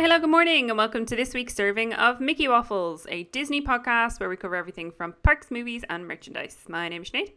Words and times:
Hi, 0.00 0.04
hello, 0.04 0.18
good 0.18 0.30
morning, 0.30 0.70
and 0.70 0.78
welcome 0.78 1.04
to 1.04 1.14
this 1.14 1.34
week's 1.34 1.54
serving 1.54 1.92
of 1.92 2.22
Mickey 2.22 2.48
Waffles, 2.48 3.06
a 3.10 3.24
Disney 3.24 3.60
podcast 3.60 4.18
where 4.18 4.30
we 4.30 4.36
cover 4.38 4.56
everything 4.56 4.90
from 4.90 5.12
parks, 5.22 5.50
movies, 5.50 5.84
and 5.90 6.08
merchandise. 6.08 6.56
My 6.68 6.88
name's 6.88 7.10
Sinead. 7.10 7.32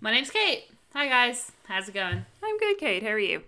My 0.00 0.10
name's 0.10 0.32
Kate. 0.32 0.64
Hi 0.94 1.06
guys, 1.06 1.52
how's 1.68 1.88
it 1.88 1.94
going? 1.94 2.26
I'm 2.42 2.58
good, 2.58 2.78
Kate. 2.78 3.04
How 3.04 3.10
are 3.10 3.20
you? 3.20 3.44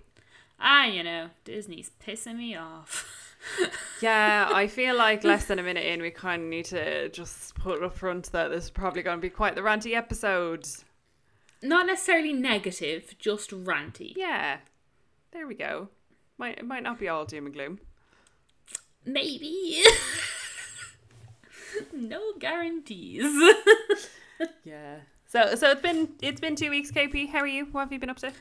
Ah, 0.61 0.85
you 0.85 1.03
know, 1.03 1.31
Disney's 1.45 1.91
pissing 2.01 2.37
me 2.37 2.55
off. 2.55 3.35
Yeah, 4.01 4.49
I 4.53 4.69
feel 4.69 4.97
like 4.97 5.25
less 5.25 5.47
than 5.47 5.59
a 5.59 5.65
minute 5.65 5.85
in, 5.85 6.01
we 6.01 6.13
kind 6.13 6.45
of 6.45 6.49
need 6.49 6.67
to 6.67 7.09
just 7.09 7.57
put 7.57 7.83
up 7.83 7.97
front 7.97 8.31
that 8.31 8.53
this 8.53 8.65
is 8.65 8.71
probably 8.71 9.03
going 9.03 9.19
to 9.19 9.21
be 9.21 9.31
quite 9.31 9.57
the 9.57 9.63
ranty 9.63 9.97
episode. 9.97 10.69
Not 11.61 11.87
necessarily 11.87 12.33
negative, 12.33 13.17
just 13.19 13.51
ranty. 13.51 14.13
Yeah, 14.15 14.59
there 15.33 15.49
we 15.49 15.57
go. 15.57 15.89
Might, 16.39 16.59
it 16.59 16.65
might 16.65 16.85
not 16.85 17.01
be 17.01 17.09
all 17.09 17.25
doom 17.25 17.47
and 17.47 17.55
gloom. 17.55 17.81
Maybe. 19.05 19.83
no 21.93 22.21
guarantees. 22.39 23.25
Yeah. 24.65 24.97
So, 25.27 25.55
so 25.55 25.71
it's 25.71 25.81
been 25.81 26.09
it's 26.21 26.41
been 26.41 26.57
two 26.57 26.69
weeks, 26.69 26.91
KP. 26.91 27.29
How 27.31 27.39
are 27.39 27.47
you? 27.47 27.67
What 27.67 27.83
have 27.83 27.93
you 27.93 28.01
been 28.01 28.11
up 28.11 28.17
to? 28.19 28.29
Uh, 28.29 28.33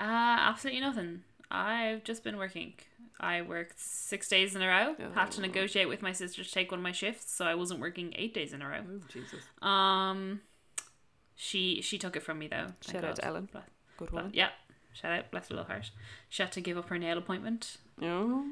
absolutely 0.00 0.80
nothing. 0.80 1.22
I've 1.50 2.02
just 2.02 2.24
been 2.24 2.36
working. 2.38 2.72
I 3.20 3.42
worked 3.42 3.78
six 3.78 4.28
days 4.28 4.56
in 4.56 4.62
a 4.62 4.66
row. 4.66 4.96
Had 5.14 5.30
to 5.32 5.38
Oh. 5.38 5.42
negotiate 5.42 5.88
with 5.88 6.02
my 6.02 6.10
sister 6.12 6.42
to 6.42 6.50
take 6.50 6.72
one 6.72 6.80
of 6.80 6.84
my 6.84 6.90
shifts, 6.90 7.30
so 7.32 7.44
I 7.46 7.54
wasn't 7.54 7.78
working 7.80 8.12
eight 8.16 8.34
days 8.34 8.52
in 8.52 8.62
a 8.62 8.68
row. 8.68 8.80
Oh, 8.84 9.00
Jesus. 9.08 9.44
Um, 9.62 10.40
she 11.36 11.80
she 11.82 11.98
took 11.98 12.16
it 12.16 12.22
from 12.24 12.40
me 12.40 12.48
though. 12.48 12.72
Shout 12.80 13.04
out 13.04 13.16
to 13.16 13.24
Ellen. 13.24 13.48
Good 13.96 14.10
one. 14.10 14.30
yeah, 14.34 14.48
shout 14.92 15.12
out, 15.12 15.30
bless 15.30 15.48
her 15.48 15.54
little 15.54 15.68
heart. 15.68 15.90
She 16.28 16.42
had 16.42 16.50
to 16.52 16.60
give 16.60 16.76
up 16.76 16.88
her 16.88 16.98
nail 16.98 17.16
appointment. 17.16 17.76
Oh, 18.02 18.44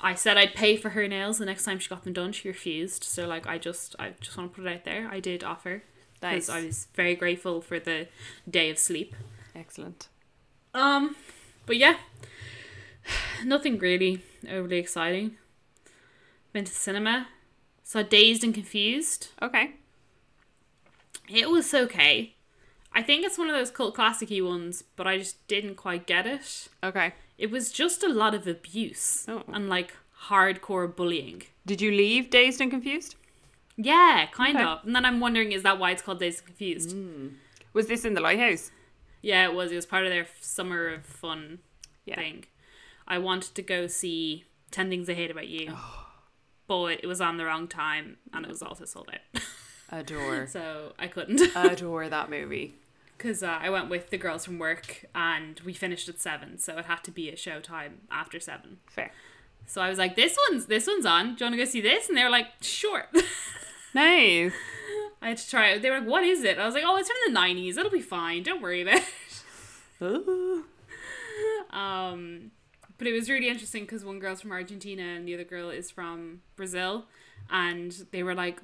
I 0.00 0.14
said 0.14 0.36
I'd 0.36 0.54
pay 0.54 0.76
for 0.76 0.90
her 0.90 1.08
nails 1.08 1.38
the 1.38 1.46
next 1.46 1.64
time 1.64 1.78
she 1.78 1.88
got 1.88 2.04
them 2.04 2.12
done. 2.12 2.32
She 2.32 2.48
refused. 2.48 3.04
So 3.04 3.26
like 3.26 3.46
I 3.46 3.58
just 3.58 3.96
I 3.98 4.12
just 4.20 4.36
want 4.36 4.52
to 4.52 4.60
put 4.60 4.66
it 4.66 4.74
out 4.74 4.84
there. 4.84 5.08
I 5.10 5.20
did 5.20 5.42
offer 5.42 5.82
nice. 6.22 6.46
because 6.46 6.50
I 6.50 6.66
was 6.66 6.86
very 6.94 7.14
grateful 7.14 7.60
for 7.60 7.78
the 7.78 8.08
day 8.48 8.70
of 8.70 8.78
sleep. 8.78 9.14
Excellent. 9.54 10.08
Um, 10.74 11.16
but 11.66 11.76
yeah, 11.76 11.96
nothing 13.44 13.78
really 13.78 14.22
overly 14.50 14.78
exciting. 14.78 15.36
Went 16.52 16.66
to 16.68 16.72
the 16.72 16.78
cinema, 16.78 17.28
saw 17.82 18.02
Dazed 18.02 18.44
and 18.44 18.54
Confused. 18.54 19.28
Okay. 19.40 19.74
It 21.28 21.50
was 21.50 21.72
okay. 21.72 22.34
I 22.92 23.02
think 23.02 23.24
it's 23.24 23.38
one 23.38 23.48
of 23.48 23.56
those 23.56 23.70
cult 23.70 23.96
classicy 23.96 24.44
ones, 24.46 24.84
but 24.94 25.06
I 25.06 25.18
just 25.18 25.44
didn't 25.48 25.74
quite 25.74 26.06
get 26.06 26.26
it. 26.26 26.68
Okay. 26.82 27.14
It 27.38 27.50
was 27.50 27.72
just 27.72 28.02
a 28.02 28.08
lot 28.08 28.34
of 28.34 28.46
abuse 28.46 29.24
Oh. 29.28 29.42
and 29.52 29.68
like 29.68 29.92
hardcore 30.28 30.94
bullying. 30.94 31.42
Did 31.66 31.80
you 31.80 31.90
leave 31.90 32.30
dazed 32.30 32.60
and 32.60 32.70
confused? 32.70 33.16
Yeah, 33.76 34.26
kind 34.32 34.56
Okay. 34.56 34.64
of. 34.64 34.84
And 34.84 34.94
then 34.94 35.04
I'm 35.04 35.18
wondering, 35.20 35.52
is 35.52 35.62
that 35.64 35.78
why 35.78 35.90
it's 35.90 36.02
called 36.02 36.20
Dazed 36.20 36.38
and 36.40 36.46
Confused? 36.46 36.92
Hmm. 36.92 37.28
Was 37.72 37.88
this 37.88 38.04
in 38.04 38.14
the 38.14 38.20
lighthouse? 38.20 38.70
Yeah, 39.20 39.44
it 39.48 39.54
was. 39.54 39.72
It 39.72 39.76
was 39.76 39.86
part 39.86 40.04
of 40.04 40.10
their 40.10 40.26
summer 40.40 40.88
of 40.88 41.04
fun 41.04 41.58
Yeah. 42.04 42.14
thing. 42.16 42.44
I 43.08 43.18
wanted 43.18 43.54
to 43.56 43.62
go 43.62 43.86
see 43.88 44.44
Ten 44.70 44.88
Things 44.90 45.08
I 45.10 45.14
Hate 45.14 45.30
About 45.30 45.48
You, 45.48 45.72
oh. 45.76 46.06
but 46.68 47.02
it 47.02 47.06
was 47.06 47.20
on 47.20 47.36
the 47.36 47.44
wrong 47.46 47.66
time, 47.68 48.18
and 48.32 48.44
it 48.44 48.48
was 48.48 48.62
also 48.62 48.84
sold 48.84 49.10
out, 49.12 49.42
Adore. 49.90 50.46
so 50.46 50.92
I 50.98 51.08
couldn't. 51.08 51.40
Adore 51.56 52.08
that 52.08 52.30
movie. 52.30 52.74
Because 53.16 53.42
uh, 53.42 53.58
I 53.60 53.70
went 53.70 53.88
with 53.88 54.10
the 54.10 54.18
girls 54.18 54.44
from 54.44 54.58
work, 54.58 55.06
and 55.14 55.60
we 55.60 55.72
finished 55.72 56.08
at 56.08 56.20
seven, 56.20 56.58
so 56.58 56.78
it 56.78 56.86
had 56.86 57.02
to 57.04 57.10
be 57.10 57.30
a 57.30 57.36
show 57.36 57.60
time 57.60 58.02
after 58.10 58.40
seven. 58.40 58.78
Fair. 58.88 59.12
So 59.66 59.80
I 59.80 59.88
was 59.88 59.98
like, 59.98 60.16
"This 60.16 60.36
one's 60.50 60.66
this 60.66 60.86
one's 60.86 61.06
on. 61.06 61.34
Do 61.34 61.44
you 61.44 61.50
want 61.50 61.54
to 61.54 61.56
go 61.58 61.64
see 61.64 61.80
this?" 61.80 62.08
And 62.08 62.18
they 62.18 62.24
were 62.24 62.30
like, 62.30 62.48
"Sure." 62.60 63.06
Nice. 63.94 64.52
I 65.22 65.28
had 65.28 65.36
to 65.36 65.48
try 65.48 65.68
it. 65.68 65.82
They 65.82 65.88
were 65.88 66.00
like, 66.00 66.08
"What 66.08 66.24
is 66.24 66.42
it?" 66.42 66.58
I 66.58 66.66
was 66.66 66.74
like, 66.74 66.82
"Oh, 66.84 66.96
it's 66.96 67.08
from 67.08 67.32
the 67.32 67.38
'90s. 67.38 67.78
It'll 67.78 67.92
be 67.92 68.00
fine. 68.00 68.42
Don't 68.42 68.60
worry 68.60 68.82
about 68.82 68.96
it." 68.96 70.02
Ooh. 70.02 70.64
Um, 71.70 72.50
but 72.98 73.06
it 73.06 73.12
was 73.12 73.30
really 73.30 73.48
interesting 73.48 73.82
because 73.84 74.04
one 74.04 74.18
girl's 74.18 74.40
from 74.40 74.50
Argentina 74.52 75.02
and 75.02 75.26
the 75.26 75.34
other 75.34 75.44
girl 75.44 75.70
is 75.70 75.90
from 75.90 76.40
Brazil, 76.56 77.06
and 77.50 77.92
they 78.10 78.22
were 78.22 78.34
like, 78.34 78.60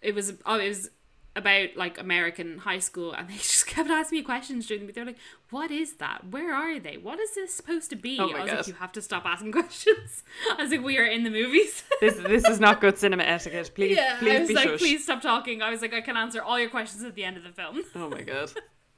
it 0.00 0.14
was 0.14 0.34
oh, 0.46 0.58
it 0.58 0.68
was 0.68 0.90
about 1.36 1.76
like 1.76 1.98
American 1.98 2.58
high 2.58 2.78
school, 2.78 3.12
and 3.12 3.28
they 3.28 3.34
just 3.38 3.66
kept 3.66 3.90
asking 3.90 4.18
me 4.18 4.22
questions 4.24 4.66
during 4.66 4.82
the 4.82 4.86
week. 4.86 4.94
They're 4.94 5.04
like, 5.04 5.18
"What 5.50 5.70
is 5.70 5.94
that? 5.94 6.28
Where 6.30 6.54
are 6.54 6.78
they? 6.78 6.96
What 6.96 7.18
is 7.18 7.34
this 7.34 7.52
supposed 7.54 7.90
to 7.90 7.96
be?" 7.96 8.18
Oh 8.20 8.30
I 8.30 8.42
was 8.42 8.50
God. 8.50 8.56
like, 8.58 8.66
"You 8.68 8.74
have 8.74 8.92
to 8.92 9.02
stop 9.02 9.24
asking 9.26 9.52
questions." 9.60 10.22
I 10.56 10.62
was 10.62 10.70
like, 10.70 10.82
"We 10.82 10.98
are 10.98 11.06
in 11.06 11.24
the 11.24 11.30
movies." 11.30 11.82
This 12.00 12.16
this 12.16 12.44
is 12.44 12.60
not 12.60 12.80
good 12.80 12.98
cinema 12.98 13.22
etiquette. 13.22 13.70
Please, 13.74 13.96
yeah, 13.96 14.18
please 14.18 14.36
I 14.36 14.38
was 14.40 14.48
be 14.48 14.54
like, 14.54 14.68
shush. 14.68 14.78
"Please 14.78 15.04
stop 15.04 15.22
talking." 15.22 15.62
I 15.62 15.70
was 15.70 15.80
like, 15.82 15.94
"I 15.94 16.00
can 16.00 16.16
answer 16.16 16.42
all 16.42 16.58
your 16.58 16.70
questions 16.70 17.02
at 17.04 17.14
the 17.14 17.24
end 17.24 17.36
of 17.36 17.42
the 17.44 17.52
film." 17.52 17.82
Oh 17.94 18.10
my 18.10 18.22
god. 18.22 18.52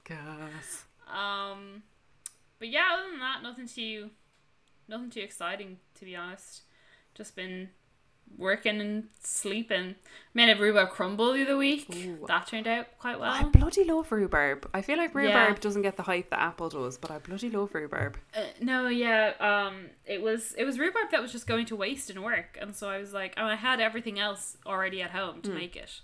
Gas. 0.04 0.84
Um, 1.08 1.82
but 2.58 2.69
yeah, 2.69 2.88
other 2.94 3.10
than 3.10 3.20
that, 3.20 3.42
nothing 3.42 3.69
too, 3.69 4.10
nothing 4.88 5.10
too 5.10 5.20
exciting 5.20 5.78
to 5.98 6.04
be 6.04 6.16
honest. 6.16 6.62
Just 7.14 7.34
been 7.36 7.70
working 8.38 8.81
and 8.81 9.09
sleeping. 9.22 9.94
Made 10.34 10.50
a 10.54 10.60
rhubarb 10.60 10.91
crumble 10.91 11.32
the 11.32 11.42
other 11.42 11.56
week. 11.56 11.87
Ooh. 11.94 12.26
That 12.28 12.47
turned 12.47 12.66
out 12.66 12.87
quite 12.98 13.19
well. 13.19 13.31
I 13.32 13.44
bloody 13.44 13.84
love 13.84 14.12
rhubarb. 14.12 14.69
I 14.75 14.82
feel 14.82 14.98
like 14.98 15.14
rhubarb 15.14 15.56
Yeah. 15.56 15.60
doesn't 15.60 15.82
get 15.82 15.97
the 15.97 16.03
hype 16.03 16.28
that 16.31 16.38
apple 16.41 16.69
does, 16.69 16.98
but 16.98 17.10
I 17.10 17.19
bloody 17.19 17.48
love 17.50 17.75
rhubarb. 17.75 18.19
Uh, 18.37 18.42
no, 18.60 18.88
yeah, 18.88 19.32
um, 19.41 19.87
it 20.04 20.20
was 20.20 20.54
it 20.59 20.64
was 20.64 20.78
rhubarb 20.78 21.10
that 21.12 21.22
was 21.22 21.32
just 21.32 21.47
going 21.47 21.64
to 21.66 21.76
waste 21.76 22.10
in 22.10 22.20
work, 22.22 22.59
and 22.60 22.76
so 22.76 22.88
I 22.91 22.98
was 22.98 23.14
like, 23.14 23.32
oh, 23.38 23.47
I 23.47 23.54
had 23.56 23.81
everything 23.81 24.19
else 24.19 24.58
already 24.66 25.00
at 25.00 25.12
home 25.12 25.41
to 25.43 25.50
make 25.50 25.75
it, 25.76 26.00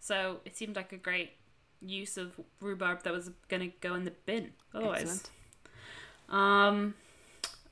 so 0.00 0.40
it 0.44 0.56
seemed 0.56 0.74
like 0.74 0.92
a 0.92 0.96
great 0.96 1.32
use 1.80 2.16
of 2.16 2.32
rhubarb 2.60 3.04
that 3.04 3.12
was 3.12 3.30
gonna 3.48 3.68
go 3.80 3.94
in 3.94 4.04
the 4.04 4.10
bin 4.26 4.50
otherwise. 4.74 5.02
Excellent. 5.02 5.30
Um, 6.28 6.94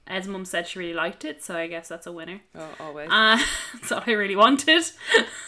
Ed's 0.07 0.29
mum 0.29 0.45
said 0.45 0.69
she 0.69 0.79
really 0.79 0.95
liked 0.95 1.25
it, 1.25 1.43
so 1.43 1.57
I 1.57 1.67
guess 1.67 1.89
that's 1.89 2.07
a 2.07 2.13
winner. 2.13 2.41
Oh, 2.55 2.69
always. 2.79 3.09
Uh, 3.11 3.39
that's 3.75 3.91
all 3.91 4.03
I 4.07 4.13
really 4.13 4.37
wanted. 4.37 4.85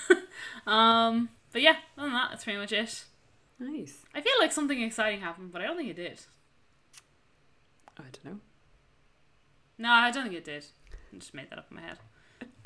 um, 0.67 1.29
but 1.53 1.63
yeah, 1.63 1.77
other 1.97 2.07
than 2.07 2.13
that, 2.13 2.31
that's 2.31 2.45
pretty 2.45 2.59
much 2.59 2.73
it. 2.73 3.05
nice. 3.61 3.99
I 4.15 4.21
feel 4.21 4.33
like 4.41 4.53
something 4.53 4.81
exciting 4.83 5.21
happened, 5.21 5.53
but 5.53 5.63
I 5.63 5.67
don't 5.67 5.77
think 5.77 5.91
it 5.91 5.97
did. 5.97 6.21
I 7.97 8.03
don't 8.03 8.25
know. 8.25 8.41
No, 9.79 9.91
I 9.91 10.11
don't 10.11 10.25
think 10.25 10.35
it 10.35 10.45
did. 10.45 10.65
I 11.13 11.19
just 11.19 11.35
made 11.35 11.51
that 11.51 11.59
up 11.59 11.67
in 11.71 11.77
my 11.77 11.83
head. 11.83 11.99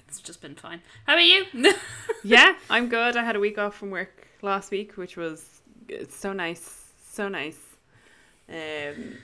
It's 0.08 0.20
just 0.20 0.42
been 0.42 0.54
fine. 0.54 0.80
How 1.06 1.14
about 1.14 1.24
you? 1.24 1.44
yeah, 2.24 2.54
I'm 2.68 2.88
good. 2.88 3.16
I 3.16 3.24
had 3.24 3.36
a 3.36 3.40
week 3.40 3.58
off 3.58 3.74
from 3.74 3.90
work 3.90 4.28
last 4.42 4.70
week, 4.70 4.96
which 4.96 5.16
was 5.16 5.44
it's 5.88 6.16
so 6.16 6.32
nice, 6.32 6.88
so 7.10 7.28
nice. 7.28 7.58
Um, 8.48 9.16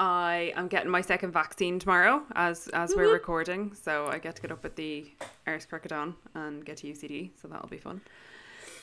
I 0.00 0.54
am 0.56 0.68
getting 0.68 0.90
my 0.90 1.02
second 1.02 1.32
vaccine 1.32 1.78
tomorrow, 1.78 2.22
as 2.34 2.68
as 2.68 2.94
we're 2.96 3.12
recording. 3.12 3.74
So 3.74 4.06
I 4.06 4.18
get 4.18 4.34
to 4.36 4.42
get 4.42 4.50
up 4.50 4.64
at 4.64 4.74
the 4.74 5.06
Irish 5.46 5.66
Crocodile 5.66 6.14
and 6.34 6.64
get 6.64 6.78
to 6.78 6.86
UCD, 6.86 7.32
so 7.40 7.48
that'll 7.48 7.68
be 7.68 7.76
fun. 7.76 8.00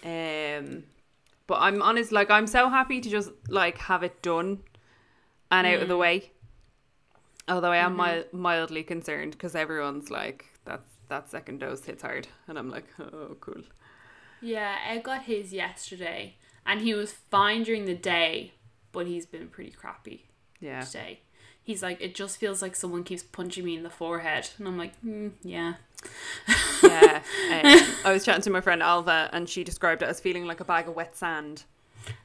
Um, 0.05 0.83
but 1.47 1.55
I'm 1.59 1.81
honest, 1.81 2.11
like 2.11 2.29
I'm 2.29 2.45
so 2.45 2.69
happy 2.69 3.01
to 3.01 3.09
just 3.09 3.31
like 3.49 3.79
have 3.79 4.03
it 4.03 4.21
done 4.21 4.59
and 5.49 5.65
out 5.65 5.81
of 5.81 5.87
the 5.87 5.95
Mm. 5.95 5.99
way. 5.99 6.31
Although 7.49 7.71
I 7.71 7.77
am 7.77 7.93
Mhm. 7.93 7.97
mild, 7.97 8.33
mildly 8.33 8.83
concerned 8.83 9.31
because 9.31 9.55
everyone's 9.55 10.11
like 10.11 10.45
that 10.65 10.81
that 11.09 11.29
second 11.29 11.61
dose 11.61 11.83
hits 11.85 12.03
hard, 12.03 12.27
and 12.47 12.59
I'm 12.59 12.69
like, 12.69 12.85
oh, 12.99 13.35
cool. 13.39 13.63
yeah, 14.41 14.77
Ed 14.85 15.01
got 15.03 15.23
his 15.23 15.51
yesterday, 15.51 16.35
and 16.63 16.81
he 16.81 16.93
was 16.93 17.13
fine 17.13 17.63
during 17.63 17.85
the 17.85 17.95
day, 17.95 18.53
but 18.91 19.07
he's 19.07 19.25
been 19.25 19.47
pretty 19.47 19.71
crappy 19.71 20.25
Yeah. 20.59 20.81
today. 20.81 21.21
He's 21.63 21.83
like, 21.83 21.99
it 22.01 22.15
just 22.15 22.37
feels 22.37 22.61
like 22.61 22.75
someone 22.75 23.03
keeps 23.03 23.23
punching 23.23 23.65
me 23.65 23.75
in 23.75 23.83
the 23.83 23.89
forehead, 23.89 24.49
and 24.57 24.67
I'm 24.67 24.77
like, 24.77 24.93
mm, 25.01 25.31
yeah. 25.43 25.73
yeah. 26.83 27.21
Um, 27.51 27.95
I 28.05 28.13
was 28.13 28.23
chatting 28.23 28.43
to 28.43 28.49
my 28.49 28.61
friend 28.61 28.81
Alva, 28.81 29.29
and 29.33 29.49
she 29.49 29.63
described 29.63 30.01
it 30.01 30.07
as 30.07 30.19
feeling 30.19 30.45
like 30.45 30.59
a 30.59 30.65
bag 30.65 30.87
of 30.87 30.95
wet 30.95 31.17
sand. 31.17 31.63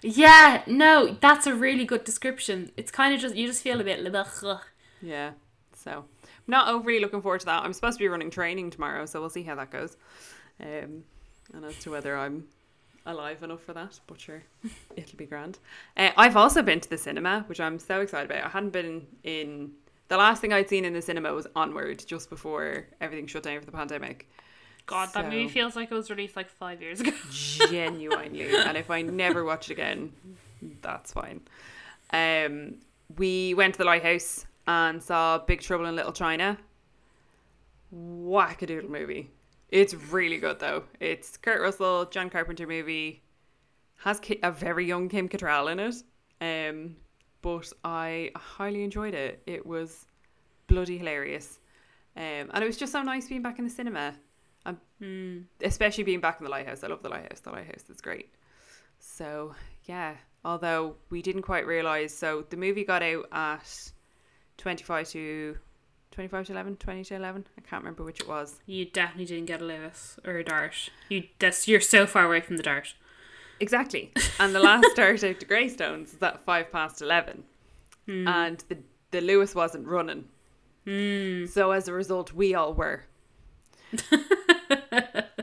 Yeah, 0.01 0.63
no, 0.67 1.17
that's 1.21 1.47
a 1.47 1.55
really 1.55 1.85
good 1.85 2.05
description. 2.05 2.71
It's 2.77 2.93
kind 2.93 3.15
of 3.15 3.21
just 3.21 3.35
you 3.35 3.47
just 3.47 3.63
feel 3.63 3.81
a 3.81 3.85
bit. 3.85 4.01
Yeah. 5.01 5.33
So, 5.75 6.05
I'm 6.23 6.29
not 6.47 6.69
overly 6.69 7.01
looking 7.01 7.23
forward 7.23 7.41
to 7.41 7.47
that. 7.47 7.65
I'm 7.65 7.73
supposed 7.73 7.99
to 7.99 8.05
be 8.05 8.09
running 8.09 8.31
training 8.31 8.71
tomorrow, 8.71 9.07
so 9.07 9.21
we'll 9.21 9.31
see 9.31 9.43
how 9.43 9.57
that 9.57 9.71
goes. 9.71 9.97
Um, 10.61 11.03
and 11.53 11.65
as 11.65 11.79
to 11.81 11.91
whether 11.91 12.17
I'm 12.17 12.45
alive 13.07 13.43
enough 13.43 13.63
for 13.63 13.73
that, 13.73 14.01
but 14.07 14.21
sure, 14.21 14.43
it'll 14.97 15.17
be 15.17 15.27
grand. 15.27 15.59
Uh, 15.97 16.11
I've 16.17 16.37
also 16.37 16.63
been 16.63 16.81
to 16.81 16.89
the 16.89 16.99
cinema, 16.99 17.45
which 17.47 17.61
I'm 17.61 17.79
so 17.79 18.01
excited 18.01 18.31
about. 18.31 18.45
I 18.45 18.49
hadn't 18.49 18.71
been 18.71 19.07
in. 19.25 19.73
The 20.09 20.17
last 20.17 20.41
thing 20.41 20.53
I'd 20.53 20.69
seen 20.69 20.85
in 20.85 20.93
the 20.93 21.01
cinema 21.01 21.33
was 21.33 21.47
Onward, 21.57 22.05
just 22.07 22.29
before 22.29 22.87
everything 23.01 23.27
shut 23.27 23.45
down 23.45 23.61
for 23.61 23.67
the 23.67 23.73
pandemic. 23.73 24.29
God, 24.85 25.11
that 25.15 25.27
movie 25.27 25.49
feels 25.49 25.77
like 25.77 25.91
it 25.91 25.95
was 25.95 26.11
released 26.11 26.37
like 26.37 26.49
five 26.49 26.83
years 26.83 27.01
ago. 27.01 27.13
genuinely 27.31 28.53
and 28.53 28.77
if 28.77 28.91
i 28.91 29.01
never 29.01 29.45
watch 29.45 29.71
it 29.71 29.75
again 29.75 30.13
that's 30.81 31.13
fine 31.13 31.41
um 32.13 32.75
we 33.17 33.55
went 33.55 33.75
to 33.75 33.79
the 33.79 33.85
lighthouse 33.85 34.45
and 34.67 35.01
saw 35.01 35.39
big 35.39 35.61
trouble 35.61 35.87
in 35.87 35.95
little 35.95 36.13
china 36.13 36.59
wackadoodle 37.95 38.89
movie. 38.89 39.31
It's 39.73 39.95
really 39.95 40.37
good 40.37 40.61
though. 40.61 40.85
It's 41.01 41.39
Kurt 41.39 41.63
Russell, 41.63 42.05
John 42.05 42.29
Carpenter 42.29 42.67
movie. 42.67 43.23
Has 44.05 44.21
a 44.43 44.53
very 44.53 44.87
young 44.87 45.09
Kim 45.09 45.29
Cattrall 45.29 45.73
in 45.73 45.81
it. 45.81 45.95
Um, 46.41 46.97
but 47.41 47.73
I 47.83 48.33
highly 48.37 48.85
enjoyed 48.85 49.15
it. 49.15 49.43
It 49.47 49.65
was 49.65 50.05
bloody 50.67 50.99
hilarious. 50.99 51.59
Um, 52.17 52.51
and 52.53 52.63
it 52.63 52.67
was 52.67 52.77
just 52.77 52.93
so 52.93 53.03
nice 53.03 53.29
being 53.29 53.43
back 53.43 53.59
in 53.59 53.65
the 53.65 53.71
cinema. 53.71 54.15
Hmm. 54.99 55.41
especially 55.61 56.05
being 56.05 56.21
back 56.21 56.39
in 56.39 56.45
the 56.45 56.51
lighthouse. 56.51 56.85
I 56.85 56.87
love 56.87 57.03
the 57.03 57.09
lighthouse. 57.09 57.41
The 57.41 57.51
lighthouse 57.51 57.91
is 57.91 58.01
great. 58.01 58.33
So 59.01 59.55
yeah, 59.87 60.15
although 60.45 60.95
we 61.11 61.23
didn't 61.23 61.43
quite 61.43 61.67
realize, 61.67 62.15
so 62.15 62.45
the 62.49 62.57
movie 62.57 62.85
got 62.85 63.03
out 63.03 63.25
at 63.33 63.93
twenty 64.59 64.85
five 64.85 65.09
to 65.09 65.57
twenty 66.13 66.29
five 66.29 66.47
to 66.47 66.53
11, 66.53 66.77
20 66.77 67.05
to 67.05 67.15
eleven. 67.17 67.47
I 67.59 67.61
can't 67.63 67.83
remember 67.83 68.05
which 68.05 68.21
it 68.21 68.29
was. 68.29 68.61
You 68.67 68.85
definitely 68.85 69.25
didn't 69.27 69.47
get 69.47 69.61
a 69.61 69.65
Luas 69.65 70.19
or 70.27 70.37
a 70.39 70.45
dart. 70.45 70.91
You 71.09 71.25
that's 71.39 71.67
you're 71.67 71.81
so 71.81 72.07
far 72.07 72.25
away 72.27 72.41
from 72.41 72.57
the 72.57 72.63
dart. 72.63 72.95
Exactly. 73.61 74.13
And 74.39 74.55
the 74.55 74.61
last 74.61 74.87
start 74.93 75.23
out 75.25 75.41
to 75.41 75.47
Greystones 75.47 76.15
is 76.15 76.23
at 76.23 76.45
five 76.45 76.71
past 76.73 77.03
eleven, 77.03 77.45
Hmm. 78.07 78.27
and 78.29 78.65
the 78.69 78.79
the 79.11 79.21
Luas 79.21 79.55
wasn't 79.55 79.87
running. 79.89 80.25
Hmm. 80.87 81.47
So 81.47 81.71
as 81.73 81.87
a 81.89 81.93
result, 81.93 82.33
we 82.33 82.55
all 82.55 82.73
were. 82.75 83.05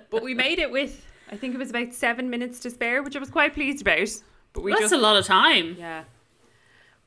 but 0.10 0.24
we 0.24 0.34
made 0.34 0.60
it 0.60 0.72
with, 0.72 1.06
I 1.32 1.38
think 1.38 1.54
it 1.54 1.58
was 1.60 1.70
about 1.70 1.94
seven 1.94 2.30
minutes 2.30 2.60
to 2.62 2.70
spare, 2.70 3.04
which 3.04 3.16
I 3.16 3.20
was 3.20 3.30
quite 3.30 3.54
pleased 3.54 3.82
about. 3.82 4.10
But 4.54 4.64
we 4.64 4.72
That's 4.72 4.82
just 4.82 4.94
a 4.94 4.98
lot 4.98 5.16
of 5.16 5.26
time. 5.26 5.76
Yeah. 5.80 6.04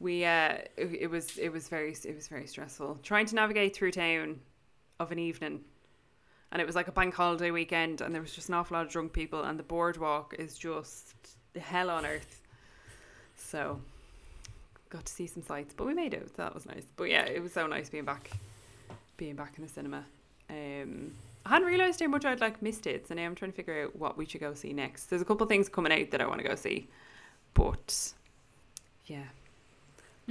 We 0.02 0.24
uh 0.24 0.58
it, 0.76 0.88
it 1.02 1.06
was 1.06 1.38
it 1.38 1.50
was 1.50 1.68
very 1.68 1.92
it 2.04 2.14
was 2.14 2.26
very 2.26 2.46
stressful 2.48 2.98
trying 3.04 3.26
to 3.26 3.36
navigate 3.36 3.76
through 3.76 3.92
town 3.92 4.40
of 4.98 5.12
an 5.12 5.18
evening. 5.20 5.60
And 6.50 6.60
it 6.60 6.66
was 6.66 6.74
like 6.74 6.88
a 6.88 6.92
bank 6.92 7.14
holiday 7.14 7.52
weekend 7.52 8.00
and 8.00 8.12
there 8.12 8.20
was 8.20 8.34
just 8.34 8.48
an 8.48 8.54
awful 8.56 8.76
lot 8.76 8.84
of 8.84 8.92
drunk 8.92 9.12
people 9.12 9.44
and 9.44 9.56
the 9.56 9.62
boardwalk 9.62 10.34
is 10.38 10.58
just 10.58 11.14
the 11.52 11.60
hell 11.60 11.88
on 11.88 12.04
earth. 12.04 12.42
So 13.36 13.80
got 14.90 15.06
to 15.06 15.12
see 15.12 15.28
some 15.28 15.44
sights, 15.44 15.72
but 15.74 15.86
we 15.86 15.94
made 15.94 16.14
it. 16.14 16.28
So 16.28 16.42
that 16.42 16.52
was 16.52 16.66
nice. 16.66 16.84
But 16.96 17.04
yeah, 17.04 17.24
it 17.24 17.40
was 17.40 17.52
so 17.52 17.66
nice 17.68 17.88
being 17.88 18.04
back 18.04 18.30
being 19.16 19.36
back 19.36 19.54
in 19.56 19.62
the 19.62 19.70
cinema. 19.70 20.04
Um 20.50 21.12
I 21.46 21.50
hadn't 21.50 21.68
realised 21.68 22.00
how 22.00 22.08
much 22.08 22.24
I'd 22.24 22.40
like 22.40 22.60
missed 22.60 22.88
it, 22.88 23.06
so 23.06 23.14
now 23.14 23.24
I'm 23.24 23.36
trying 23.36 23.52
to 23.52 23.56
figure 23.56 23.84
out 23.84 23.96
what 23.96 24.18
we 24.18 24.26
should 24.26 24.40
go 24.40 24.54
see 24.54 24.72
next. 24.72 25.06
There's 25.06 25.22
a 25.22 25.24
couple 25.24 25.44
of 25.44 25.48
things 25.48 25.68
coming 25.68 25.92
out 25.92 26.10
that 26.10 26.20
I 26.20 26.26
want 26.26 26.40
to 26.40 26.48
go 26.48 26.56
see. 26.56 26.88
But 27.54 28.12
yeah. 29.06 29.24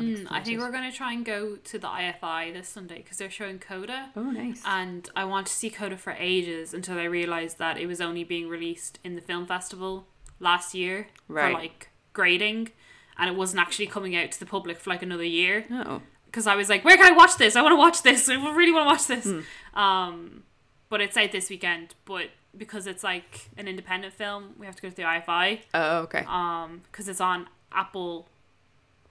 Mm, 0.02 0.28
I 0.30 0.42
think 0.42 0.60
we're 0.60 0.72
going 0.72 0.90
to 0.90 0.96
try 0.96 1.14
and 1.14 1.24
go 1.26 1.56
to 1.56 1.80
the 1.80 1.88
IFI 1.88 2.54
this 2.54 2.68
Sunday 2.70 2.98
because 2.98 3.18
they're 3.18 3.30
showing 3.30 3.60
Coda. 3.60 4.10
Oh, 4.16 4.24
nice. 4.24 4.62
And 4.66 5.10
I 5.16 5.26
want 5.26 5.48
to 5.48 5.54
see 5.54 5.70
Coda 5.70 5.98
for 5.98 6.14
ages 6.18 6.74
until 6.74 6.98
I 6.98 7.04
realised 7.06 7.58
that 7.60 7.78
it 7.78 7.88
was 7.88 8.02
only 8.02 8.24
being 8.24 8.48
released 8.50 9.00
in 9.04 9.16
the 9.16 9.22
film 9.22 9.46
festival 9.46 10.08
last 10.40 10.74
year 10.74 11.08
Right. 11.28 11.54
for 11.54 11.60
like 11.62 11.90
grading. 12.14 12.70
And 13.18 13.30
it 13.30 13.36
wasn't 13.36 13.62
actually 13.62 13.88
coming 13.88 14.16
out 14.16 14.32
to 14.32 14.40
the 14.40 14.46
public 14.46 14.80
for 14.80 14.90
like 14.90 15.02
another 15.04 15.24
year. 15.24 15.66
oh, 15.72 16.02
because 16.26 16.48
I 16.48 16.56
was 16.56 16.70
like, 16.70 16.84
where 16.86 16.96
can 16.98 17.12
I 17.14 17.16
watch 17.16 17.36
this? 17.38 17.56
I 17.58 17.62
want 17.62 17.74
to 17.74 17.78
watch 17.78 18.04
this. 18.04 18.30
I 18.30 18.36
really 18.54 18.72
want 18.72 18.86
to 18.88 18.92
watch 18.94 19.08
this. 19.08 19.26
Hmm. 19.26 19.80
Um, 19.80 20.44
but 20.90 21.02
it's 21.02 21.18
out 21.18 21.32
this 21.32 21.50
weekend. 21.50 21.94
But 22.06 22.28
because 22.58 22.88
it's 22.88 23.04
like 23.04 23.50
an 23.58 23.68
independent 23.68 24.14
film, 24.14 24.56
we 24.58 24.66
have 24.66 24.76
to 24.78 24.82
go 24.82 24.90
to 24.90 24.96
the 24.96 25.04
IFI. 25.04 25.60
oh, 25.74 25.98
okay. 26.00 26.24
Um, 26.28 26.82
because 26.92 27.08
it's 27.10 27.22
on 27.22 27.48
Apple 27.72 28.28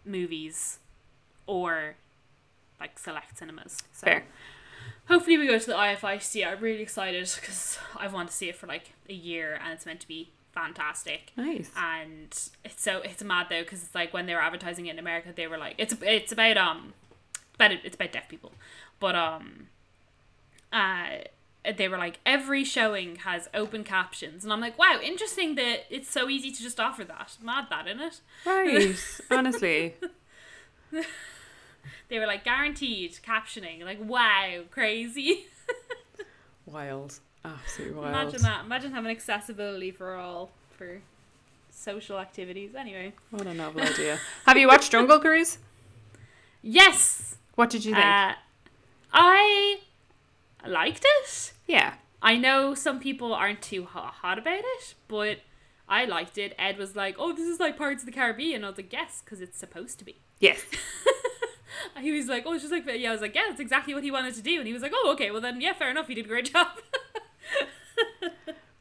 Movies 0.04 0.78
or 1.46 1.96
like 2.80 2.98
select 2.98 3.36
cinemas. 3.38 3.78
So 3.92 4.06
Fair. 4.06 4.24
hopefully 5.08 5.36
we 5.38 5.46
go 5.46 5.58
to 5.58 5.66
the 5.66 5.74
IFI 5.74 6.22
see 6.22 6.42
it. 6.42 6.48
I'm 6.48 6.60
really 6.60 6.82
excited 6.82 7.30
because 7.40 7.78
I've 7.96 8.12
wanted 8.12 8.28
to 8.28 8.34
see 8.34 8.48
it 8.48 8.56
for 8.56 8.66
like 8.66 8.92
a 9.08 9.12
year 9.12 9.58
and 9.62 9.72
it's 9.72 9.84
meant 9.86 10.00
to 10.00 10.08
be 10.08 10.30
fantastic 10.52 11.30
Nice. 11.36 11.70
and 11.76 12.26
it's 12.64 12.82
so 12.82 13.00
it's 13.02 13.22
mad 13.22 13.46
though 13.50 13.62
because 13.62 13.84
it's 13.84 13.94
like 13.94 14.12
when 14.12 14.26
they 14.26 14.34
were 14.34 14.42
advertising 14.42 14.86
it 14.86 14.90
in 14.92 14.98
America, 14.98 15.28
they 15.34 15.46
were 15.46 15.58
like, 15.58 15.74
it's 15.78 15.94
it's 16.02 16.32
about 16.32 16.56
um, 16.56 16.92
about 17.54 17.72
it's 17.72 17.94
about 17.94 18.12
deaf 18.12 18.28
people, 18.28 18.52
but 18.98 19.14
um, 19.14 19.68
uh, 20.72 21.18
they 21.76 21.88
were 21.88 21.98
like 21.98 22.18
every 22.24 22.64
showing 22.64 23.16
has 23.16 23.48
open 23.54 23.84
captions, 23.84 24.44
and 24.44 24.52
I'm 24.52 24.60
like, 24.60 24.78
wow, 24.78 24.98
interesting 25.02 25.54
that 25.56 25.80
it's 25.90 26.10
so 26.10 26.28
easy 26.28 26.50
to 26.50 26.62
just 26.62 26.80
offer 26.80 27.04
that. 27.04 27.36
Mad 27.42 27.66
that, 27.70 27.86
isn't 27.86 28.00
it? 28.00 28.20
Right. 28.46 28.96
Honestly. 29.30 29.94
They 32.08 32.18
were 32.18 32.26
like 32.26 32.42
guaranteed 32.44 33.12
captioning, 33.24 33.84
like 33.84 33.98
wow, 34.00 34.62
crazy. 34.70 35.46
Wild. 36.66 37.18
Absolutely 37.44 37.96
wild. 37.96 38.08
Imagine 38.14 38.42
that. 38.42 38.64
Imagine 38.64 38.92
having 38.92 39.10
accessibility 39.10 39.90
for 39.90 40.14
all 40.14 40.50
for 40.76 41.00
social 41.70 42.18
activities. 42.18 42.74
Anyway, 42.74 43.12
What 43.30 43.46
a 43.46 43.54
novel 43.54 43.80
idea. 43.82 44.18
Have 44.46 44.56
you 44.58 44.66
watched 44.68 44.90
Jungle 44.92 45.20
Cruise? 45.20 45.58
yes, 46.62 47.36
What 47.54 47.70
did 47.70 47.84
you 47.84 47.94
think? 47.94 48.04
Uh, 48.04 48.34
I 49.12 49.80
liked 50.68 51.04
it. 51.04 51.52
yeah. 51.66 51.94
I 52.22 52.36
know 52.36 52.74
some 52.74 53.00
people 53.00 53.32
aren't 53.32 53.62
too 53.62 53.86
hot, 53.86 54.38
about 54.38 54.58
it, 54.58 54.94
but 55.08 55.38
I 55.88 56.04
liked 56.04 56.36
it. 56.36 56.54
Ed 56.58 56.76
was 56.76 56.94
like, 56.94 57.16
"Oh, 57.18 57.32
this 57.32 57.46
is 57.48 57.58
like 57.58 57.78
Pirates 57.78 58.02
of 58.02 58.06
the 58.06 58.12
Caribbean." 58.12 58.62
I 58.62 58.68
was 58.68 58.76
like, 58.76 58.92
"Yes, 58.92 59.22
because 59.24 59.40
it's 59.40 59.58
supposed 59.58 59.98
to 60.00 60.04
be." 60.04 60.20
Yes. 60.38 60.62
he 62.00 62.12
was 62.12 62.26
like, 62.26 62.44
"Oh, 62.46 62.52
it's 62.52 62.62
just 62.62 62.72
like 62.72 62.84
yeah." 62.86 63.08
I 63.08 63.12
was 63.12 63.22
like, 63.22 63.34
"Yeah, 63.34 63.44
that's 63.48 63.60
exactly 63.60 63.94
what 63.94 64.04
he 64.04 64.10
wanted 64.10 64.34
to 64.34 64.42
do," 64.42 64.58
and 64.58 64.66
he 64.66 64.72
was 64.74 64.82
like, 64.82 64.92
"Oh, 64.94 65.12
okay, 65.14 65.30
well 65.30 65.40
then, 65.40 65.60
yeah, 65.62 65.72
fair 65.72 65.90
enough. 65.90 66.08
He 66.08 66.14
did 66.14 66.26
a 66.26 66.28
great 66.28 66.44
job." 66.52 66.68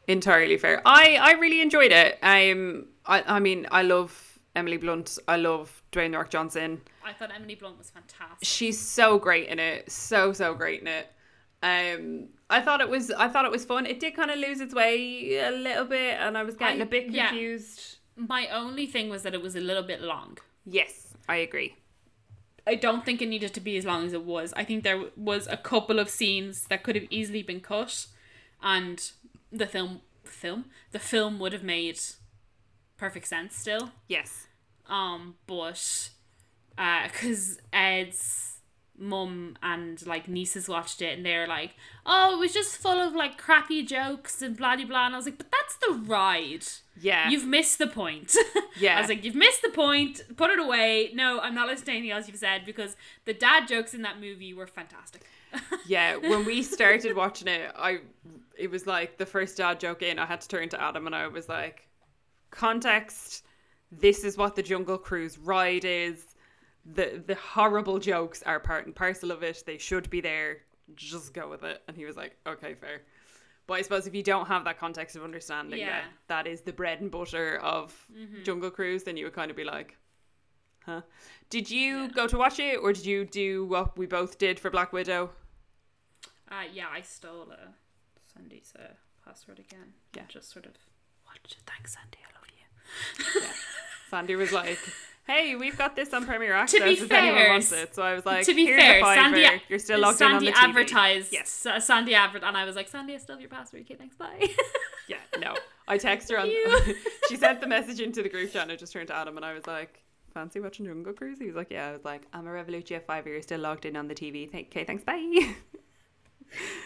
Entirely 0.08 0.58
fair. 0.58 0.82
I, 0.86 1.18
I 1.22 1.32
really 1.34 1.62
enjoyed 1.62 1.92
it. 1.92 2.18
Um, 2.24 2.88
I, 3.06 3.24
I 3.36 3.40
mean, 3.40 3.68
I 3.72 3.84
love 3.84 4.40
Emily 4.56 4.78
Blunt. 4.78 5.20
I 5.28 5.38
love 5.38 5.82
Dwayne 5.92 6.12
The 6.12 6.18
Rock 6.18 6.32
Johnson. 6.32 6.82
I 7.06 7.14
thought 7.14 7.30
Emily 7.34 7.56
Blunt 7.56 7.78
was 7.78 7.92
fantastic. 7.92 8.38
She's 8.42 8.80
so 8.80 9.20
great 9.20 9.48
in 9.50 9.60
it. 9.60 9.92
So 9.92 10.34
so 10.34 10.56
great 10.56 10.82
in 10.82 10.88
it. 10.88 11.12
Um, 11.62 12.30
I 12.50 12.62
thought 12.62 12.82
it 12.82 12.90
was 12.90 13.12
I 13.12 13.28
thought 13.28 13.46
it 13.46 13.52
was 13.52 13.66
fun. 13.66 13.86
It 13.86 14.00
did 14.00 14.16
kind 14.16 14.32
of 14.32 14.38
lose 14.38 14.60
its 14.62 14.74
way 14.74 15.38
a 15.38 15.52
little 15.52 15.86
bit, 15.86 16.16
and 16.20 16.38
I 16.38 16.44
was 16.44 16.56
getting 16.56 16.82
I- 16.82 16.86
a 16.86 16.88
bit 16.88 17.10
yeah. 17.10 17.28
confused. 17.30 17.98
My 18.16 18.48
only 18.48 18.86
thing 18.86 19.10
was 19.10 19.24
that 19.24 19.34
it 19.34 19.42
was 19.42 19.56
a 19.56 19.62
little 19.62 19.84
bit 19.84 20.02
long. 20.02 20.38
Yes, 20.66 21.14
I 21.28 21.38
agree. 21.38 21.76
I 22.68 22.76
don't 22.76 23.06
think 23.06 23.22
it 23.22 23.28
needed 23.30 23.54
to 23.54 23.62
be 23.62 23.78
as 23.78 23.86
long 23.86 24.06
as 24.06 24.14
it 24.14 24.24
was. 24.26 24.54
I 24.56 24.64
think 24.64 24.84
there 24.84 25.06
was 25.16 25.48
a 25.48 25.58
couple 25.58 26.00
of 26.00 26.10
scenes 26.10 26.66
that 26.66 26.84
could 26.84 26.96
have 26.96 27.06
easily 27.10 27.42
been 27.42 27.62
cut, 27.62 28.08
and 28.62 29.12
the 29.52 29.66
film, 29.66 30.02
film, 30.24 30.66
the 30.92 31.00
film 31.00 31.40
would 31.40 31.54
have 31.54 31.64
made 31.64 32.00
perfect 32.98 33.28
sense 33.28 33.56
still. 33.56 33.92
Yes. 34.08 34.48
Um, 34.88 35.36
but 35.48 36.10
uh, 36.78 37.08
cause 37.20 37.60
Ed's 37.72 38.59
mum 39.00 39.58
and 39.64 40.06
like 40.06 40.28
nieces 40.28 40.68
watched 40.68 41.02
it 41.02 41.18
and 41.18 41.26
they're 41.26 41.48
like, 41.48 41.76
oh, 42.06 42.36
it 42.36 42.40
was 42.40 42.54
just 42.54 42.78
full 42.78 43.00
of 43.00 43.14
like 43.14 43.38
crappy 43.38 43.84
jokes 43.84 44.42
and 44.42 44.58
blah 44.58 44.76
blah 44.76 44.86
blah. 44.86 45.06
And 45.06 45.16
I 45.16 45.18
was 45.18 45.26
like, 45.26 45.38
but 45.38 45.52
that's 45.52 45.76
the 45.78 45.94
ride. 46.10 46.66
Yeah. 47.00 47.30
You've 47.30 47.48
missed 47.48 47.78
the 47.78 47.88
point. 47.88 48.36
Yeah. 48.78 48.98
I 48.98 49.02
was 49.02 49.10
like, 49.10 49.26
you've 49.26 49.36
missed 49.36 49.62
the 49.62 49.72
point. 49.72 50.22
Put 50.38 50.52
it 50.52 50.60
away. 50.60 51.12
No, 51.14 51.42
I'm 51.42 51.54
not 51.54 51.68
listening 51.68 51.86
to 51.86 51.92
anything 51.92 52.12
else 52.12 52.30
you've 52.30 52.38
said 52.38 52.66
because 52.66 52.96
the 53.26 53.34
dad 53.34 53.68
jokes 53.68 53.94
in 53.94 54.04
that 54.04 54.22
movie 54.22 54.54
were 54.54 54.68
fantastic. 54.68 55.26
yeah, 55.86 56.16
when 56.16 56.46
we 56.46 56.64
started 56.64 57.14
watching 57.16 57.50
it, 57.50 57.72
I 57.76 58.00
it 58.58 58.72
was 58.72 58.88
like 58.88 59.18
the 59.18 59.26
first 59.26 59.58
dad 59.58 59.82
joke 59.82 60.02
in. 60.02 60.18
I 60.18 60.26
had 60.26 60.40
to 60.42 60.48
turn 60.48 60.70
to 60.70 60.82
Adam 60.82 61.08
and 61.08 61.16
I 61.16 61.28
was 61.28 61.50
like, 61.50 61.90
context. 62.52 63.44
This 63.92 64.24
is 64.24 64.38
what 64.38 64.56
the 64.56 64.64
Jungle 64.64 64.98
Cruise 64.98 65.38
ride 65.38 65.84
is. 65.84 66.24
The 66.94 67.24
the 67.26 67.36
horrible 67.36 68.00
jokes 68.00 68.42
are 68.44 68.60
part 68.60 68.86
and 68.86 68.96
parcel 68.96 69.32
of 69.32 69.44
it. 69.44 69.64
They 69.66 69.78
should 69.78 70.10
be 70.10 70.22
there. 70.22 70.58
Just 70.96 71.34
go 71.34 71.48
with 71.50 71.64
it. 71.64 71.82
And 71.88 71.96
he 71.96 72.06
was 72.06 72.16
like, 72.18 72.36
okay, 72.48 72.74
fair. 72.74 73.02
But 73.68 73.76
I 73.76 73.82
suppose 73.84 74.08
if 74.08 74.16
you 74.16 74.24
don't 74.24 74.48
have 74.48 74.64
that 74.66 74.80
context 74.80 75.16
of 75.16 75.24
understanding 75.24 75.80
Yeah. 75.80 76.02
that 76.28 76.46
that 76.46 76.48
is 76.52 76.62
the 76.62 76.74
bread 76.74 77.02
and 77.02 77.12
butter 77.12 77.58
of 77.58 77.94
Mm-hmm. 78.12 78.44
Jungle 78.44 78.72
Cruise, 78.72 79.04
then 79.04 79.16
you 79.18 79.26
would 79.26 79.34
kind 79.36 79.52
of 79.52 79.58
be 79.58 79.64
like, 79.64 79.96
huh? 80.86 81.02
Did 81.52 81.70
you 81.70 81.98
Yeah. 82.04 82.08
go 82.08 82.28
to 82.28 82.38
watch 82.38 82.58
it 82.60 82.78
or 82.78 82.92
did 82.94 83.06
you 83.06 83.26
do 83.26 83.66
what 83.66 83.96
we 83.98 84.08
both 84.08 84.40
did 84.40 84.60
for 84.60 84.72
Black 84.72 84.92
Widow? 84.92 85.30
Uh, 86.52 86.64
yeah, 86.74 86.88
I 86.92 87.02
stole 87.02 87.54
Sandy's 88.34 88.74
uh, 88.80 88.94
password 89.24 89.60
again. 89.60 89.94
Yeah. 90.16 90.24
Just 90.28 90.50
sort 90.52 90.66
of 90.66 90.72
watch 91.28 91.38
it. 91.52 91.58
Thanks, 91.68 91.94
Sandy. 91.94 92.18
I 92.28 92.34
love 92.40 92.48
you. 93.36 93.42
Yeah. 93.42 93.54
Sandy 94.10 94.36
was 94.36 94.52
like, 94.52 94.80
"Hey, 95.30 95.56
we've 95.56 95.78
got 95.78 95.96
this 95.96 96.14
on 96.14 96.26
Premier 96.26 96.54
Access. 96.54 96.80
To 96.80 96.86
be 96.86 96.92
if 96.94 97.12
anyone 97.12 97.36
fair, 97.38 97.50
wants 97.52 97.72
it." 97.72 97.96
So 97.96 98.02
I 98.02 98.14
was 98.16 98.26
like, 98.26 98.46
to 98.46 98.54
be 98.56 98.66
"Here's 98.66 98.82
fair. 98.82 99.04
Sandy, 99.04 99.46
You're 99.70 99.80
still 99.80 100.00
logged 100.00 100.20
in 100.22 100.28
on 100.28 100.32
Sandy 100.34 100.46
the 100.48 100.52
TV." 100.54 100.64
advertised. 100.64 101.32
Yes. 101.32 101.62
Yes. 101.66 101.86
Sandy 101.88 102.16
advert, 102.16 102.44
and 102.44 102.58
I 102.58 102.66
was 102.66 102.76
like, 102.76 102.88
Sandy, 102.88 103.14
I 103.14 103.18
still 103.18 103.36
have 103.36 103.42
your 103.42 103.50
password. 103.50 103.84
Okay, 103.84 103.96
thanks, 103.96 104.16
bye. 104.16 104.50
Yeah. 105.08 105.18
No. 105.40 105.56
I 105.88 105.98
text 105.98 106.30
her 106.32 106.38
on. 106.40 106.50
She 107.30 107.36
sent 107.38 107.62
the 107.62 107.68
message 107.68 108.00
into 108.00 108.22
the 108.24 108.30
group 108.30 108.52
chat, 108.52 108.64
and 108.64 108.72
I 108.72 108.76
just 108.76 108.92
turned 108.92 109.08
to 109.08 109.16
Adam, 109.16 109.38
and 109.38 109.46
I 109.46 109.54
was 109.54 109.66
like, 109.68 110.02
"Fancy 110.34 110.60
watching 110.60 110.86
Jungle 110.86 111.14
Cruise?" 111.14 111.40
He 111.40 111.46
was 111.48 111.56
like, 111.56 111.70
"Yeah." 111.72 111.90
I 111.90 111.92
was 111.94 112.04
like, 112.04 112.24
"I'm 112.34 112.46
a 112.48 112.52
Revolution 112.52 113.02
fiver. 113.06 113.30
You're 113.30 113.42
still 113.42 113.60
logged 113.62 113.86
in 113.86 113.96
on 113.96 114.08
the 114.08 114.16
TV. 114.16 114.48
Okay. 114.54 114.84
Thanks. 114.84 115.04
Bye." 115.04 115.56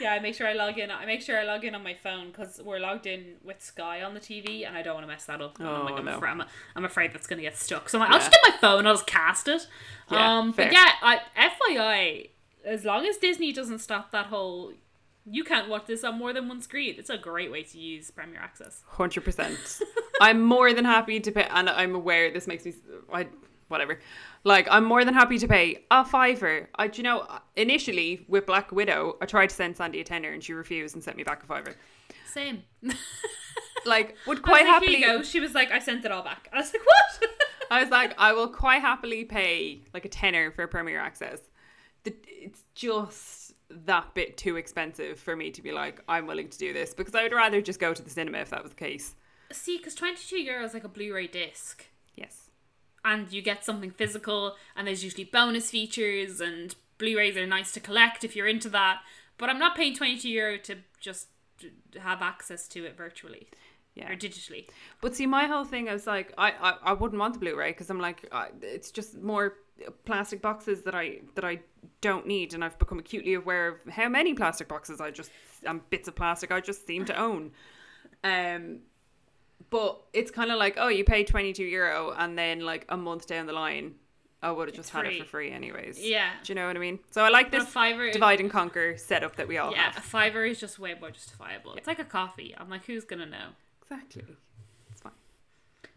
Yeah, 0.02 0.14
I 0.14 0.20
make 0.20 0.36
sure 0.36 0.48
I 0.48 0.54
log 0.54 0.78
in. 0.78 0.92
I 0.92 1.06
make 1.06 1.22
sure 1.22 1.40
I 1.40 1.44
log 1.44 1.64
in 1.64 1.74
on 1.76 1.84
my 1.84 1.94
phone 1.94 2.28
because 2.32 2.60
we're 2.64 2.80
logged 2.80 3.06
in 3.08 3.36
with 3.44 3.62
Sky 3.62 4.02
on 4.04 4.14
the 4.14 4.20
TV, 4.20 4.68
and 4.68 4.76
I 4.76 4.82
don't 4.82 4.94
want 4.96 5.04
to 5.06 5.08
mess 5.12 5.26
that 5.26 5.42
up. 5.42 5.60
And 5.60 5.68
I'm, 5.68 5.86
like, 5.86 5.94
Oh, 5.94 5.98
I'm, 5.98 6.06
no. 6.06 6.18
afraid, 6.18 6.30
I'm, 6.32 6.44
I'm 6.76 6.86
afraid 6.86 7.14
that's 7.14 7.28
gonna 7.28 7.42
get 7.42 7.56
stuck. 7.58 7.90
So 7.90 7.98
I'm 7.98 8.02
like, 8.02 8.12
I'll 8.12 8.20
just 8.20 8.32
get 8.32 8.42
my 8.48 8.58
phone. 8.58 8.86
I'll 8.88 8.94
just 8.96 9.08
cast 9.08 9.48
it. 9.48 9.68
Yeah, 10.12 10.38
um, 10.40 10.54
fair. 10.54 10.66
but 10.68 10.74
yeah, 10.74 10.90
I, 11.02 11.20
FYI, 11.70 12.30
as 12.66 12.84
long 12.86 13.06
as 13.06 13.18
Disney 13.18 13.54
doesn't 13.54 13.80
stop 13.80 14.12
that 14.12 14.28
whole, 14.28 14.74
you 15.26 15.44
can't 15.44 15.70
watch 15.70 15.86
this 15.86 16.04
on 16.04 16.18
more 16.18 16.34
than 16.34 16.48
one 16.50 16.62
screen. 16.62 16.96
It's 16.98 17.10
a 17.10 17.18
great 17.18 17.52
way 17.52 17.64
to 17.64 17.78
use 17.80 18.12
Premier 18.12 18.40
Access. 18.42 18.84
Hundred 18.88 19.24
percent. 19.24 19.58
I'm 20.22 20.42
more 20.42 20.74
than 20.74 20.86
happy 20.86 21.20
to 21.22 21.32
pay, 21.32 21.48
and 21.50 21.70
I'm 21.70 21.96
aware 21.96 22.32
this 22.32 22.48
makes 22.48 22.66
me, 22.66 22.74
I, 23.12 23.28
whatever. 23.74 24.00
Like 24.46 24.68
I'm 24.72 24.86
more 24.86 25.04
than 25.04 25.14
happy 25.14 25.38
to 25.40 25.48
pay 25.48 25.84
a 25.92 26.06
fiver. 26.06 26.70
I, 26.76 26.88
do 26.88 26.98
you 26.98 27.04
know, 27.04 27.28
initially 27.58 28.26
with 28.30 28.46
Black 28.46 28.72
Widow, 28.72 29.18
I 29.22 29.26
tried 29.26 29.50
to 29.50 29.56
send 29.56 29.76
Sandy 29.76 30.00
a 30.00 30.06
tenner 30.06 30.32
and 30.32 30.42
she 30.42 30.54
refused 30.54 30.96
and 30.96 31.04
sent 31.04 31.18
me 31.18 31.24
back 31.24 31.44
a 31.44 31.46
fiver. 31.46 31.76
Same. 32.32 32.64
Like 33.86 34.16
would 34.28 34.42
quite 34.42 34.66
like, 34.66 34.68
happily. 34.68 35.02
Go. 35.02 35.24
She 35.24 35.40
was 35.40 35.54
like, 35.54 35.72
I 35.72 35.80
sent 35.80 36.06
it 36.06 36.12
all 36.12 36.24
back. 36.24 36.50
I 36.54 36.58
was 36.58 36.74
like, 36.74 36.84
what? 36.86 37.30
I 37.72 37.82
was 37.82 37.90
like, 37.90 38.14
I 38.18 38.34
will 38.34 38.48
quite 38.48 38.82
happily 38.82 39.26
pay 39.26 39.82
like 39.94 40.06
a 40.06 40.10
tenner 40.10 40.52
for 40.52 40.64
a 40.64 40.68
Premier 40.68 41.00
Access. 41.00 41.40
The, 42.04 42.14
it's 42.28 42.64
just 42.76 43.54
that 43.70 44.14
bit 44.14 44.38
too 44.38 44.58
expensive 44.58 45.20
for 45.20 45.36
me 45.36 45.52
to 45.52 45.62
be 45.62 45.72
like, 45.72 46.02
I'm 46.08 46.28
willing 46.28 46.50
to 46.50 46.58
do 46.58 46.74
this 46.74 46.94
because 46.94 47.16
I 47.16 47.24
would 47.24 47.34
rather 47.34 47.62
just 47.62 47.80
go 47.80 47.94
to 47.94 48.02
the 48.02 48.10
cinema 48.10 48.40
if 48.40 48.50
that 48.52 48.62
was 48.62 48.72
the 48.72 48.78
case. 48.78 49.16
See, 49.52 49.78
because 49.78 49.96
22 49.96 50.36
euros 50.36 50.66
is 50.66 50.74
like 50.74 50.84
a 50.84 50.90
Blu-ray 50.90 51.28
disc. 51.28 51.86
Yes. 52.16 52.43
And 53.06 53.32
you 53.32 53.42
get 53.42 53.64
something 53.66 53.92
physical 53.92 54.56
and 54.76 54.88
there's 54.88 55.04
usually 55.04 55.24
bonus 55.26 55.70
features 55.72 56.40
and 56.42 56.76
blu-rays 56.98 57.36
are 57.38 57.46
nice 57.48 57.72
to 57.72 57.80
collect 57.80 58.24
if 58.24 58.36
you're 58.36 58.48
into 58.48 58.70
that 58.70 59.02
but 59.38 59.50
i'm 59.50 59.60
not 59.60 59.76
paying 59.76 59.96
22 59.96 60.30
euro 60.30 60.58
to 60.58 60.76
just 61.00 61.28
have 62.00 62.22
access 62.22 62.68
to 62.68 62.86
it 62.86 62.96
virtually 62.98 63.48
Yeah. 63.96 64.12
or 64.12 64.16
digitally 64.16 64.68
But 65.02 65.16
see, 65.16 65.28
my 65.28 65.46
whole 65.46 65.66
thing, 65.66 65.88
I 65.88 65.94
was 65.94 66.08
like, 66.08 66.34
I, 66.38 66.50
I, 66.52 66.72
I 66.92 66.94
wouldn't 66.94 67.20
want 67.20 67.34
the 67.36 67.40
Blu-ray 67.40 67.72
because 67.72 67.90
I'm 67.92 68.00
like, 68.00 68.28
I, 68.32 68.48
it's 68.62 68.90
just 68.92 69.22
more 69.22 69.54
plastic 70.06 70.42
boxes 70.42 70.82
that 70.86 70.96
I 70.96 71.20
that 71.36 71.46
I 71.46 71.60
don't 72.02 72.26
need, 72.26 72.54
and 72.56 72.64
I've 72.64 72.80
become 72.80 72.98
acutely 73.00 73.36
aware 73.36 73.68
of 73.68 73.76
how 73.94 74.10
many 74.10 74.34
plastic 74.34 74.68
boxes 74.68 75.00
I 75.00 75.12
just 75.12 75.30
and 75.64 75.88
bits 75.92 76.08
of 76.08 76.16
plastic 76.16 76.52
I 76.52 76.60
just 76.60 76.88
seem 76.88 77.06
to 77.06 77.16
own. 77.16 77.52
Um, 78.24 78.80
but 79.70 80.00
it's 80.14 80.32
kind 80.32 80.52
of 80.52 80.58
like, 80.60 80.76
oh, 80.78 80.88
you 80.88 81.04
pay 81.04 81.24
twenty 81.24 81.54
two 81.54 81.64
euro, 81.66 82.14
and 82.18 82.38
then 82.38 82.62
like 82.62 82.86
a 82.90 82.98
month 82.98 83.28
down 83.28 83.46
the 83.46 83.54
line, 83.54 83.96
I 84.42 84.52
would 84.52 84.68
have 84.68 84.76
just 84.76 84.90
had 84.92 85.06
it 85.06 85.20
for 85.20 85.26
free 85.26 85.52
anyways. 85.52 86.00
yeah 86.00 86.32
Do 86.44 86.52
you 86.52 86.56
know 86.56 86.68
what 86.68 86.76
I 86.76 86.80
mean? 86.80 87.00
So 87.12 87.24
I 87.24 87.30
like 87.30 87.52
this 87.52 87.66
fiver 87.66 88.12
divide 88.12 88.40
and 88.40 88.52
conquer 88.52 88.98
setup 88.98 89.36
that 89.38 89.48
we 89.48 89.58
all 89.58 89.72
yeah 89.72 89.90
a 89.90 89.94
have. 89.94 90.04
fiver 90.04 90.46
is 90.46 90.60
just 90.60 90.80
way 90.80 90.96
more 91.00 91.12
justifiable 91.12 91.74
it's 91.76 91.88
like 91.88 92.00
a 92.00 92.04
coffee 92.06 92.54
i'm 92.58 92.70
like 92.70 92.84
who's 92.86 93.06
gonna 93.06 93.26
know 93.26 93.48
Exactly. 93.84 94.24
It's 94.92 95.02
fine. 95.02 95.12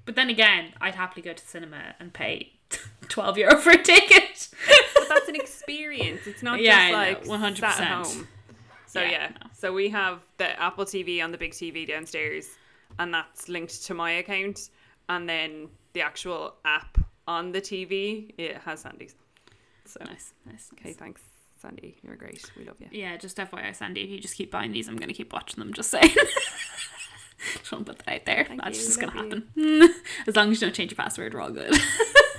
but 0.05 0.15
then 0.15 0.31
again 0.31 0.73
i'd 0.81 0.95
happily 0.95 1.23
go 1.23 1.33
to 1.33 1.43
the 1.43 1.49
cinema 1.51 1.95
and 1.99 2.13
pay 2.13 2.53
12 3.09 3.39
euro 3.39 3.57
for 3.59 3.71
a 3.71 3.83
ticket 3.83 4.49
but 4.95 5.09
that's 5.09 5.29
an 5.29 5.35
experience. 5.37 6.27
It's 6.27 6.43
not 6.43 6.61
Yeah, 6.61 6.91
just 7.17 7.31
like 7.31 7.57
100%. 7.57 7.59
sat 7.59 7.81
at 7.81 8.07
home. 8.07 8.29
So 8.87 9.01
Yeah, 9.01 9.11
yeah, 9.11 9.29
no. 9.41 9.51
so 9.53 9.73
we 9.73 9.89
have 9.91 10.21
the 10.39 10.59
Apple 10.61 10.85
TV 10.85 11.23
on 11.23 11.31
the 11.33 11.39
big 11.39 11.53
TV 11.53 11.87
downstairs, 11.87 12.49
and 12.99 13.13
that's 13.13 13.49
linked 13.49 13.85
to 13.87 13.95
my 13.95 14.13
account, 14.13 14.71
and 15.09 15.29
then 15.29 15.69
the 15.93 16.03
actual 16.03 16.55
app 16.65 16.99
on 17.29 17.53
the 17.53 17.61
TV 17.61 18.33
it 18.39 18.59
has 18.59 18.81
Sandy's. 18.81 19.15
So 19.85 20.01
nice 20.05 20.33
nice, 20.45 20.71
okay, 20.75 20.91
nice. 20.91 20.97
thanks, 20.97 21.23
Sandy. 21.61 21.97
You're 22.03 22.17
great. 22.17 22.45
We 22.57 22.65
love 22.65 22.77
you. 22.81 22.89
Yeah, 22.91 23.17
just 23.17 23.37
FYI, 23.37 23.75
Sandy, 23.75 24.03
if 24.03 24.11
you 24.11 24.19
just 24.19 24.37
keep 24.37 24.51
buying 24.51 24.73
these, 24.73 24.89
I'm 24.89 24.97
going 24.97 25.09
to 25.09 25.15
keep 25.15 25.33
watching 25.33 25.61
them, 25.61 25.73
just 25.73 25.91
saying. 25.91 26.11
just 27.59 27.73
want 27.73 27.87
to 27.87 27.93
put 27.93 28.05
that 28.05 28.15
out 28.15 28.27
there. 28.27 28.45
Thank 28.45 28.63
That's 28.63 28.79
you, 28.79 28.85
just 28.87 29.01
going 29.01 29.13
to 29.13 29.19
happen. 29.19 29.95
as 30.27 30.37
long 30.37 30.51
as 30.51 30.61
you 30.61 30.67
don't 30.67 30.75
change 30.75 30.91
your 30.91 30.97
password, 30.97 31.35
we're 31.35 31.41
all 31.41 31.51
good. 31.51 31.75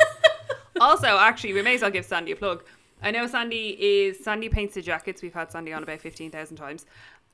also, 0.82 1.18
actually, 1.18 1.54
we 1.54 1.62
may 1.62 1.76
as 1.76 1.82
well 1.82 1.92
give 1.92 2.06
Sandy 2.06 2.32
a 2.32 2.36
plug. 2.36 2.64
I 3.02 3.12
know 3.12 3.28
Sandy 3.28 3.78
is 3.80 4.24
Sandy 4.24 4.50
paints 4.50 4.74
the 4.74 4.82
jackets. 4.82 5.22
We've 5.22 5.34
had 5.34 5.52
Sandy 5.52 5.72
on 5.72 5.84
about 5.84 6.02
fifteen 6.02 6.32
thousand 6.32 6.58
times. 6.58 6.86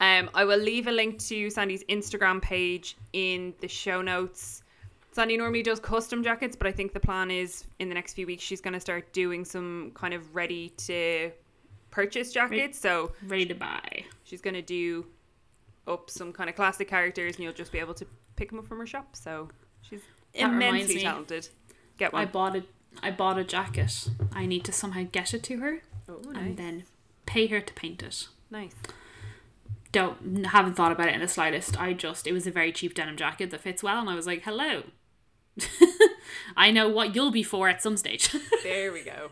Um, 0.03 0.29
I 0.33 0.43
will 0.43 0.59
leave 0.59 0.87
a 0.87 0.91
link 0.91 1.17
to 1.29 1.49
Sandy's 1.49 1.85
Instagram 1.85 2.41
page 2.41 2.97
in 3.13 3.53
the 3.61 3.69
show 3.69 4.01
notes. 4.01 4.61
Sandy 5.13 5.37
normally 5.37 5.63
does 5.63 5.79
custom 5.79 6.25
jackets, 6.25 6.57
but 6.57 6.67
I 6.67 6.73
think 6.73 6.91
the 6.91 6.99
plan 6.99 7.31
is 7.31 7.63
in 7.79 7.87
the 7.87 7.95
next 7.95 8.13
few 8.13 8.27
weeks 8.27 8.43
she's 8.43 8.59
going 8.59 8.73
to 8.73 8.81
start 8.81 9.13
doing 9.13 9.45
some 9.45 9.91
kind 9.93 10.13
of 10.13 10.35
ready 10.35 10.69
to 10.87 11.31
purchase 11.89 12.33
jackets. 12.33 12.77
So 12.77 13.13
Ready 13.25 13.45
to 13.45 13.53
buy. 13.53 14.03
she's 14.25 14.41
going 14.41 14.55
to 14.55 14.61
do 14.61 15.05
up 15.87 16.09
some 16.09 16.33
kind 16.33 16.49
of 16.49 16.57
classic 16.57 16.89
characters, 16.89 17.35
and 17.35 17.45
you'll 17.45 17.53
just 17.53 17.71
be 17.71 17.79
able 17.79 17.93
to 17.93 18.05
pick 18.35 18.49
them 18.49 18.59
up 18.59 18.65
from 18.65 18.79
her 18.79 18.87
shop. 18.87 19.15
So 19.15 19.47
she's 19.83 20.01
immensely 20.33 20.99
talented. 20.99 21.47
Get 21.97 22.11
one. 22.11 22.23
I 22.23 22.25
bought 22.25 22.57
a 22.57 22.63
I 23.01 23.11
bought 23.11 23.37
a 23.37 23.45
jacket. 23.45 24.09
I 24.33 24.47
need 24.47 24.65
to 24.65 24.73
somehow 24.73 25.05
get 25.09 25.33
it 25.33 25.43
to 25.43 25.57
her 25.59 25.79
oh, 26.09 26.19
and 26.35 26.57
then 26.57 26.83
pay 27.25 27.47
her 27.47 27.61
to 27.61 27.73
paint 27.73 28.03
it. 28.03 28.27
nice. 28.51 28.73
Don't 29.93 30.45
haven't 30.47 30.73
thought 30.73 30.91
about 30.91 31.07
it 31.07 31.13
in 31.15 31.21
the 31.21 31.27
slightest. 31.29 31.79
I 31.79 31.93
just 31.93 32.27
it 32.27 32.33
was 32.33 32.45
a 32.45 32.51
very 32.51 32.73
cheap 32.73 32.93
denim 32.95 33.15
jacket 33.15 33.49
that 33.51 33.61
fits 33.61 33.81
well, 33.81 33.99
and 34.01 34.09
I 34.09 34.15
was 34.15 34.27
like, 34.27 34.41
"Hello, 34.43 34.83
I 36.57 36.71
know 36.71 36.89
what 36.89 37.15
you'll 37.15 37.31
be 37.31 37.43
for 37.43 37.69
at 37.69 37.81
some 37.81 37.95
stage." 37.95 38.29
There 38.63 38.91
we 38.91 39.03
go. 39.03 39.29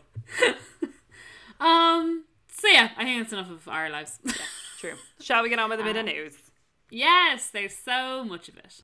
um. 1.59 2.25
So 2.53 2.67
yeah, 2.67 2.89
I 2.95 3.03
think 3.03 3.21
that's 3.23 3.33
enough 3.33 3.49
of 3.49 3.67
our 3.67 3.89
lives. 3.89 4.19
True. 4.79 4.93
Shall 5.19 5.41
we 5.43 5.49
get 5.49 5.57
on 5.59 5.69
with 5.69 5.79
a 5.79 5.83
bit 5.83 5.95
of 5.95 6.01
Um, 6.01 6.05
news? 6.13 6.35
Yes, 6.91 7.49
there's 7.49 7.75
so 7.75 8.23
much 8.23 8.49
of 8.49 8.57
it. 8.57 8.81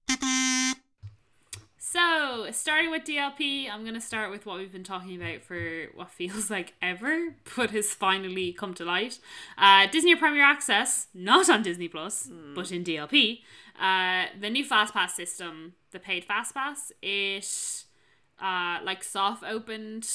So, 1.89 2.47
starting 2.51 2.91
with 2.91 3.05
DLP, 3.05 3.71
I'm 3.71 3.83
going 3.83 3.93
to 3.93 4.01
start 4.01 4.29
with 4.29 4.45
what 4.45 4.57
we've 4.57 4.73
been 4.73 4.83
talking 4.83 5.15
about 5.15 5.41
for 5.41 5.85
what 5.95 6.09
feels 6.11 6.49
like 6.57 6.73
ever, 6.81 7.35
but 7.55 7.71
has 7.71 7.93
finally 7.93 8.51
come 8.51 8.73
to 8.73 8.83
light. 8.83 9.19
Uh, 9.57 9.87
Disney 9.87 10.13
Premier 10.13 10.43
Access, 10.43 11.07
not 11.13 11.49
on 11.49 11.63
Disney 11.63 11.87
Plus, 11.87 12.29
but 12.53 12.73
in 12.73 12.83
DLP. 12.83 13.39
Uh, 13.79 14.25
the 14.37 14.49
new 14.49 14.65
FastPass 14.65 15.11
system, 15.11 15.75
the 15.91 15.99
paid 15.99 16.27
FastPass, 16.27 16.91
it 17.01 17.85
uh, 18.41 18.83
like 18.83 19.01
soft 19.01 19.45
opened 19.45 20.09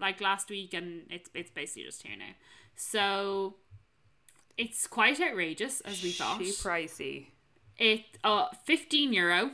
like 0.00 0.20
last 0.20 0.50
week, 0.50 0.74
and 0.74 1.02
it's 1.08 1.30
it's 1.34 1.52
basically 1.52 1.84
just 1.84 2.02
here 2.02 2.16
now. 2.18 2.34
So, 2.74 3.54
it's 4.58 4.88
quite 4.88 5.20
outrageous, 5.20 5.82
as 5.82 6.02
we 6.02 6.10
thought 6.10 6.42
She 6.42 6.50
pricey. 6.50 7.26
it 7.78 8.00
uh 8.24 8.46
15 8.64 9.12
euro 9.12 9.52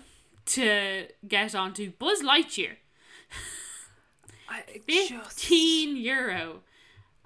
to 0.49 1.07
get 1.27 1.55
onto 1.55 1.93
Buzz 1.93 2.23
Lightyear. 2.23 2.77
I 4.49 4.63
15 4.87 5.97
euro. 5.97 6.61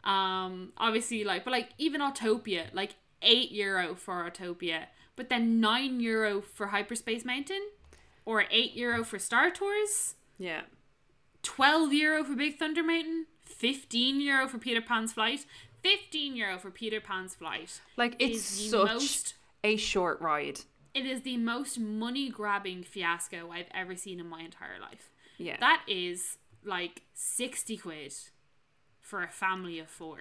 Um 0.05 0.73
obviously 0.76 1.23
like 1.25 1.45
but 1.45 1.52
like 1.52 1.71
even 1.79 2.00
Autopia, 2.00 2.64
like 2.73 2.97
8 3.23 3.52
euro 3.52 3.95
for 3.95 4.29
Autopia, 4.29 4.87
but 5.14 5.29
then 5.29 5.61
9 5.61 6.00
euro 6.00 6.41
for 6.41 6.69
Hyperspace 6.69 7.25
Mountain 7.25 7.62
or 8.25 8.45
8 8.50 8.75
euro 8.75 9.05
for 9.05 9.19
Star 9.19 9.50
Tours, 9.50 10.14
yeah. 10.38 10.62
12 11.43 11.93
euro 11.93 12.25
for 12.25 12.35
Big 12.35 12.57
Thunder 12.59 12.83
Mountain, 12.83 13.26
15 13.45 14.21
euro 14.21 14.49
for 14.49 14.59
Peter 14.59 14.81
Pan's 14.81 15.12
Flight, 15.12 15.45
15 15.83 16.37
euro 16.37 16.59
for 16.59 16.71
Peter 16.71 17.00
Pan's 17.00 17.35
Flight. 17.35 17.81
Like 17.97 18.17
it's 18.19 18.43
such 18.43 18.88
most 18.88 19.35
a 19.62 19.76
short 19.76 20.21
ride. 20.21 20.61
It 20.94 21.06
is 21.06 21.22
the 21.22 21.37
most 21.37 21.78
money 21.78 22.28
grabbing 22.30 22.82
fiasco 22.82 23.50
I've 23.50 23.68
ever 23.75 23.96
seen 23.96 24.20
in 24.20 24.26
my 24.28 24.42
entire 24.42 24.78
life. 24.80 25.11
Yeah. 25.38 25.56
That 25.61 25.82
is 25.88 26.37
like 26.64 27.02
60 27.14 27.76
quid 27.78 28.12
for 29.00 29.22
a 29.22 29.28
family 29.28 29.78
of 29.78 29.88
four 29.88 30.18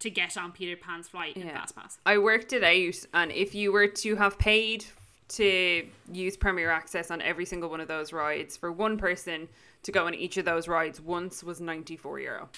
to 0.00 0.10
get 0.10 0.36
on 0.36 0.52
Peter 0.52 0.76
Pan's 0.76 1.08
flight 1.08 1.36
in 1.36 1.46
Yeah. 1.46 1.60
FastPass. 1.64 1.98
I 2.04 2.18
worked 2.18 2.52
it 2.52 2.62
out, 2.62 3.06
and 3.14 3.32
if 3.32 3.54
you 3.54 3.72
were 3.72 3.86
to 3.86 4.16
have 4.16 4.38
paid 4.38 4.84
to 5.28 5.86
use 6.12 6.36
Premier 6.36 6.70
Access 6.70 7.10
on 7.10 7.22
every 7.22 7.46
single 7.46 7.70
one 7.70 7.80
of 7.80 7.88
those 7.88 8.12
rides 8.12 8.56
for 8.56 8.70
one 8.70 8.98
person 8.98 9.48
to 9.84 9.92
go 9.92 10.06
on 10.06 10.14
each 10.14 10.36
of 10.36 10.44
those 10.44 10.68
rides 10.68 11.00
once 11.00 11.42
was 11.42 11.60
94 11.60 12.20
euro. 12.20 12.48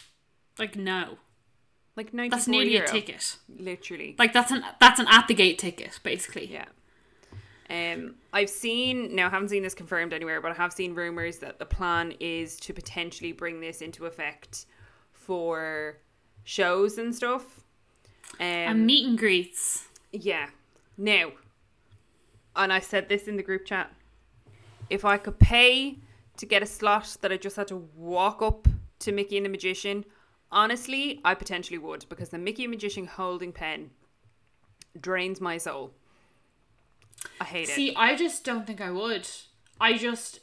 Like 0.59 0.75
no. 0.75 1.19
Like 1.97 2.12
94 2.12 2.37
That's 2.37 2.49
nearly 2.49 2.73
euro. 2.75 2.88
a 2.88 2.90
ticket. 2.90 3.37
Literally. 3.49 4.16
Like 4.19 4.33
that's 4.33 4.50
an 4.50 4.64
that's 4.81 4.99
an 4.99 5.07
at 5.09 5.28
the 5.28 5.35
gate 5.35 5.59
ticket 5.59 6.00
basically. 6.02 6.47
Yeah. 6.52 6.64
Um, 7.69 8.15
I've 8.33 8.51
seen 8.51 9.15
now. 9.15 9.27
I 9.27 9.31
haven't 9.31 9.49
seen 9.49 9.63
this 9.63 9.75
confirmed 9.75 10.13
anywhere, 10.13 10.41
but 10.41 10.53
I 10.53 10.55
have 10.55 10.73
seen 10.73 10.95
rumors 10.95 11.39
that 11.39 11.59
the 11.59 11.67
plan 11.67 12.13
is 12.21 12.57
to 12.61 12.73
potentially 12.73 13.33
bring 13.33 13.61
this 13.61 13.81
into 13.83 14.07
effect 14.07 14.67
for 15.13 15.99
shows 16.45 16.99
and 16.99 17.15
stuff. 17.15 17.61
Um, 18.39 18.47
And 18.47 18.87
meet 18.87 19.07
and 19.07 19.19
greets. 19.19 19.89
yeah. 20.13 20.49
Now, 20.97 21.33
and 22.55 22.73
I 22.73 22.79
said 22.81 23.09
this 23.09 23.27
in 23.29 23.37
the 23.37 23.43
group 23.43 23.67
chat. 23.67 23.93
If 24.89 25.05
I 25.05 25.19
could 25.19 25.39
pay 25.39 25.99
to 26.37 26.47
get 26.47 26.63
a 26.63 26.67
slot 26.67 27.17
that 27.21 27.33
I 27.33 27.37
just 27.37 27.57
had 27.57 27.69
to 27.69 27.77
walk 27.97 28.41
up 28.43 28.69
to 29.01 29.13
Mickey 29.13 29.37
and 29.37 29.45
the 29.45 29.51
Magician, 29.51 30.05
honestly, 30.53 31.21
I 31.25 31.35
potentially 31.35 31.79
would 31.79 32.07
because 32.09 32.29
the 32.29 32.39
Mickey 32.39 32.65
and 32.65 32.71
Magician 32.71 33.07
holding 33.07 33.53
pen 33.53 33.91
drains 35.01 35.41
my 35.41 35.59
soul. 35.59 35.93
I 37.41 37.45
hate 37.45 37.69
See, 37.69 37.89
it. 37.89 37.91
See, 37.91 37.97
I 37.97 38.17
just 38.17 38.45
don't 38.45 38.67
think 38.67 38.81
I 38.81 38.91
would. 38.91 39.29
I 39.81 39.97
just, 39.97 40.41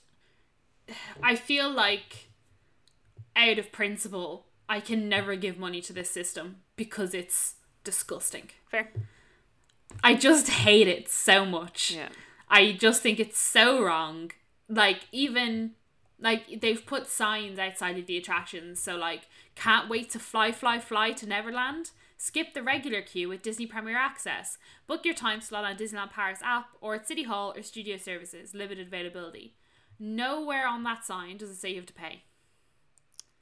I 1.24 1.36
feel 1.36 1.70
like, 1.70 2.30
out 3.36 3.58
of 3.58 3.72
principle, 3.72 4.48
I 4.70 4.80
can 4.80 5.10
never 5.10 5.36
give 5.36 5.58
money 5.58 5.82
to 5.82 5.94
this 5.94 6.10
system 6.10 6.58
because 6.76 7.14
it's 7.14 7.56
disgusting. 7.84 8.50
Fair. 8.70 8.90
I 10.04 10.16
just 10.16 10.50
hate 10.50 10.88
it 10.88 11.10
so 11.10 11.46
much. 11.46 11.92
Yeah. 11.92 12.10
I 12.50 12.72
just 12.72 13.02
think 13.02 13.20
it's 13.20 13.40
so 13.40 13.84
wrong. 13.84 14.32
Like 14.70 15.08
even 15.12 15.72
like 16.20 16.62
they've 16.62 16.86
put 16.86 17.08
signs 17.08 17.60
outside 17.60 17.98
of 17.98 18.06
the 18.06 18.18
attractions, 18.18 18.80
so 18.80 18.96
like 18.96 19.28
can't 19.56 19.90
wait 19.90 20.10
to 20.12 20.20
fly, 20.20 20.52
fly, 20.52 20.80
fly 20.80 21.12
to 21.12 21.28
Neverland. 21.28 21.92
Skip 22.24 22.54
the 22.54 22.64
regular 22.64 23.02
queue 23.02 23.28
with 23.28 23.42
Disney 23.42 23.66
Premier 23.66 23.98
Access. 23.98 24.58
Book 24.88 25.04
your 25.04 25.14
time 25.14 25.42
slot 25.42 25.66
on 25.66 25.76
Disneyland 25.76 26.12
Paris 26.12 26.40
app 26.42 26.70
or 26.80 26.96
at 26.96 27.06
City 27.06 27.24
Hall 27.24 27.54
or 27.54 27.62
Studio 27.62 27.98
Services. 27.98 28.54
Limited 28.54 28.88
availability. 28.88 29.56
Nowhere 30.00 30.66
on 30.66 30.84
that 30.84 31.04
sign 31.04 31.36
does 31.36 31.50
it 31.50 31.58
say 31.58 31.72
you 31.72 31.76
have 31.76 31.86
to 31.88 31.94
pay. 31.94 32.24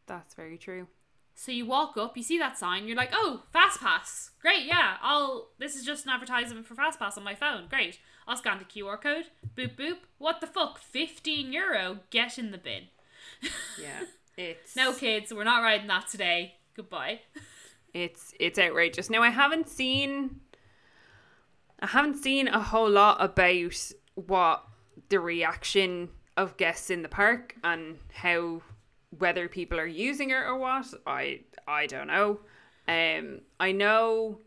That's 0.08 0.34
very 0.34 0.58
true. 0.58 0.88
So 1.36 1.52
you 1.52 1.68
walk 1.68 1.96
up, 1.96 2.18
you 2.18 2.24
see 2.24 2.40
that 2.40 2.58
sign, 2.58 2.88
you're 2.88 2.98
like, 2.98 3.12
oh, 3.14 3.44
Fast 3.54 3.80
Pass. 3.82 4.32
Great, 4.42 4.66
yeah. 4.66 4.98
I'll 5.04 5.50
this 5.60 5.76
is 5.76 5.86
just 5.86 6.06
an 6.06 6.14
advertisement 6.14 6.66
for 6.66 6.74
Fast 6.74 6.98
Pass 6.98 7.20
on 7.20 7.24
my 7.24 7.36
phone. 7.36 7.68
Great. 7.70 8.00
I'll 8.28 8.38
scan 8.38 8.58
the 8.58 8.66
QR 8.66 9.00
code. 9.00 9.26
Boop 9.56 9.76
boop. 9.76 9.98
What 10.18 10.42
the 10.42 10.48
fuck? 10.48 10.80
Fifteen 10.80 11.54
euro. 11.54 12.00
Get 12.10 12.40
in 12.40 12.50
the 12.50 12.58
bin. 12.58 12.86
Yeah. 13.80 14.06
It's 14.38 14.78
No 14.78 14.94
kids, 14.94 15.32
we're 15.32 15.44
not 15.44 15.62
riding 15.62 15.88
that 15.88 16.08
today. 16.08 16.56
Goodbye. 16.76 17.20
It's 17.94 18.34
it's 18.40 18.60
outrageous. 18.60 19.10
Now 19.10 19.22
I 19.22 19.30
haven't 19.30 19.70
seen 19.70 20.42
I 21.80 21.88
haven't 21.88 22.16
seen 22.16 22.48
a 22.48 22.62
whole 22.62 22.90
lot 22.90 23.18
about 23.20 23.92
what 24.16 24.64
the 25.10 25.20
reaction 25.20 26.10
of 26.38 26.58
guests 26.58 26.90
in 26.90 27.02
the 27.02 27.10
park 27.10 27.56
and 27.64 27.98
how 28.14 28.62
whether 29.18 29.50
people 29.50 29.80
are 29.80 29.88
using 29.88 30.30
it 30.30 30.36
or 30.36 30.58
what. 30.58 30.94
I 31.06 31.42
I 31.68 31.88
don't 31.88 32.08
know. 32.08 32.40
Um 32.88 33.42
I 33.60 33.72
know 33.72 34.40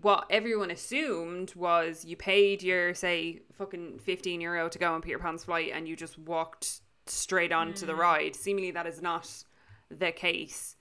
what 0.00 0.26
everyone 0.28 0.72
assumed 0.72 1.54
was 1.54 2.04
you 2.04 2.16
paid 2.16 2.62
your 2.62 2.94
say 2.94 3.42
fucking 3.52 4.00
15 4.00 4.40
euro 4.40 4.68
to 4.68 4.78
go 4.78 4.92
on 4.92 5.00
Peter 5.02 5.18
Pan's 5.18 5.44
flight 5.44 5.70
and 5.72 5.86
you 5.86 5.94
just 5.94 6.18
walked 6.18 6.80
straight 7.06 7.52
on 7.52 7.74
to 7.74 7.86
the 7.86 7.94
ride. 7.94 8.34
Seemingly 8.34 8.72
that 8.72 8.86
is 8.86 9.00
not 9.00 9.44
the 9.90 10.10
case 10.10 10.73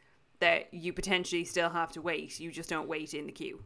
that 0.43 0.73
you 0.73 0.91
potentially 0.91 1.45
still 1.45 1.69
have 1.69 1.93
to 1.93 2.01
wait. 2.01 2.37
You 2.37 2.51
just 2.51 2.69
don't 2.69 2.89
wait 2.89 3.13
in 3.13 3.27
the 3.27 3.31
queue. 3.31 3.63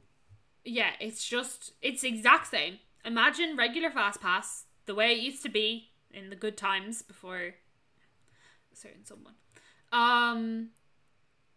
Yeah, 0.64 0.92
it's 1.00 1.28
just 1.28 1.74
it's 1.82 2.04
exact 2.04 2.48
same. 2.52 2.78
Imagine 3.04 3.58
regular 3.58 3.90
Fast 3.90 4.22
Pass 4.22 4.66
the 4.86 4.94
way 4.94 5.12
it 5.12 5.18
used 5.18 5.42
to 5.42 5.50
be 5.50 5.90
in 6.12 6.30
the 6.30 6.36
good 6.36 6.56
times 6.56 7.02
before 7.02 7.56
certain 8.74 9.06
someone. 9.06 9.34
Um, 9.92 10.70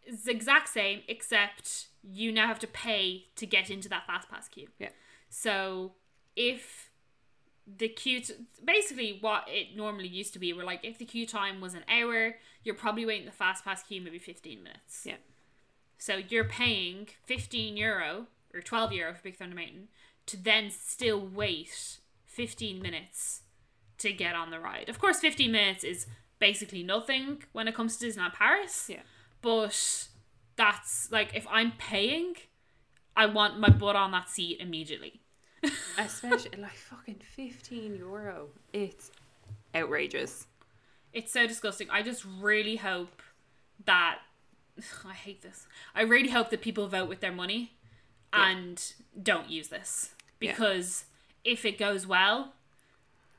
it's 0.04 0.24
the 0.24 0.30
exact 0.30 0.70
same 0.70 1.02
except 1.06 1.88
you 2.02 2.32
now 2.32 2.46
have 2.46 2.58
to 2.60 2.66
pay 2.66 3.26
to 3.36 3.44
get 3.44 3.68
into 3.68 3.90
that 3.90 4.06
Fast 4.06 4.30
Pass 4.30 4.48
queue. 4.48 4.68
Yeah. 4.78 4.88
So 5.28 5.92
if 6.34 6.88
the 7.66 7.88
queue, 7.88 8.20
t- 8.20 8.34
basically 8.64 9.18
what 9.20 9.44
it 9.48 9.76
normally 9.76 10.08
used 10.08 10.32
to 10.32 10.38
be, 10.38 10.54
where 10.54 10.64
like 10.64 10.80
if 10.82 10.96
the 10.96 11.04
queue 11.04 11.26
time 11.26 11.60
was 11.60 11.74
an 11.74 11.84
hour, 11.90 12.36
you're 12.64 12.74
probably 12.74 13.06
waiting 13.06 13.26
the 13.26 13.32
Fast 13.32 13.64
Pass 13.64 13.82
queue 13.82 14.00
maybe 14.00 14.18
fifteen 14.18 14.62
minutes. 14.62 15.02
Yeah. 15.04 15.16
So 16.00 16.16
you're 16.16 16.44
paying 16.44 17.08
15 17.26 17.76
euro 17.76 18.26
or 18.54 18.62
12 18.62 18.92
euro 18.94 19.12
for 19.12 19.20
Big 19.22 19.36
Thunder 19.36 19.54
Mountain 19.54 19.88
to 20.24 20.42
then 20.42 20.70
still 20.70 21.20
wait 21.20 21.98
15 22.24 22.80
minutes 22.80 23.42
to 23.98 24.10
get 24.10 24.34
on 24.34 24.50
the 24.50 24.58
ride. 24.58 24.88
Of 24.88 24.98
course, 24.98 25.20
15 25.20 25.52
minutes 25.52 25.84
is 25.84 26.06
basically 26.38 26.82
nothing 26.82 27.42
when 27.52 27.68
it 27.68 27.74
comes 27.74 27.98
to 27.98 28.06
Disneyland 28.06 28.32
Paris. 28.32 28.86
Yeah. 28.88 29.02
But 29.42 30.08
that's 30.56 31.12
like 31.12 31.34
if 31.34 31.46
I'm 31.50 31.72
paying, 31.72 32.34
I 33.14 33.26
want 33.26 33.60
my 33.60 33.68
butt 33.68 33.94
on 33.94 34.10
that 34.12 34.30
seat 34.30 34.58
immediately. 34.58 35.20
Especially 35.98 36.58
like 36.58 36.76
fucking 36.76 37.20
15 37.36 37.96
euro. 37.96 38.48
It's 38.72 39.10
outrageous. 39.74 40.46
It's 41.12 41.32
so 41.32 41.46
disgusting. 41.46 41.88
I 41.90 42.02
just 42.02 42.24
really 42.24 42.76
hope 42.76 43.22
that 43.84 44.18
I 45.06 45.12
hate 45.12 45.42
this. 45.42 45.66
I 45.94 46.02
really 46.02 46.30
hope 46.30 46.50
that 46.50 46.60
people 46.62 46.86
vote 46.88 47.08
with 47.08 47.20
their 47.20 47.32
money 47.32 47.72
Yeah. 48.32 48.48
and 48.50 48.92
don't 49.20 49.50
use 49.50 49.68
this 49.68 50.14
Yeah. 50.40 50.52
because 50.52 51.04
if 51.44 51.64
it 51.64 51.78
goes 51.78 52.06
well, 52.06 52.54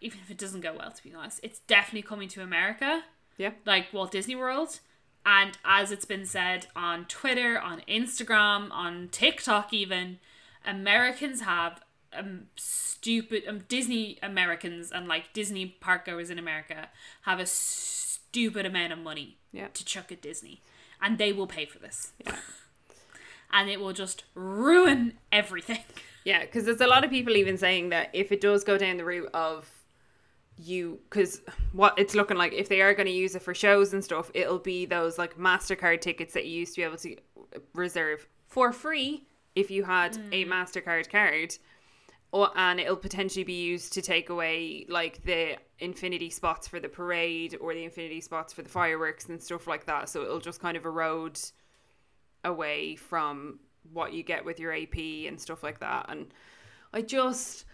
even 0.01 0.19
if 0.19 0.29
it 0.31 0.37
doesn't 0.37 0.61
go 0.61 0.73
well, 0.73 0.91
to 0.91 1.03
be 1.03 1.13
honest, 1.13 1.39
it's 1.43 1.59
definitely 1.59 2.01
coming 2.01 2.27
to 2.29 2.41
America, 2.41 3.05
Yeah. 3.37 3.51
like 3.65 3.93
Walt 3.93 4.11
Disney 4.11 4.35
World. 4.35 4.79
And 5.25 5.57
as 5.63 5.91
it's 5.91 6.05
been 6.05 6.25
said 6.25 6.67
on 6.75 7.05
Twitter, 7.05 7.59
on 7.59 7.81
Instagram, 7.87 8.71
on 8.71 9.09
TikTok, 9.09 9.71
even 9.71 10.19
Americans 10.65 11.41
have 11.41 11.81
um 12.17 12.47
stupid 12.55 13.43
um 13.47 13.63
Disney 13.67 14.17
Americans 14.21 14.91
and 14.91 15.07
like 15.07 15.33
Disney 15.33 15.65
park 15.79 16.05
goers 16.05 16.29
in 16.29 16.37
America 16.39 16.89
have 17.23 17.39
a 17.39 17.45
stupid 17.45 18.65
amount 18.65 18.93
of 18.93 18.99
money 18.99 19.37
Yeah. 19.51 19.67
to 19.73 19.85
chuck 19.85 20.11
at 20.11 20.21
Disney, 20.21 20.61
and 21.01 21.17
they 21.17 21.31
will 21.33 21.47
pay 21.47 21.65
for 21.65 21.79
this. 21.79 22.13
Yeah. 22.25 22.35
and 23.51 23.69
it 23.69 23.79
will 23.79 23.93
just 23.93 24.23
ruin 24.35 25.13
everything. 25.31 25.79
Yeah, 26.23 26.41
because 26.41 26.65
there's 26.65 26.81
a 26.81 26.85
lot 26.85 27.03
of 27.03 27.09
people 27.09 27.35
even 27.35 27.57
saying 27.57 27.89
that 27.89 28.11
if 28.13 28.31
it 28.31 28.41
does 28.41 28.63
go 28.63 28.77
down 28.77 28.97
the 28.97 29.03
route 29.03 29.31
of 29.33 29.67
you, 30.55 30.99
because 31.09 31.41
what 31.73 31.97
it's 31.97 32.13
looking 32.13 32.37
like, 32.37 32.53
if 32.53 32.69
they 32.69 32.79
are 32.81 32.93
going 32.93 33.07
to 33.07 33.11
use 33.11 33.33
it 33.35 33.41
for 33.41 33.55
shows 33.55 33.91
and 33.93 34.03
stuff, 34.03 34.29
it'll 34.35 34.59
be 34.59 34.85
those 34.85 35.17
like 35.17 35.35
MasterCard 35.39 35.99
tickets 35.99 36.35
that 36.35 36.45
you 36.45 36.59
used 36.59 36.75
to 36.75 36.81
be 36.81 36.83
able 36.85 36.97
to 36.97 37.15
reserve 37.73 38.27
for 38.45 38.71
free 38.71 39.25
if 39.55 39.71
you 39.71 39.83
had 39.83 40.15
a 40.31 40.45
MasterCard 40.45 41.09
card. 41.09 41.57
Or, 42.33 42.49
and 42.55 42.79
it'll 42.79 42.95
potentially 42.95 43.43
be 43.43 43.61
used 43.61 43.91
to 43.93 44.01
take 44.01 44.29
away 44.29 44.85
like 44.87 45.23
the 45.23 45.57
infinity 45.79 46.29
spots 46.29 46.65
for 46.65 46.79
the 46.79 46.87
parade 46.87 47.57
or 47.59 47.73
the 47.73 47.83
infinity 47.83 48.21
spots 48.21 48.53
for 48.53 48.61
the 48.61 48.69
fireworks 48.69 49.27
and 49.27 49.43
stuff 49.43 49.67
like 49.67 49.85
that. 49.87 50.07
So 50.07 50.21
it'll 50.21 50.39
just 50.39 50.61
kind 50.61 50.77
of 50.77 50.85
erode 50.85 51.39
away 52.45 52.95
from 52.95 53.59
what 53.91 54.13
you 54.13 54.23
get 54.23 54.45
with 54.45 54.59
your 54.59 54.73
AP 54.73 54.97
and 55.27 55.39
stuff 55.39 55.61
like 55.61 55.79
that. 55.81 56.05
And 56.07 56.33
I 56.93 57.01
just, 57.01 57.65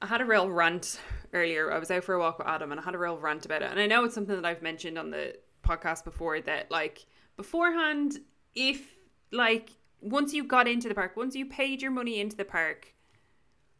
I 0.00 0.06
had 0.06 0.22
a 0.22 0.24
real 0.24 0.48
rant 0.48 0.98
earlier. 1.34 1.70
I 1.70 1.78
was 1.78 1.90
out 1.90 2.04
for 2.04 2.14
a 2.14 2.18
walk 2.18 2.38
with 2.38 2.46
Adam 2.48 2.72
and 2.72 2.80
I 2.80 2.84
had 2.84 2.94
a 2.94 2.98
real 2.98 3.18
rant 3.18 3.44
about 3.44 3.60
it. 3.60 3.70
And 3.70 3.80
I 3.80 3.86
know 3.86 4.04
it's 4.04 4.14
something 4.14 4.36
that 4.36 4.46
I've 4.46 4.62
mentioned 4.62 4.98
on 4.98 5.10
the 5.10 5.36
podcast 5.62 6.04
before 6.04 6.40
that, 6.40 6.70
like, 6.70 7.04
beforehand, 7.36 8.18
if, 8.54 8.94
like, 9.30 9.70
once 10.00 10.32
you 10.32 10.44
got 10.44 10.66
into 10.66 10.88
the 10.88 10.94
park, 10.94 11.16
once 11.16 11.34
you 11.34 11.44
paid 11.44 11.82
your 11.82 11.90
money 11.90 12.18
into 12.18 12.36
the 12.36 12.46
park, 12.46 12.94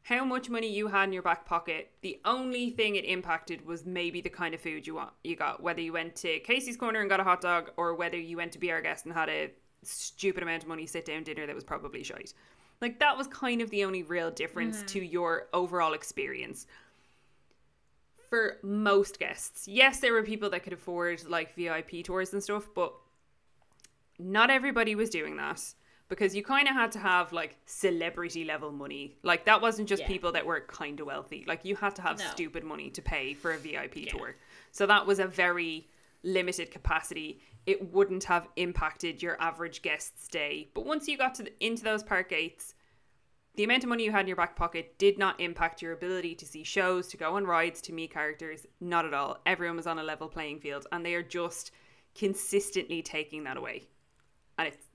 how 0.02 0.24
much 0.24 0.48
money 0.48 0.72
you 0.72 0.88
had 0.88 1.04
in 1.04 1.12
your 1.12 1.22
back 1.22 1.44
pocket, 1.44 1.90
the 2.00 2.20
only 2.24 2.70
thing 2.70 2.96
it 2.96 3.04
impacted 3.04 3.64
was 3.66 3.84
maybe 3.84 4.20
the 4.20 4.30
kind 4.30 4.54
of 4.54 4.60
food 4.60 4.86
you 4.86 4.94
want 4.94 5.12
you 5.24 5.36
got. 5.36 5.62
Whether 5.62 5.82
you 5.82 5.92
went 5.92 6.16
to 6.16 6.40
Casey's 6.40 6.76
Corner 6.76 7.00
and 7.00 7.10
got 7.10 7.20
a 7.20 7.24
hot 7.24 7.40
dog, 7.40 7.70
or 7.76 7.94
whether 7.94 8.18
you 8.18 8.36
went 8.36 8.52
to 8.52 8.58
Be 8.58 8.72
Our 8.72 8.80
Guest 8.80 9.04
and 9.04 9.14
had 9.14 9.28
a 9.28 9.50
stupid 9.82 10.42
amount 10.42 10.62
of 10.62 10.68
money 10.68 10.86
sit 10.86 11.04
down 11.04 11.22
dinner 11.22 11.46
that 11.46 11.54
was 11.54 11.64
probably 11.64 12.02
shite. 12.02 12.32
Like 12.80 12.98
that 13.00 13.16
was 13.16 13.26
kind 13.26 13.60
of 13.60 13.70
the 13.70 13.84
only 13.84 14.02
real 14.02 14.30
difference 14.30 14.78
mm-hmm. 14.78 14.86
to 14.86 15.04
your 15.04 15.48
overall 15.52 15.92
experience. 15.92 16.66
For 18.30 18.58
most 18.62 19.18
guests, 19.18 19.68
yes, 19.68 20.00
there 20.00 20.12
were 20.12 20.22
people 20.22 20.50
that 20.50 20.62
could 20.62 20.72
afford 20.72 21.24
like 21.28 21.54
VIP 21.56 22.04
tours 22.04 22.32
and 22.32 22.42
stuff, 22.42 22.68
but 22.74 22.94
not 24.18 24.50
everybody 24.50 24.94
was 24.94 25.10
doing 25.10 25.36
that 25.36 25.62
because 26.11 26.35
you 26.35 26.42
kind 26.42 26.68
of 26.68 26.75
had 26.75 26.90
to 26.92 26.99
have 26.99 27.33
like 27.33 27.57
celebrity 27.64 28.44
level 28.44 28.73
money. 28.73 29.16
Like 29.23 29.46
that 29.46 29.62
wasn't 29.62 29.88
just 29.88 30.03
Yeah. 30.03 30.09
people 30.09 30.33
that 30.33 30.44
were 30.44 30.61
kind 30.61 30.99
of 31.01 31.07
wealthy. 31.07 31.44
Like 31.46 31.64
you 31.64 31.77
had 31.77 31.94
to 31.96 32.03
have 32.03 32.18
No. 32.18 32.25
stupid 32.27 32.64
money 32.64 32.90
to 32.90 33.01
pay 33.01 33.33
for 33.33 33.53
a 33.53 33.59
VIP 33.59 34.03
Yeah. 34.05 34.11
tour. 34.12 34.37
So 34.73 34.85
that 34.87 35.07
was 35.07 35.20
a 35.20 35.27
very 35.27 35.88
limited 36.23 36.70
capacity. 36.73 37.40
It 37.64 37.92
wouldn't 37.92 38.25
have 38.25 38.49
impacted 38.57 39.23
your 39.23 39.40
average 39.40 39.81
guest's 39.83 40.27
day. 40.29 40.68
But 40.75 40.85
once 40.85 41.07
you 41.09 41.16
got 41.16 41.35
to 41.37 41.44
the, 41.44 41.53
into 41.64 41.85
those 41.85 42.03
park 42.03 42.29
gates, 42.29 42.75
the 43.55 43.62
amount 43.64 43.85
of 43.85 43.88
money 43.88 44.05
you 44.05 44.11
had 44.11 44.23
in 44.23 44.27
your 44.27 44.37
back 44.37 44.57
pocket 44.57 44.99
did 44.99 45.16
not 45.16 45.40
impact 45.40 45.81
your 45.81 45.92
ability 45.92 46.35
to 46.37 46.46
see 46.46 46.64
shows, 46.64 47.07
to 47.09 47.16
go 47.16 47.37
on 47.37 47.46
rides, 47.46 47.81
to 47.83 47.92
meet 47.92 48.12
characters. 48.12 48.66
Not 48.81 49.05
at 49.05 49.14
all. 49.14 49.40
Everyone 49.46 49.77
was 49.77 49.87
on 49.87 49.99
a 49.99 50.03
level 50.05 50.29
playing 50.29 50.59
field, 50.61 50.87
and 50.90 51.07
they 51.07 51.14
are 51.14 51.23
just 51.23 51.70
consistently 52.16 53.01
taking 53.03 53.44
that 53.44 53.57
away, 53.57 53.85
and 54.59 54.66
it's 54.68 54.87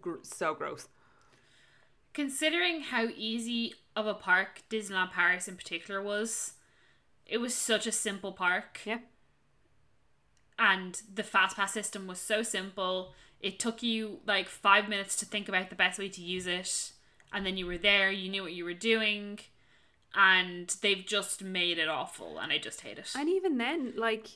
gr- 0.00 0.22
so 0.22 0.54
gross. 0.54 0.88
Considering 2.12 2.80
how 2.82 3.08
easy 3.16 3.74
of 3.96 4.06
a 4.06 4.14
park 4.14 4.62
Disneyland 4.70 5.10
Paris 5.12 5.48
in 5.48 5.56
particular 5.56 6.00
was, 6.02 6.54
it 7.26 7.38
was 7.38 7.54
such 7.54 7.86
a 7.86 7.92
simple 7.92 8.32
park. 8.32 8.80
Yeah. 8.84 8.98
and 10.58 11.02
the 11.12 11.24
fast 11.24 11.56
pass 11.56 11.72
system 11.72 12.06
was 12.06 12.20
so 12.20 12.42
simple. 12.42 13.12
It 13.40 13.58
took 13.58 13.82
you 13.82 14.20
like 14.26 14.48
five 14.48 14.88
minutes 14.88 15.16
to 15.16 15.26
think 15.26 15.48
about 15.48 15.68
the 15.70 15.76
best 15.76 15.98
way 15.98 16.08
to 16.08 16.22
use 16.22 16.46
it, 16.46 16.92
and 17.32 17.44
then 17.44 17.56
you 17.56 17.66
were 17.66 17.78
there, 17.78 18.10
you 18.10 18.30
knew 18.30 18.42
what 18.42 18.52
you 18.52 18.64
were 18.64 18.72
doing, 18.74 19.40
and 20.14 20.68
they've 20.80 21.04
just 21.04 21.42
made 21.42 21.78
it 21.78 21.88
awful, 21.88 22.38
and 22.38 22.52
I 22.52 22.58
just 22.58 22.80
hate 22.82 22.98
it. 22.98 23.10
And 23.16 23.28
even 23.28 23.58
then, 23.58 23.94
like, 23.96 24.28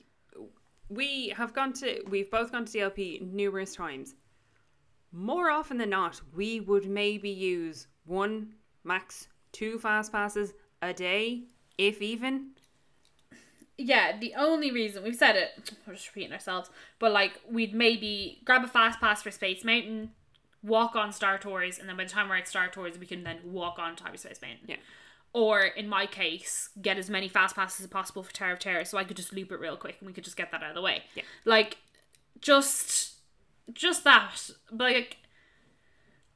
we 0.88 1.28
have 1.36 1.54
gone 1.54 1.72
to, 1.74 2.02
we've 2.08 2.30
both 2.30 2.50
gone 2.50 2.64
to 2.64 2.78
DLP 2.78 3.22
numerous 3.22 3.74
times. 3.74 4.14
More 5.12 5.50
often 5.50 5.78
than 5.78 5.90
not, 5.90 6.20
we 6.34 6.60
would 6.60 6.86
maybe 6.86 7.30
use 7.30 7.86
one, 8.04 8.54
max 8.84 9.28
two 9.52 9.78
fast 9.78 10.12
passes 10.12 10.52
a 10.82 10.92
day, 10.92 11.44
if 11.76 12.02
even. 12.02 12.50
Yeah, 13.76 14.18
the 14.18 14.34
only 14.36 14.72
reason 14.72 15.04
we've 15.04 15.14
said 15.14 15.36
it, 15.36 15.72
we're 15.86 15.94
just 15.94 16.08
repeating 16.08 16.32
ourselves, 16.32 16.68
but 16.98 17.12
like 17.12 17.40
we'd 17.48 17.74
maybe 17.74 18.40
grab 18.44 18.64
a 18.64 18.68
fast 18.68 18.98
pass 18.98 19.22
for 19.22 19.30
Space 19.30 19.64
Mountain, 19.64 20.10
walk 20.62 20.96
on 20.96 21.12
Star 21.12 21.38
Tours, 21.38 21.78
and 21.78 21.88
then 21.88 21.96
by 21.96 22.04
the 22.04 22.10
time 22.10 22.28
we're 22.28 22.36
at 22.36 22.48
Star 22.48 22.68
Tours, 22.68 22.98
we 22.98 23.06
can 23.06 23.22
then 23.22 23.38
walk 23.44 23.78
on 23.78 23.94
to 23.96 24.02
Hyperspace 24.02 24.42
Mountain. 24.42 24.66
Yeah. 24.66 24.76
Or 25.32 25.62
in 25.62 25.88
my 25.88 26.06
case, 26.06 26.70
get 26.80 26.98
as 26.98 27.08
many 27.08 27.28
fast 27.28 27.54
passes 27.54 27.82
as 27.82 27.86
possible 27.86 28.22
for 28.22 28.32
Tower 28.32 28.52
of 28.52 28.58
Terror, 28.58 28.84
so 28.84 28.98
I 28.98 29.04
could 29.04 29.16
just 29.16 29.32
loop 29.32 29.52
it 29.52 29.60
real 29.60 29.76
quick 29.76 29.96
and 30.00 30.06
we 30.08 30.12
could 30.12 30.24
just 30.24 30.36
get 30.36 30.50
that 30.50 30.62
out 30.62 30.70
of 30.70 30.74
the 30.74 30.82
way. 30.82 31.02
Yeah. 31.14 31.22
Like, 31.44 31.76
just, 32.40 33.17
just 33.72 34.04
that. 34.04 34.50
But 34.70 34.92
like, 34.92 35.16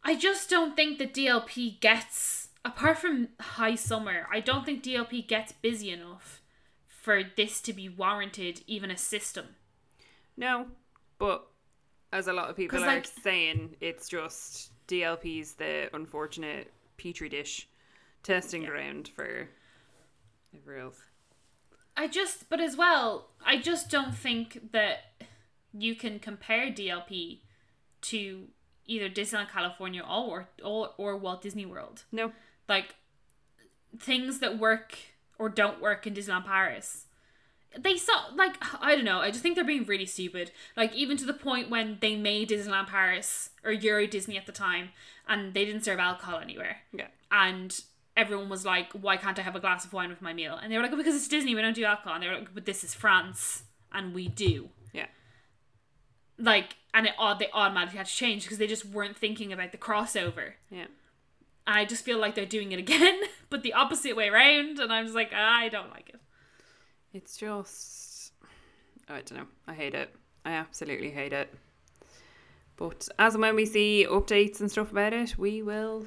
I 0.05 0.15
just 0.17 0.51
don't 0.51 0.75
think 0.77 0.99
that 0.99 1.15
DLP 1.15 1.81
gets, 1.81 2.49
apart 2.65 2.99
from 2.99 3.29
high 3.41 3.75
summer, 3.75 4.27
I 4.33 4.41
don't 4.41 4.65
think 4.65 4.83
DLP 4.83 5.27
gets 5.27 5.53
busy 5.53 5.91
enough 5.91 6.41
for 6.89 7.23
this 7.37 7.61
to 7.63 7.73
be 7.73 7.89
warranted 7.89 8.63
even 8.67 8.91
a 8.91 8.97
system. 8.97 9.47
No, 10.37 10.67
but 11.19 11.47
as 12.13 12.27
a 12.27 12.33
lot 12.33 12.51
of 12.51 12.57
people 12.57 12.83
are 12.83 12.87
like- 12.87 13.07
saying, 13.07 13.77
it's 13.81 14.09
just 14.09 14.73
DLP's 14.89 15.55
the 15.55 15.89
unfortunate 15.95 16.73
petri 16.97 17.29
dish 17.29 17.69
testing 18.23 18.63
Yeah. 18.63 18.69
ground 18.69 19.09
for 19.09 19.49
everyone 20.55 20.85
else. 20.85 21.01
I 21.97 22.07
just, 22.09 22.49
but 22.49 22.61
as 22.61 22.77
well, 22.77 23.31
I 23.45 23.59
just 23.59 23.91
don't 23.91 24.15
think 24.15 24.73
that 24.73 25.12
you 25.77 25.95
can 25.95 26.19
compare 26.19 26.71
DLP 26.71 27.41
to 28.03 28.49
either 28.87 29.09
Disneyland 29.09 29.51
California 29.51 30.03
or 30.03 30.49
or 30.63 30.91
or 30.97 31.17
Walt 31.17 31.43
Disney 31.43 31.67
World. 31.67 32.05
No, 32.13 32.33
Like 32.69 32.97
things 33.99 34.39
that 34.41 34.59
work 34.59 34.99
or 35.39 35.49
don't 35.49 35.81
work 35.81 36.07
in 36.07 36.15
Disneyland 36.15 36.47
Paris. 36.47 37.07
They 37.79 37.97
saw 37.97 38.27
like 38.35 38.57
I 38.81 38.95
don't 38.95 39.05
know. 39.05 39.21
I 39.21 39.31
just 39.31 39.43
think 39.43 39.55
they're 39.55 39.65
being 39.65 39.85
really 39.85 40.07
stupid. 40.07 40.51
Like 40.77 40.95
even 40.95 41.17
to 41.19 41.25
the 41.25 41.33
point 41.33 41.71
when 41.71 41.99
they 42.01 42.17
made 42.17 42.51
Disneyland 42.51 42.89
Paris 42.89 43.51
or 43.65 43.73
Euro 43.73 44.07
Disney 44.07 44.37
at 44.37 44.47
the 44.47 44.53
time, 44.53 44.91
and 45.27 45.55
they 45.55 45.65
didn't 45.65 45.85
serve 45.85 45.99
alcohol 45.99 46.39
anywhere 46.41 46.79
yeah, 46.93 47.07
and 47.31 47.83
everyone 48.15 48.51
was 48.51 48.67
like, 48.67 48.93
"Why 48.93 49.17
can't 49.17 49.39
I 49.39 49.43
have 49.43 49.57
a 49.57 49.61
glass 49.61 49.87
of 49.87 49.93
wine 49.93 50.11
with 50.11 50.21
my 50.21 50.35
meal?" 50.35 50.59
And 50.61 50.71
they 50.71 50.77
were 50.77 50.83
like, 50.83 50.95
"Because 50.95 51.15
it's 51.15 51.29
Disney, 51.29 51.55
we 51.55 51.63
don't 51.63 51.75
do 51.75 51.85
alcohol." 51.85 52.15
And 52.15 52.23
they 52.23 52.29
were 52.29 52.39
like, 52.39 52.53
"But 52.53 52.67
this 52.67 52.85
is 52.85 52.95
France, 52.95 53.63
and 53.91 54.15
we 54.15 54.29
do." 54.29 54.69
Like, 56.43 56.75
and 56.93 57.07
it 57.07 57.13
odd 57.19 57.39
they 57.39 57.49
automatically 57.53 57.99
had 57.99 58.07
to 58.07 58.13
change 58.13 58.43
because 58.43 58.59
they 58.59 58.67
just 58.67 58.85
weren't 58.85 59.17
thinking 59.17 59.53
about 59.53 59.71
the 59.73 59.79
crossover. 59.79 60.55
yeah. 60.71 60.87
And 61.65 61.77
I 61.79 61.85
just 61.85 62.05
feel 62.05 62.19
like 62.19 62.35
they're 62.35 62.45
doing 62.45 62.73
it 62.73 62.81
again, 62.81 63.21
but 63.51 63.63
the 63.63 63.73
opposite 63.75 64.17
way 64.17 64.29
around. 64.29 64.81
And 64.81 64.93
I'm 64.93 65.05
just 65.05 65.15
like, 65.15 65.31
"Ah, 65.33 65.61
I 65.61 65.69
don't 65.69 65.91
like 65.91 66.09
it. 66.09 66.21
It's 67.15 67.37
just, 67.37 68.33
oh, 69.09 69.15
I 69.15 69.21
don't 69.21 69.39
know. 69.39 69.47
I 69.69 69.75
hate 69.75 69.95
it. 69.95 70.13
I 70.45 70.53
absolutely 70.55 71.11
hate 71.11 71.33
it. 71.33 71.55
But 72.77 73.09
as 73.17 73.35
and 73.35 73.43
when 73.43 73.55
we 73.55 73.65
see 73.65 74.05
updates 74.11 74.59
and 74.59 74.69
stuff 74.69 74.91
about 74.91 75.13
it, 75.13 75.39
we 75.39 75.63
will 75.63 76.07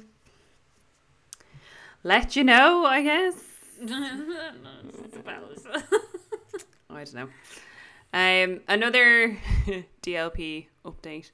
let 2.02 2.36
you 2.36 2.44
know. 2.44 2.84
I 2.84 3.02
guess. 3.02 3.34
I 6.90 7.04
don't 7.04 7.14
know. 7.14 7.28
Um, 8.12 8.60
another 8.68 9.38
DLP 10.06 10.66
update. 10.84 11.30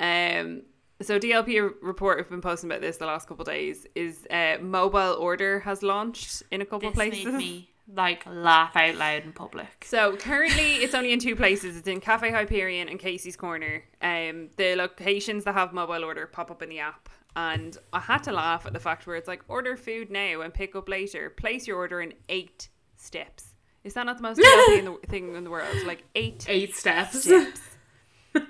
Um, 0.00 0.62
so 1.00 1.18
DLP 1.18 1.70
report 1.82 2.18
have 2.18 2.30
been 2.30 2.40
posting 2.40 2.70
about 2.70 2.80
this 2.80 2.96
the 2.96 3.06
last 3.06 3.28
couple 3.28 3.42
of 3.42 3.48
days. 3.48 3.86
Is 3.94 4.26
uh, 4.30 4.56
mobile 4.60 5.16
order 5.18 5.60
has 5.60 5.82
launched 5.82 6.42
in 6.50 6.60
a 6.60 6.66
couple 6.66 6.88
of 6.88 6.94
places. 6.94 7.26
me 7.32 7.68
like 7.92 8.24
laugh 8.26 8.76
out 8.76 8.94
loud 8.94 9.24
in 9.24 9.32
public. 9.32 9.84
So 9.84 10.16
currently, 10.16 10.76
it's 10.76 10.94
only 10.94 11.12
in 11.12 11.18
two 11.18 11.34
places. 11.36 11.76
It's 11.76 11.88
in 11.88 12.00
Cafe 12.00 12.30
Hyperion 12.30 12.88
and 12.88 12.98
Casey's 12.98 13.36
Corner. 13.36 13.82
Um, 14.00 14.50
the 14.56 14.76
locations 14.76 15.44
that 15.44 15.54
have 15.54 15.72
mobile 15.72 16.04
order 16.04 16.26
pop 16.26 16.50
up 16.50 16.62
in 16.62 16.68
the 16.68 16.78
app, 16.78 17.08
and 17.34 17.76
I 17.92 17.98
had 18.00 18.22
to 18.24 18.32
laugh 18.32 18.66
at 18.66 18.72
the 18.72 18.78
fact 18.80 19.06
where 19.06 19.16
it's 19.16 19.28
like 19.28 19.42
order 19.48 19.76
food 19.76 20.10
now 20.10 20.42
and 20.42 20.54
pick 20.54 20.76
up 20.76 20.88
later. 20.88 21.30
Place 21.30 21.66
your 21.66 21.76
order 21.76 22.00
in 22.00 22.14
eight 22.28 22.68
steps. 22.96 23.46
Is 23.82 23.94
that 23.94 24.06
not 24.06 24.16
the 24.18 24.22
most 24.22 24.38
in 24.78 24.84
the 24.84 24.96
thing 25.08 25.34
in 25.34 25.42
the 25.42 25.50
world? 25.50 25.74
Like 25.84 26.04
eight 26.14 26.46
Eight 26.48 26.76
steps. 26.76 27.24
steps. 27.24 27.60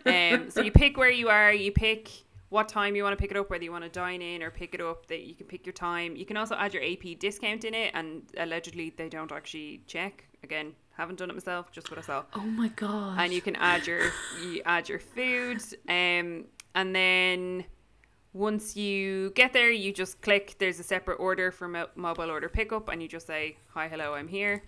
Um, 0.07 0.51
so 0.51 0.63
you 0.63 0.73
pick 0.73 0.97
where 0.97 1.11
you 1.11 1.29
are. 1.29 1.53
You 1.53 1.73
pick 1.73 2.11
what 2.49 2.69
time 2.69 2.95
you 2.95 3.03
want 3.03 3.17
to 3.17 3.21
pick 3.21 3.31
it 3.31 3.37
up, 3.37 3.49
whether 3.49 3.65
you 3.65 3.73
want 3.73 3.85
to 3.85 3.91
dine 3.91 4.21
in 4.21 4.43
or 4.43 4.51
pick 4.51 4.75
it 4.75 4.81
up. 4.81 5.07
That 5.07 5.23
you 5.23 5.35
can 5.35 5.47
pick 5.47 5.67
your 5.67 5.73
time. 5.73 6.17
You 6.17 6.27
can 6.27 6.37
also 6.37 6.55
add 6.55 6.75
your 6.75 6.83
AP 6.83 7.19
discount 7.19 7.65
in 7.65 7.75
it, 7.75 7.93
and 7.95 8.23
allegedly 8.37 8.91
they 8.97 9.09
don't 9.09 9.33
actually 9.33 9.83
check. 9.87 10.25
Again, 10.43 10.73
haven't 10.97 11.19
done 11.19 11.31
it 11.31 11.35
myself, 11.35 11.73
just 11.73 11.91
what 11.91 11.99
I 11.99 12.03
saw. 12.03 12.25
Oh 12.35 12.41
my 12.41 12.69
god. 12.69 13.19
And 13.19 13.33
you 13.33 13.41
can 13.41 13.57
add 13.57 13.87
your 13.87 14.13
you 14.43 14.63
add 14.65 14.89
your 14.89 14.99
food, 14.99 15.63
um, 15.89 16.45
and 16.75 16.95
then 16.95 17.65
once 18.35 18.77
you 18.77 19.31
get 19.31 19.53
there, 19.53 19.71
you 19.71 19.93
just 19.93 20.21
click. 20.23 20.57
There's 20.59 20.81
a 20.81 20.83
separate 20.83 21.17
order 21.17 21.51
for 21.51 21.69
mo- 21.69 21.91
mobile 21.95 22.31
order 22.31 22.49
pickup, 22.49 22.89
and 22.89 23.03
you 23.03 23.09
just 23.09 23.27
say, 23.27 23.57
"Hi, 23.75 23.89
hello, 23.89 24.15
I'm 24.15 24.29
here." 24.29 24.63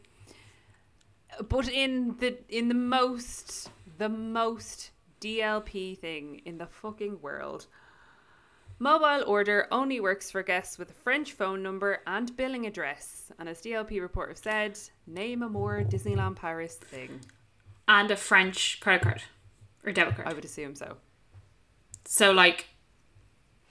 But 1.48 1.68
in 1.68 2.16
the 2.18 2.38
in 2.48 2.68
the 2.68 2.74
most 2.74 3.70
the 3.98 4.09
most 4.09 4.90
DLP 5.29 5.99
thing 5.99 6.43
in 6.45 6.59
the 6.59 6.67
fucking 6.67 7.21
world. 7.23 7.67
Mobile 8.79 9.25
order 9.27 9.67
only 9.71 10.01
works 10.01 10.31
for 10.31 10.43
guests 10.43 10.79
with 10.79 10.91
a 10.91 10.95
French 10.95 11.33
phone 11.33 11.63
number 11.63 12.01
and 12.07 12.37
billing 12.37 12.67
address. 12.67 13.33
And 13.39 13.49
as 13.49 13.63
DLP 13.63 14.01
report 14.01 14.29
have 14.31 14.39
said, 14.39 14.79
name 15.07 15.43
a 15.43 15.49
more 15.49 15.83
Disneyland 15.83 16.37
Paris 16.37 16.75
thing. 16.77 17.21
and 17.89 18.11
a 18.11 18.17
French 18.17 18.81
credit 18.81 19.03
card 19.03 19.23
or 19.85 19.93
debit 19.93 20.17
card. 20.17 20.29
I 20.29 20.33
would 20.35 20.45
assume 20.45 20.75
so. 20.75 20.97
So 22.05 22.33
like, 22.33 22.67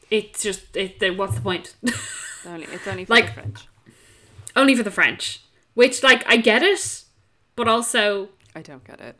it's 0.09 0.41
just 0.41 0.75
it. 0.75 1.17
What's 1.17 1.35
the 1.35 1.41
point? 1.41 1.75
Only 2.47 2.65
it's 2.71 2.87
only 2.87 3.05
for 3.05 3.13
Like- 3.13 3.27
the 3.27 3.33
French. 3.33 3.67
Only 4.55 4.75
for 4.75 4.83
the 4.83 4.91
French, 4.91 5.41
which 5.73 6.03
like 6.03 6.23
I 6.27 6.37
get 6.37 6.61
it, 6.63 7.03
but 7.55 7.67
also 7.67 8.29
I 8.55 8.61
don't 8.61 8.83
get 8.83 9.01
it. 9.01 9.19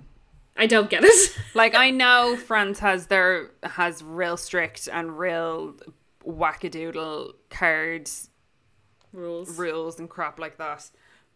I 0.55 0.67
don't 0.67 0.89
get 0.89 1.03
it. 1.03 1.37
Like 1.55 1.75
I 1.75 1.91
know 1.91 2.35
France 2.35 2.79
has 2.79 3.07
their 3.07 3.51
has 3.61 4.01
real 4.03 4.37
strict 4.37 4.89
and 4.91 5.19
real 5.19 5.75
wackadoodle 6.25 7.33
cards 7.51 8.31
Rules. 9.11 9.55
rules 9.59 9.99
and 9.99 10.09
crap 10.09 10.39
like 10.39 10.57
that. 10.57 10.89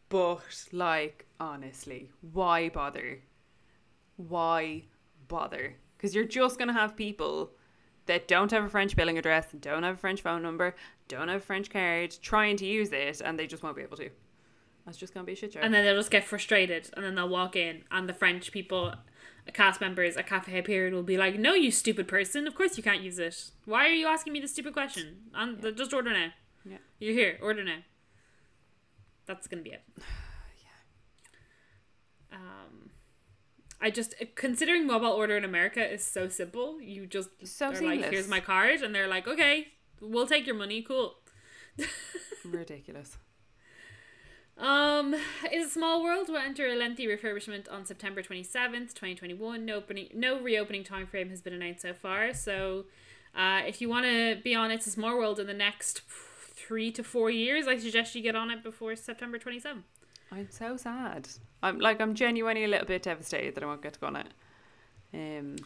But 0.09 0.41
like 0.71 1.27
honestly, 1.39 2.09
why 2.33 2.69
bother? 2.69 3.21
Why 4.15 4.85
bother? 5.27 5.75
Because 5.95 6.15
you're 6.15 6.25
just 6.25 6.57
gonna 6.57 6.73
have 6.73 6.95
people 6.95 7.51
that 8.07 8.27
don't 8.27 8.51
have 8.51 8.63
a 8.63 8.69
French 8.69 8.95
billing 8.95 9.17
address, 9.17 9.47
don't 9.59 9.83
have 9.83 9.95
a 9.95 9.99
French 9.99 10.21
phone 10.21 10.41
number, 10.41 10.75
don't 11.07 11.27
have 11.27 11.41
a 11.41 11.45
French 11.45 11.69
card, 11.69 12.15
trying 12.21 12.57
to 12.57 12.65
use 12.65 12.91
it, 12.91 13.21
and 13.21 13.37
they 13.37 13.45
just 13.45 13.61
won't 13.61 13.75
be 13.75 13.83
able 13.83 13.97
to. 13.97 14.09
That's 14.85 14.97
just 14.97 15.13
gonna 15.13 15.25
be 15.25 15.33
a 15.33 15.35
shit 15.35 15.53
show. 15.53 15.59
And 15.59 15.73
then 15.73 15.83
they'll 15.83 15.97
just 15.97 16.09
get 16.09 16.23
frustrated, 16.23 16.89
and 16.95 17.03
then 17.05 17.15
they'll 17.15 17.27
walk 17.29 17.55
in, 17.55 17.83
and 17.91 18.07
the 18.07 18.13
French 18.13 18.51
people, 18.51 18.93
cast 19.53 19.81
members 19.81 20.17
at 20.17 20.27
Cafe 20.27 20.51
Hyperion 20.51 20.93
will 20.93 21.03
be 21.03 21.17
like, 21.17 21.37
"No, 21.37 21.53
you 21.53 21.71
stupid 21.71 22.07
person! 22.07 22.47
Of 22.47 22.55
course 22.55 22.77
you 22.77 22.83
can't 22.83 23.01
use 23.01 23.19
it. 23.19 23.51
Why 23.65 23.85
are 23.85 23.93
you 23.93 24.07
asking 24.07 24.33
me 24.33 24.39
this 24.39 24.51
stupid 24.51 24.73
question? 24.73 25.29
And 25.33 25.61
just 25.77 25.93
order 25.93 26.11
now. 26.11 26.31
Yeah. 26.65 26.77
You're 26.99 27.13
here. 27.13 27.37
Order 27.41 27.63
now. 27.63 27.79
That's 29.25 29.47
gonna 29.47 29.61
be 29.61 29.71
it. 29.71 29.83
yeah. 29.97 30.03
Um, 32.37 32.91
I 33.79 33.89
just 33.89 34.15
considering 34.35 34.87
mobile 34.87 35.11
order 35.11 35.37
in 35.37 35.43
America 35.43 35.85
is 35.85 36.03
so 36.03 36.29
simple. 36.29 36.81
You 36.81 37.05
just 37.05 37.29
So 37.45 37.67
are 37.67 37.81
like, 37.81 38.05
"Here's 38.05 38.27
my 38.27 38.39
card," 38.39 38.81
and 38.81 38.93
they're 38.93 39.07
like, 39.07 39.27
"Okay, 39.27 39.67
we'll 40.01 40.27
take 40.27 40.45
your 40.45 40.55
money. 40.55 40.81
Cool." 40.81 41.15
Ridiculous. 42.45 43.17
Um, 44.59 45.13
is 45.51 45.67
a 45.67 45.69
small 45.69 46.01
world 46.01 46.29
will 46.29 46.37
enter 46.37 46.65
a 46.65 46.75
lengthy 46.75 47.05
refurbishment 47.05 47.71
on 47.71 47.85
September 47.85 48.23
twenty 48.23 48.41
seventh, 48.41 48.95
twenty 48.95 49.13
twenty 49.13 49.35
one. 49.35 49.65
No 49.65 49.75
opening, 49.75 50.09
no 50.13 50.39
reopening 50.39 50.83
time 50.83 51.05
frame 51.05 51.29
has 51.29 51.41
been 51.41 51.53
announced 51.53 51.83
so 51.83 51.93
far. 51.93 52.33
So, 52.33 52.85
uh, 53.35 53.61
if 53.67 53.81
you 53.81 53.87
want 53.87 54.07
to 54.07 54.39
be 54.43 54.55
on 54.55 54.71
It's 54.71 54.87
a 54.87 54.89
Small 54.89 55.15
World 55.15 55.39
in 55.39 55.45
the 55.45 55.53
next 55.53 56.01
three 56.55 56.91
to 56.91 57.03
four 57.03 57.29
years, 57.29 57.67
I 57.67 57.77
suggest 57.77 58.15
you 58.15 58.21
get 58.23 58.35
on 58.35 58.49
it 58.49 58.63
before 58.63 58.95
September 58.95 59.37
twenty 59.37 59.59
seventh. 59.59 59.85
I'm 60.31 60.47
so 60.49 60.75
sad. 60.75 61.29
I'm 61.61 61.79
like 61.79 62.01
I'm 62.01 62.15
genuinely 62.15 62.63
a 62.63 62.67
little 62.67 62.87
bit 62.87 63.03
devastated 63.03 63.53
that 63.55 63.63
I 63.63 63.67
won't 63.67 63.83
get 63.83 63.93
to 63.93 63.99
go 63.99 64.07
on 64.07 64.15
it. 64.15 64.27
Um, 65.13 65.57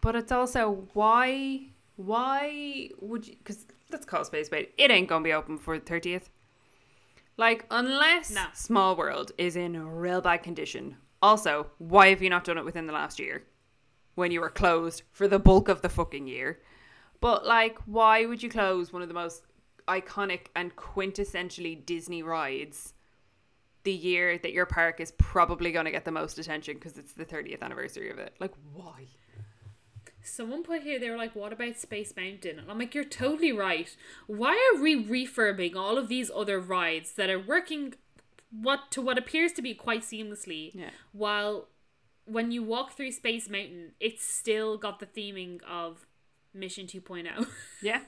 but 0.00 0.14
it's 0.14 0.30
also 0.30 0.86
why 0.92 1.70
why 1.96 2.90
would 3.00 3.26
you? 3.26 3.34
Because 3.38 3.66
let's 3.90 4.06
call 4.06 4.24
space 4.24 4.46
spade. 4.46 4.68
It 4.78 4.92
ain't 4.92 5.08
gonna 5.08 5.24
be 5.24 5.32
open 5.32 5.58
for 5.58 5.76
the 5.76 5.84
thirtieth. 5.84 6.30
Like 7.38 7.64
unless 7.70 8.30
No. 8.30 8.46
Small 8.52 8.96
World 8.96 9.32
is 9.38 9.56
in 9.56 9.80
real 9.86 10.20
bad 10.20 10.42
condition. 10.42 10.96
Also, 11.22 11.68
why 11.78 12.08
have 12.08 12.20
you 12.20 12.28
not 12.28 12.44
done 12.44 12.58
it 12.58 12.64
within 12.64 12.86
the 12.86 12.92
last 12.92 13.18
year? 13.18 13.44
When 14.16 14.32
you 14.32 14.40
were 14.40 14.50
closed 14.50 15.02
for 15.12 15.28
the 15.28 15.38
bulk 15.38 15.68
of 15.68 15.80
the 15.80 15.88
fucking 15.88 16.26
year. 16.26 16.60
But 17.20 17.46
like, 17.46 17.78
why 17.86 18.26
would 18.26 18.42
you 18.42 18.50
close 18.50 18.92
one 18.92 19.02
of 19.02 19.08
the 19.08 19.14
most 19.14 19.44
iconic 19.86 20.46
and 20.54 20.74
quintessentially 20.76 21.86
Disney 21.86 22.22
rides 22.22 22.92
the 23.84 23.92
year 23.92 24.36
that 24.38 24.52
your 24.52 24.66
park 24.66 25.00
is 25.00 25.12
probably 25.12 25.70
going 25.70 25.84
to 25.84 25.90
get 25.92 26.04
the 26.04 26.10
most 26.10 26.38
attention 26.38 26.74
because 26.74 26.98
it's 26.98 27.12
the 27.12 27.24
30th 27.24 27.62
anniversary 27.62 28.10
of 28.10 28.18
it? 28.18 28.34
Like, 28.40 28.52
why? 28.74 29.06
Someone 30.28 30.62
put 30.62 30.82
here, 30.82 30.98
they 30.98 31.10
were 31.10 31.16
like, 31.16 31.34
what 31.34 31.52
about 31.52 31.76
Space 31.76 32.12
Mountain? 32.16 32.58
And 32.58 32.70
I'm 32.70 32.78
like, 32.78 32.94
you're 32.94 33.04
totally 33.04 33.52
right. 33.52 33.94
Why 34.26 34.72
are 34.74 34.80
we 34.80 35.02
refurbing 35.04 35.74
all 35.76 35.98
of 35.98 36.08
these 36.08 36.30
other 36.34 36.58
rides 36.60 37.12
that 37.12 37.30
are 37.30 37.38
working 37.40 37.94
what 38.50 38.90
to 38.92 39.02
what 39.02 39.18
appears 39.18 39.52
to 39.52 39.62
be 39.62 39.74
quite 39.74 40.02
seamlessly 40.02 40.70
Yeah. 40.74 40.90
while 41.12 41.68
when 42.24 42.50
you 42.50 42.62
walk 42.62 42.92
through 42.92 43.12
Space 43.12 43.48
Mountain, 43.48 43.92
it's 44.00 44.24
still 44.24 44.76
got 44.78 45.00
the 45.00 45.06
theming 45.06 45.60
of 45.64 46.06
Mission 46.54 46.86
2.0. 46.86 47.46
Yeah. 47.82 48.00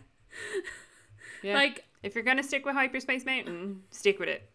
Yeah. 1.43 1.55
like, 1.55 1.85
if 2.03 2.15
you're 2.15 2.25
going 2.25 2.37
to 2.37 2.43
stick 2.43 2.65
with 2.67 2.75
Hyperspace 2.75 3.25
Mountain, 3.25 3.83
stick 3.91 4.19
with 4.19 4.29
it. 4.29 4.51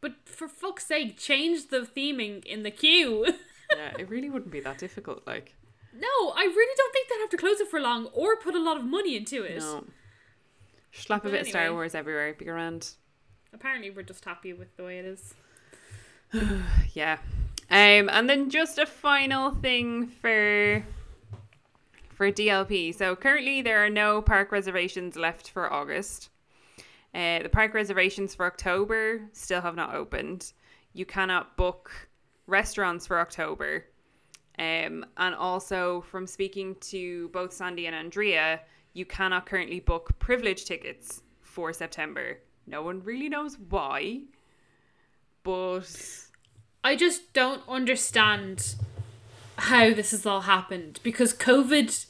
but 0.00 0.12
for 0.24 0.48
fuck's 0.48 0.86
sake, 0.86 1.18
change 1.18 1.68
the 1.68 1.80
theming 1.80 2.44
in 2.44 2.62
the 2.62 2.70
queue. 2.70 3.26
Yeah, 3.76 3.94
it 3.98 4.08
really 4.08 4.30
wouldn't 4.30 4.52
be 4.52 4.60
that 4.60 4.78
difficult. 4.78 5.26
Like, 5.26 5.56
no, 5.98 6.32
I 6.34 6.44
really 6.44 6.74
don't 6.76 6.92
think 6.92 7.08
they'd 7.08 7.20
have 7.20 7.30
to 7.30 7.36
close 7.36 7.60
it 7.60 7.68
for 7.68 7.80
long 7.80 8.06
or 8.12 8.36
put 8.36 8.54
a 8.54 8.62
lot 8.62 8.76
of 8.76 8.84
money 8.84 9.16
into 9.16 9.42
it. 9.42 9.58
no. 9.60 9.84
Slap 10.92 11.26
a 11.26 11.30
bit 11.30 11.42
of 11.42 11.48
Star. 11.48 11.72
Wars 11.72 11.94
everywhere, 11.94 12.32
be 12.32 12.46
grand. 12.46 12.88
Apparently, 13.52 13.90
we're 13.90 14.02
just 14.02 14.24
happy 14.24 14.54
with 14.54 14.74
the 14.76 14.84
way 14.84 14.98
it 14.98 15.04
is. 15.04 15.34
Yeah. 16.94 17.18
Um, 17.68 18.08
and 18.08 18.30
then 18.30 18.48
just 18.48 18.78
a 18.78 18.86
final 18.86 19.50
thing 19.50 20.06
for 20.06 20.84
for 22.14 22.32
DLP. 22.32 22.94
So 22.94 23.14
currently 23.14 23.60
there 23.60 23.84
are 23.84 23.90
no 23.90 24.22
park 24.22 24.52
reservations 24.52 25.16
left 25.16 25.50
for 25.50 25.70
August. 25.70 26.30
Uh, 27.14 27.42
the 27.42 27.48
park 27.50 27.74
reservations 27.74 28.34
for 28.34 28.46
October 28.46 29.22
still 29.32 29.60
have 29.60 29.74
not 29.74 29.94
opened. 29.94 30.52
You 30.94 31.04
cannot 31.04 31.56
book 31.56 31.90
restaurants 32.46 33.06
for 33.06 33.20
October. 33.20 33.84
Um, 34.58 35.04
and 35.16 35.34
also 35.34 36.00
from 36.02 36.26
speaking 36.26 36.76
to 36.82 37.28
both 37.28 37.52
Sandy 37.52 37.86
and 37.86 37.94
Andrea, 37.94 38.60
you 38.94 39.04
cannot 39.04 39.46
currently 39.46 39.80
book 39.80 40.18
privilege 40.18 40.64
tickets 40.64 41.22
for 41.42 41.72
September. 41.72 42.38
No 42.66 42.82
one 42.82 43.02
really 43.02 43.28
knows 43.28 43.58
why. 43.58 44.22
But 45.42 46.26
I 46.82 46.96
just 46.96 47.32
don't 47.32 47.62
understand 47.68 48.76
how 49.58 49.92
this 49.92 50.10
has 50.10 50.26
all 50.26 50.42
happened 50.42 51.00
because 51.02 51.32
COVID 51.34 52.06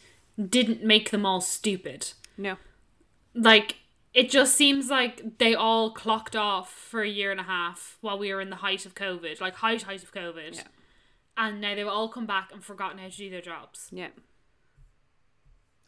didn't 0.48 0.84
make 0.84 1.10
them 1.10 1.26
all 1.26 1.40
stupid. 1.40 2.12
no. 2.36 2.56
Like, 3.34 3.76
it 4.14 4.30
just 4.30 4.56
seems 4.56 4.88
like 4.88 5.38
they 5.38 5.54
all 5.54 5.90
clocked 5.90 6.34
off 6.34 6.72
for 6.72 7.02
a 7.02 7.08
year 7.08 7.30
and 7.30 7.38
a 7.38 7.42
half 7.42 7.98
while 8.00 8.18
we 8.18 8.32
were 8.32 8.40
in 8.40 8.48
the 8.48 8.56
height 8.56 8.86
of 8.86 8.94
COVID, 8.94 9.42
like 9.42 9.56
height 9.56 9.82
height 9.82 10.02
of 10.02 10.10
COVID. 10.10 10.54
Yeah. 10.54 10.62
And 11.36 11.60
now 11.60 11.74
they've 11.74 11.86
all 11.86 12.08
come 12.08 12.26
back 12.26 12.50
and 12.52 12.64
forgotten 12.64 12.98
how 12.98 13.08
to 13.08 13.16
do 13.16 13.30
their 13.30 13.42
jobs. 13.42 13.88
Yeah. 13.92 14.08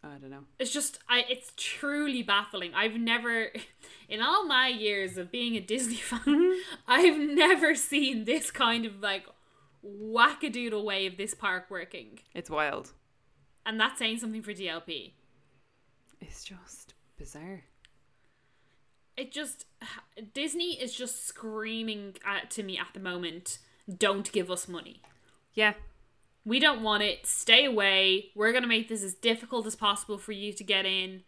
I 0.02 0.16
don't 0.18 0.30
know. 0.30 0.44
It's 0.58 0.72
just 0.72 0.98
I 1.08 1.24
it's 1.28 1.52
truly 1.56 2.22
baffling. 2.22 2.72
I've 2.74 2.94
never 2.94 3.48
in 4.08 4.20
all 4.20 4.46
my 4.46 4.68
years 4.68 5.16
of 5.16 5.32
being 5.32 5.56
a 5.56 5.60
Disney 5.60 5.94
fan, 5.96 6.60
I've 6.88 7.18
never 7.18 7.74
seen 7.74 8.24
this 8.24 8.50
kind 8.50 8.86
of 8.86 9.00
like 9.00 9.24
wackadoodle 9.84 10.84
way 10.84 11.06
of 11.06 11.16
this 11.16 11.34
park 11.34 11.66
working. 11.70 12.20
It's 12.34 12.50
wild. 12.50 12.92
And 13.66 13.78
that's 13.78 13.98
saying 13.98 14.18
something 14.18 14.42
for 14.42 14.52
DLP. 14.52 15.12
It's 16.20 16.44
just 16.44 16.94
bizarre. 17.16 17.64
It 19.16 19.32
just 19.32 19.66
Disney 20.32 20.80
is 20.80 20.94
just 20.94 21.26
screaming 21.26 22.14
at, 22.24 22.50
to 22.52 22.62
me 22.62 22.78
at 22.78 22.94
the 22.94 23.00
moment, 23.00 23.58
don't 23.98 24.30
give 24.30 24.50
us 24.50 24.68
money. 24.68 25.02
Yeah. 25.58 25.74
We 26.44 26.60
don't 26.60 26.82
want 26.82 27.02
it. 27.02 27.26
Stay 27.26 27.64
away. 27.64 28.30
We're 28.36 28.52
going 28.52 28.62
to 28.62 28.68
make 28.68 28.88
this 28.88 29.02
as 29.02 29.14
difficult 29.14 29.66
as 29.66 29.74
possible 29.74 30.16
for 30.18 30.30
you 30.32 30.52
to 30.52 30.62
get 30.62 30.86
in. 30.86 31.24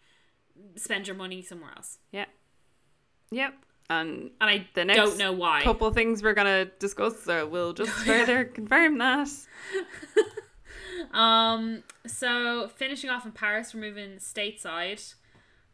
Spend 0.77 1.09
your 1.09 1.17
money 1.17 1.43
somewhere 1.43 1.73
else. 1.77 1.99
Yeah. 2.13 2.27
Yep. 3.33 3.55
And 3.91 4.31
And 4.41 4.51
I 4.51 4.69
the 4.75 4.85
next 4.85 4.99
don't 4.99 5.19
know 5.19 5.33
why. 5.33 5.63
couple 5.63 5.89
of 5.89 5.95
things 5.95 6.23
we're 6.23 6.35
gonna 6.35 6.67
discuss, 6.79 7.25
so 7.25 7.47
we'll 7.49 7.73
just 7.73 7.91
further 8.07 8.45
confirm 8.45 8.99
that. 8.99 9.29
Um, 11.13 11.83
so 12.07 12.69
finishing 12.77 13.11
off 13.11 13.25
in 13.25 13.33
Paris, 13.33 13.75
we're 13.75 13.81
moving 13.81 14.19
stateside. 14.19 15.15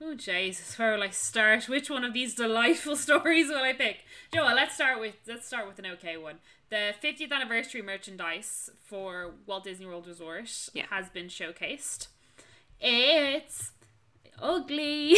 Oh 0.01 0.15
Jesus, 0.15 0.79
where 0.79 0.93
will 0.95 1.03
I 1.03 1.11
start? 1.11 1.69
Which 1.69 1.89
one 1.89 2.05
of 2.05 2.13
these 2.13 2.35
delightful 2.35 2.97
stories 3.07 3.49
will 3.49 3.63
I 3.63 3.73
pick? 3.73 3.99
Joe, 4.33 4.51
let's 4.55 4.75
start 4.75 5.01
with 5.01 5.15
let's 5.27 5.47
start 5.47 5.67
with 5.67 5.79
an 5.79 5.87
okay 5.87 6.17
one. 6.17 6.37
The 6.69 6.93
50th 7.03 7.33
anniversary 7.33 7.81
merchandise 7.81 8.71
for 8.85 9.35
Walt 9.47 9.65
Disney 9.65 9.87
World 9.87 10.07
Resort 10.07 10.51
Yeah. 10.75 10.87
has 10.91 11.09
been 11.09 11.27
showcased. 11.29 12.09
It's 12.81 13.71
ugly. 14.41 15.17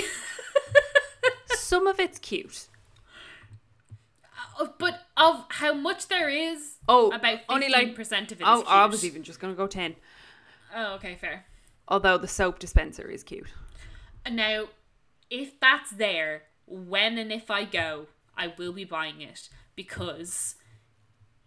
Some 1.56 1.86
of 1.86 1.98
it's 1.98 2.18
cute. 2.18 2.68
Uh, 4.60 4.66
but 4.78 5.06
of 5.16 5.46
how 5.50 5.72
much 5.74 6.06
there 6.08 6.28
is, 6.28 6.76
Oh, 6.88 7.10
about 7.10 7.38
only 7.48 7.68
like 7.68 7.96
15% 7.96 8.32
of 8.32 8.40
it. 8.40 8.44
Oh, 8.46 8.62
I 8.66 8.86
was 8.86 9.04
even 9.04 9.22
just 9.24 9.40
gonna 9.40 9.54
go 9.54 9.66
ten. 9.66 9.96
Oh, 10.74 10.94
okay, 10.94 11.16
fair. 11.16 11.46
Although 11.88 12.18
the 12.18 12.28
soap 12.28 12.58
dispenser 12.58 13.08
is 13.10 13.22
cute. 13.24 13.48
Now, 14.30 14.66
if 15.30 15.58
that's 15.60 15.90
there, 15.90 16.42
when 16.66 17.18
and 17.18 17.32
if 17.32 17.50
I 17.50 17.64
go, 17.64 18.06
I 18.36 18.52
will 18.58 18.72
be 18.72 18.84
buying 18.84 19.20
it 19.20 19.48
because 19.74 20.54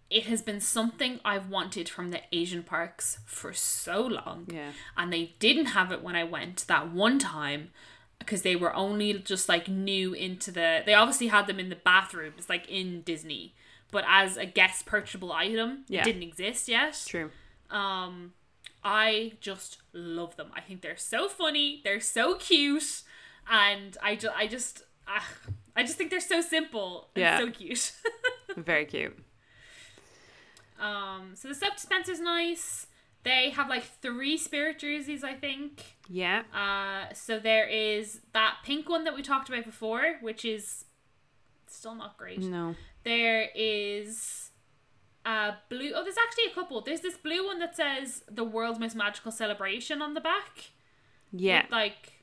it 0.10 0.24
has 0.26 0.42
been 0.42 0.60
something 0.60 1.20
I've 1.24 1.50
wanted 1.50 1.88
from 1.88 2.12
the 2.12 2.22
Asian 2.34 2.64
parks 2.64 3.20
for 3.26 3.54
so 3.54 4.02
long. 4.02 4.46
Yeah. 4.52 4.72
And 4.98 5.12
they 5.14 5.36
didn't 5.40 5.68
have 5.68 5.92
it 5.92 6.04
when 6.04 6.16
I 6.16 6.24
went 6.24 6.66
that 6.68 6.92
one 6.92 7.18
time 7.20 7.70
because 8.20 8.42
they 8.42 8.56
were 8.56 8.76
only 8.76 9.14
just 9.20 9.48
like 9.48 9.68
new 9.68 10.14
into 10.14 10.52
the. 10.52 10.82
They 10.86 10.94
obviously 10.94 11.28
had 11.28 11.48
them 11.48 11.60
in 11.60 11.70
the 11.70 11.76
bathrooms, 11.78 12.50
like 12.50 12.68
in 12.70 13.02
Disney, 13.04 13.56
but 13.90 14.04
as 14.08 14.38
a 14.38 14.46
guest 14.46 14.86
purchasable 14.86 15.32
item, 15.32 15.86
Yeah. 15.88 16.02
it 16.02 16.06
didn't 16.06 16.24
exist 16.24 16.68
yet. 16.68 17.02
True. 17.08 17.32
Um, 17.70 18.34
I 18.84 19.34
just 19.42 19.78
love 19.94 20.36
them. 20.38 20.52
I 20.56 20.62
think 20.62 20.82
they're 20.82 20.98
so 20.98 21.28
funny. 21.30 21.82
They're 21.84 22.00
so 22.00 22.36
cute, 22.36 23.04
and 23.50 23.98
I 24.02 24.16
just, 24.16 24.36
I 24.36 24.48
just, 24.48 24.84
ah, 25.08 25.28
I 25.76 25.84
just 25.84 25.98
think 25.98 26.10
they're 26.10 26.20
so 26.20 26.42
simple 26.42 27.10
and 27.16 27.22
Yeah. 27.22 27.38
so 27.40 27.52
cute. 27.52 27.94
Very 28.58 28.86
cute. 28.86 29.18
um, 30.80 31.32
so 31.36 31.48
the 31.48 31.56
soap 31.56 31.76
dispenser's 31.76 32.20
nice. 32.20 32.88
They 33.24 33.52
have 33.52 33.70
like 33.70 33.84
three 34.02 34.36
spirit 34.38 34.80
jerseys, 34.80 35.24
I 35.24 35.36
think. 35.36 35.84
Yeah. 36.10 36.42
Uh, 36.54 37.14
so 37.14 37.38
there 37.38 37.68
is 37.68 38.22
that 38.34 38.58
pink 38.64 38.90
one 38.90 39.04
that 39.04 39.16
we 39.16 39.22
talked 39.22 39.48
about 39.48 39.64
before, 39.66 40.16
which 40.22 40.44
is 40.44 40.86
still 41.68 41.94
not 41.94 42.18
great. 42.18 42.40
No. 42.40 42.76
There 43.04 43.50
is 43.54 44.50
a 45.26 45.54
blue. 45.70 45.92
Oh, 45.96 46.04
there's 46.04 46.18
actually 46.18 46.46
a 46.52 46.56
couple. 46.56 46.82
There's 46.82 47.02
this 47.02 47.18
blue 47.18 47.46
one 47.46 47.60
that 47.60 47.76
says 47.76 48.24
"The 48.30 48.44
World's 48.44 48.80
Most 48.80 48.96
Magical 48.96 49.32
Celebration" 49.32 50.02
on 50.02 50.14
the 50.14 50.22
back. 50.22 50.72
Yeah. 51.32 51.64
With, 51.64 51.72
like 51.72 52.14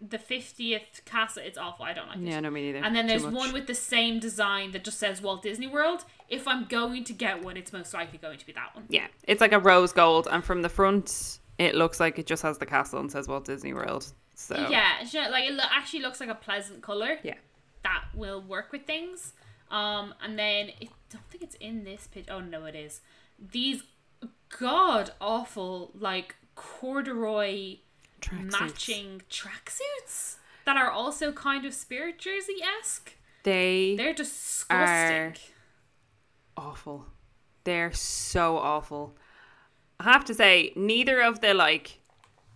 the 0.00 0.18
fiftieth 0.18 1.02
castle. 1.04 1.42
It's 1.44 1.58
awful. 1.58 1.84
I 1.84 1.92
don't 1.92 2.08
like 2.08 2.18
it. 2.18 2.22
Yeah, 2.22 2.40
no, 2.40 2.50
me 2.50 2.72
neither. 2.72 2.84
And 2.84 2.96
then 2.96 3.06
there's 3.06 3.26
one 3.26 3.52
with 3.52 3.66
the 3.66 3.74
same 3.74 4.18
design 4.18 4.72
that 4.72 4.82
just 4.84 4.98
says 4.98 5.20
Walt 5.20 5.42
Disney 5.42 5.66
World. 5.66 6.04
If 6.28 6.48
I'm 6.48 6.64
going 6.66 7.04
to 7.04 7.12
get 7.12 7.42
one, 7.42 7.56
it's 7.56 7.72
most 7.72 7.92
likely 7.92 8.18
going 8.18 8.38
to 8.38 8.46
be 8.46 8.52
that 8.52 8.74
one. 8.74 8.84
Yeah, 8.88 9.06
it's 9.24 9.40
like 9.40 9.52
a 9.52 9.58
rose 9.58 9.92
gold, 9.92 10.26
and 10.30 10.42
from 10.44 10.62
the 10.62 10.68
front, 10.68 11.38
it 11.58 11.74
looks 11.74 12.00
like 12.00 12.18
it 12.18 12.26
just 12.26 12.42
has 12.42 12.56
the 12.58 12.66
castle 12.66 13.00
and 13.00 13.10
says 13.12 13.28
Walt 13.28 13.44
Disney 13.44 13.74
World. 13.74 14.06
So 14.34 14.54
Yeah, 14.70 15.06
like 15.30 15.44
it 15.50 15.60
actually 15.70 16.00
looks 16.00 16.18
like 16.20 16.30
a 16.30 16.34
pleasant 16.34 16.82
color. 16.82 17.18
Yeah. 17.22 17.34
that 17.82 18.04
will 18.14 18.40
work 18.42 18.72
with 18.72 18.86
things. 18.86 19.32
Um, 19.70 20.14
and 20.24 20.38
then 20.38 20.68
it, 20.80 20.88
I 20.90 21.12
don't 21.12 21.28
think 21.30 21.42
it's 21.44 21.54
in 21.56 21.84
this 21.84 22.08
pitch. 22.10 22.26
Oh 22.30 22.40
no, 22.40 22.64
it 22.64 22.74
is. 22.74 23.00
These 23.38 23.82
god 24.58 25.12
awful 25.20 25.92
like 25.98 26.34
corduroy 26.56 27.76
Tracksuits. 28.20 28.60
matching 28.60 29.22
tracksuits 29.30 30.36
that 30.66 30.76
are 30.76 30.90
also 30.90 31.32
kind 31.32 31.64
of 31.64 31.72
spirit 31.72 32.18
jersey 32.18 32.56
esque. 32.80 33.14
They 33.44 33.94
They're 33.96 34.12
disgusting. 34.12 35.36
awful. 36.56 37.06
They're 37.64 37.92
so 37.92 38.58
awful. 38.58 39.16
I 39.98 40.04
have 40.04 40.24
to 40.26 40.34
say, 40.34 40.72
neither 40.76 41.20
of 41.20 41.40
the 41.40 41.54
like 41.54 42.00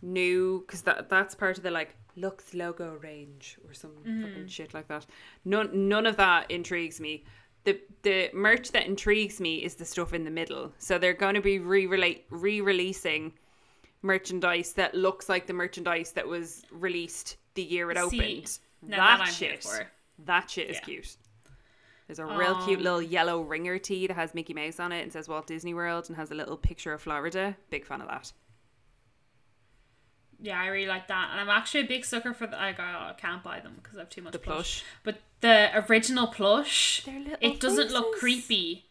new 0.03 0.65
because 0.67 0.83
that 0.83 1.09
that's 1.09 1.35
part 1.35 1.57
of 1.57 1.63
the 1.63 1.71
like 1.71 1.95
Lux 2.17 2.55
logo 2.55 2.97
range 3.03 3.59
or 3.67 3.75
some 3.75 3.93
fucking 4.05 4.47
shit 4.49 4.73
like 4.75 4.89
that. 4.89 5.07
None 5.45 5.89
none 5.89 6.07
of 6.07 6.17
that 6.17 6.51
intrigues 6.51 7.01
me. 7.01 7.25
The 7.65 7.81
the 8.03 8.31
merch 8.35 8.73
that 8.73 8.87
intrigues 8.87 9.41
me 9.41 9.65
is 9.65 9.75
the 9.75 9.85
stuff 9.85 10.13
in 10.15 10.25
the 10.25 10.31
middle. 10.31 10.73
So 10.79 10.99
they're 10.99 11.13
going 11.15 11.35
to 11.35 11.41
be 11.41 11.59
re 11.59 11.87
re 11.87 12.61
releasing 12.61 13.33
merchandise 14.03 14.73
that 14.75 14.95
looks 14.95 15.29
like 15.29 15.47
the 15.47 15.53
merchandise 15.55 16.13
that 16.13 16.27
was 16.27 16.63
released 16.71 17.37
the 17.55 17.63
year 17.63 17.91
it 17.91 17.97
See, 17.97 18.03
opened. 18.21 18.59
that, 18.91 19.19
that 19.19 19.25
shit. 19.33 19.67
That 20.27 20.51
shit 20.51 20.71
is 20.71 20.77
Yeah. 20.77 20.81
cute. 20.83 21.17
There's 22.07 22.19
a 22.19 22.27
real 22.27 22.55
cute 22.67 22.79
Um, 22.81 22.85
little 22.85 23.03
yellow 23.03 23.41
ringer 23.41 23.79
tee 23.79 24.07
that 24.07 24.15
has 24.15 24.35
Mickey 24.35 24.53
Mouse 24.53 24.79
on 24.79 24.93
it 24.93 25.01
and 25.03 25.11
says 25.11 25.27
Walt 25.27 25.47
Disney 25.47 25.73
World 25.73 26.05
and 26.09 26.17
has 26.19 26.31
a 26.31 26.35
little 26.35 26.57
picture 26.59 26.93
of 26.93 27.01
Florida. 27.01 27.57
Big 27.71 27.87
fan 27.87 28.03
of 28.03 28.09
that. 28.09 28.31
Yeah, 30.45 30.61
I 30.61 30.67
really 30.67 30.87
like 30.87 31.09
that, 31.09 31.31
and 31.33 31.41
I'm 31.41 31.49
actually 31.49 31.81
a 31.81 31.89
big 31.89 32.05
sucker 32.05 32.35
for 32.35 32.47
the. 32.47 32.57
I, 32.61 32.69
I 32.71 33.15
can't 33.17 33.43
buy 33.43 33.61
them 33.61 33.77
because 33.83 33.97
I 33.97 34.01
have 34.03 34.11
too 34.11 34.21
much 34.21 34.33
The 34.35 34.39
plush. 34.39 34.57
plush. 34.57 34.85
But 35.03 35.17
the 35.41 35.71
original 35.89 36.27
plush, 36.27 37.03
it 37.41 37.61
doesn't 37.61 37.91
look 37.91 38.17
creepy. 38.19 38.85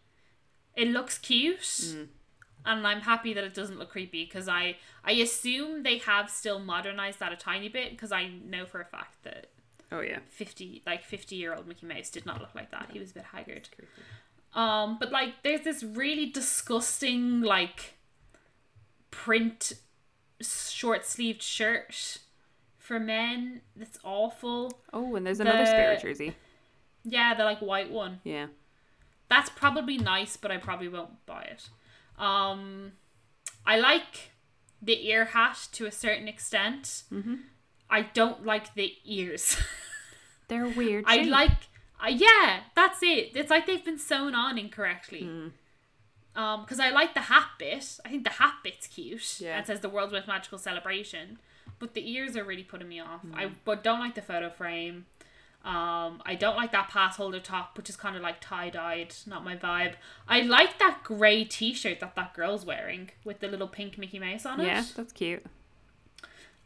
It 0.76 0.88
looks 0.88 1.20
cute, 1.20 1.60
Mm. 1.60 2.08
and 2.66 2.88
I'm 2.88 3.02
happy 3.02 3.34
that 3.36 3.44
it 3.44 3.54
doesn't 3.54 3.78
look 3.78 3.92
creepy 3.92 4.26
because 4.26 4.48
I 4.48 4.78
I 5.04 5.12
assume 5.12 5.84
they 5.84 6.00
have 6.00 6.32
still 6.32 6.58
modernized 6.60 7.20
that 7.20 7.32
a 7.32 7.36
tiny 7.36 7.70
bit 7.70 7.92
because 7.92 8.12
I 8.12 8.30
know 8.30 8.66
for 8.66 8.82
a 8.82 8.86
fact 8.86 9.22
that 9.24 9.48
Oh 9.92 10.02
yeah. 10.02 10.20
50 10.30 10.82
like 10.88 11.04
50 11.04 11.36
year 11.36 11.54
old 11.54 11.68
Mickey 11.68 11.86
Mouse 11.86 12.10
did 12.10 12.26
not 12.26 12.42
look 12.42 12.56
like 12.56 12.72
that. 12.72 12.90
He 12.92 12.98
was 13.00 13.12
a 13.12 13.14
bit 13.14 13.26
haggard. 13.26 13.70
Um, 14.56 14.98
but 15.00 15.12
like 15.12 15.44
there's 15.44 15.62
this 15.62 15.84
really 15.84 16.26
disgusting 16.26 17.42
like 17.42 17.94
print 19.12 19.74
short 20.44 21.06
sleeved 21.06 21.42
shirt 21.42 22.20
for 22.78 23.00
men 23.00 23.62
that's 23.76 23.98
awful. 24.04 24.72
Oh, 24.92 25.16
and 25.16 25.26
there's 25.26 25.40
another 25.40 25.60
The- 25.60 25.66
spirit 25.68 26.02
jersey. 26.02 26.36
Yeah, 27.04 27.34
the 27.34 27.44
like 27.44 27.60
white 27.60 27.92
one. 27.92 28.20
Yeah. 28.24 28.48
That's 29.30 29.50
probably 29.50 29.98
nice, 29.98 30.38
but 30.38 30.52
I 30.52 30.58
probably 30.58 30.88
won't 30.90 31.26
buy 31.26 31.44
it. 31.44 31.70
Um, 32.22 32.94
I 33.66 33.78
like 33.80 34.32
the 34.82 35.08
ear 35.08 35.26
hat 35.26 35.68
to 35.74 35.86
a 35.86 35.92
certain 35.92 36.28
extent. 36.28 37.04
Mm-hmm. 37.12 37.36
I 37.90 38.04
don't 38.04 38.46
like 38.46 38.74
the 38.76 38.94
ears. 39.06 39.58
They're 40.48 40.68
weird. 40.68 41.06
I 41.08 41.24
shape. 41.24 41.32
like, 41.32 41.52
uh, 42.04 42.08
yeah, 42.10 42.62
that's 42.76 43.02
it. 43.02 43.32
It's 43.36 43.50
like 43.50 43.66
they've 43.66 43.84
been 43.84 43.98
sewn 43.98 44.36
on 44.36 44.58
incorrectly. 44.58 45.24
Hmm. 45.24 45.48
Um, 46.36 46.62
because 46.62 46.80
I 46.80 46.90
like 46.90 47.14
the 47.14 47.22
hat 47.22 47.48
bit. 47.60 48.00
I 48.06 48.10
think 48.10 48.24
the 48.24 48.32
hat 48.32 48.56
bit's 48.64 48.88
cute. 48.88 49.40
Yeah. 49.40 49.60
It 49.60 49.68
says 49.68 49.82
the 49.82 49.90
world's 49.90 50.14
most 50.14 50.28
magical 50.28 50.58
celebration, 50.58 51.38
but 51.80 51.94
the 51.94 52.10
ears 52.12 52.36
are 52.36 52.44
really 52.44 52.64
putting 52.64 52.88
me 52.90 53.00
off. 53.00 53.22
Hmm. 53.22 53.36
I 53.36 53.52
but 53.66 53.84
don't 53.84 54.00
like 54.00 54.16
the 54.16 54.22
photo 54.22 54.50
frame. 54.50 55.06
Um, 55.64 56.22
I 56.26 56.36
don't 56.38 56.58
like 56.58 56.74
that 56.74 56.90
pass 56.90 57.16
holder 57.16 57.40
top, 57.40 57.78
which 57.78 57.90
is 57.90 57.96
kind 57.96 58.16
of 58.18 58.22
like 58.22 58.42
tie 58.42 58.70
dyed, 58.70 59.16
not 59.26 59.46
my 59.46 59.56
vibe. 59.56 59.94
I 60.28 60.42
like 60.42 60.78
that 60.80 61.02
grey 61.04 61.46
t 61.46 61.74
shirt 61.74 62.00
that 62.02 62.16
that 62.16 62.34
girl's 62.34 62.66
wearing 62.66 63.12
with 63.24 63.40
the 63.40 63.48
little 63.48 63.68
pink 63.70 63.98
Mickey 63.98 64.20
Mouse 64.20 64.46
on 64.46 64.60
it. 64.60 64.66
Yeah, 64.66 64.84
that's 64.96 65.14
cute. 65.14 65.46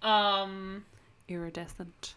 Um, 0.01 0.85
Iridescent. 1.27 2.13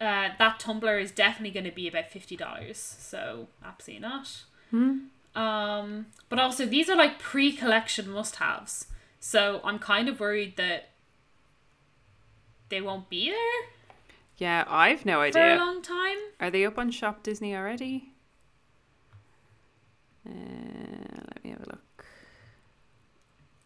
uh, 0.00 0.28
that 0.38 0.60
tumbler 0.60 0.98
is 0.98 1.10
definitely 1.10 1.50
going 1.50 1.64
to 1.64 1.74
be 1.74 1.88
about 1.88 2.10
fifty 2.10 2.36
dollars. 2.36 2.78
So 2.78 3.48
absolutely 3.64 4.06
not. 4.06 4.42
Hmm. 4.70 4.98
Um, 5.36 6.06
but 6.30 6.38
also 6.38 6.64
these 6.66 6.88
are 6.88 6.96
like 6.96 7.18
pre-collection 7.18 8.10
must-haves. 8.10 8.86
So 9.20 9.60
I'm 9.64 9.78
kind 9.78 10.08
of 10.08 10.18
worried 10.18 10.56
that 10.56 10.88
they 12.70 12.80
won't 12.80 13.08
be 13.08 13.30
there 13.30 13.68
Yeah, 14.38 14.64
I've 14.66 15.04
no 15.06 15.20
idea. 15.20 15.42
for 15.42 15.48
a 15.62 15.64
long 15.64 15.82
time. 15.82 16.16
Are 16.40 16.50
they 16.50 16.64
up 16.64 16.78
on 16.78 16.90
Shop 16.90 17.22
Disney 17.22 17.54
already? 17.54 18.12
Uh, 20.28 20.32
let 20.32 21.44
me 21.44 21.50
have 21.50 21.60
a 21.60 21.66
look. 21.70 22.04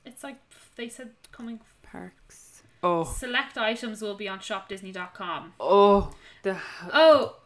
It's 0.05 0.23
like 0.25 0.37
they 0.77 0.89
said 0.89 1.11
coming. 1.33 1.61
Parks. 1.83 2.63
Oh, 2.83 3.05
Select 3.05 3.59
items 3.59 4.01
will 4.01 4.15
be 4.15 4.29
on 4.29 4.39
shopdisney.com. 4.39 5.55
oh. 5.61 6.13
The 6.43 6.57
Oh, 6.93 7.37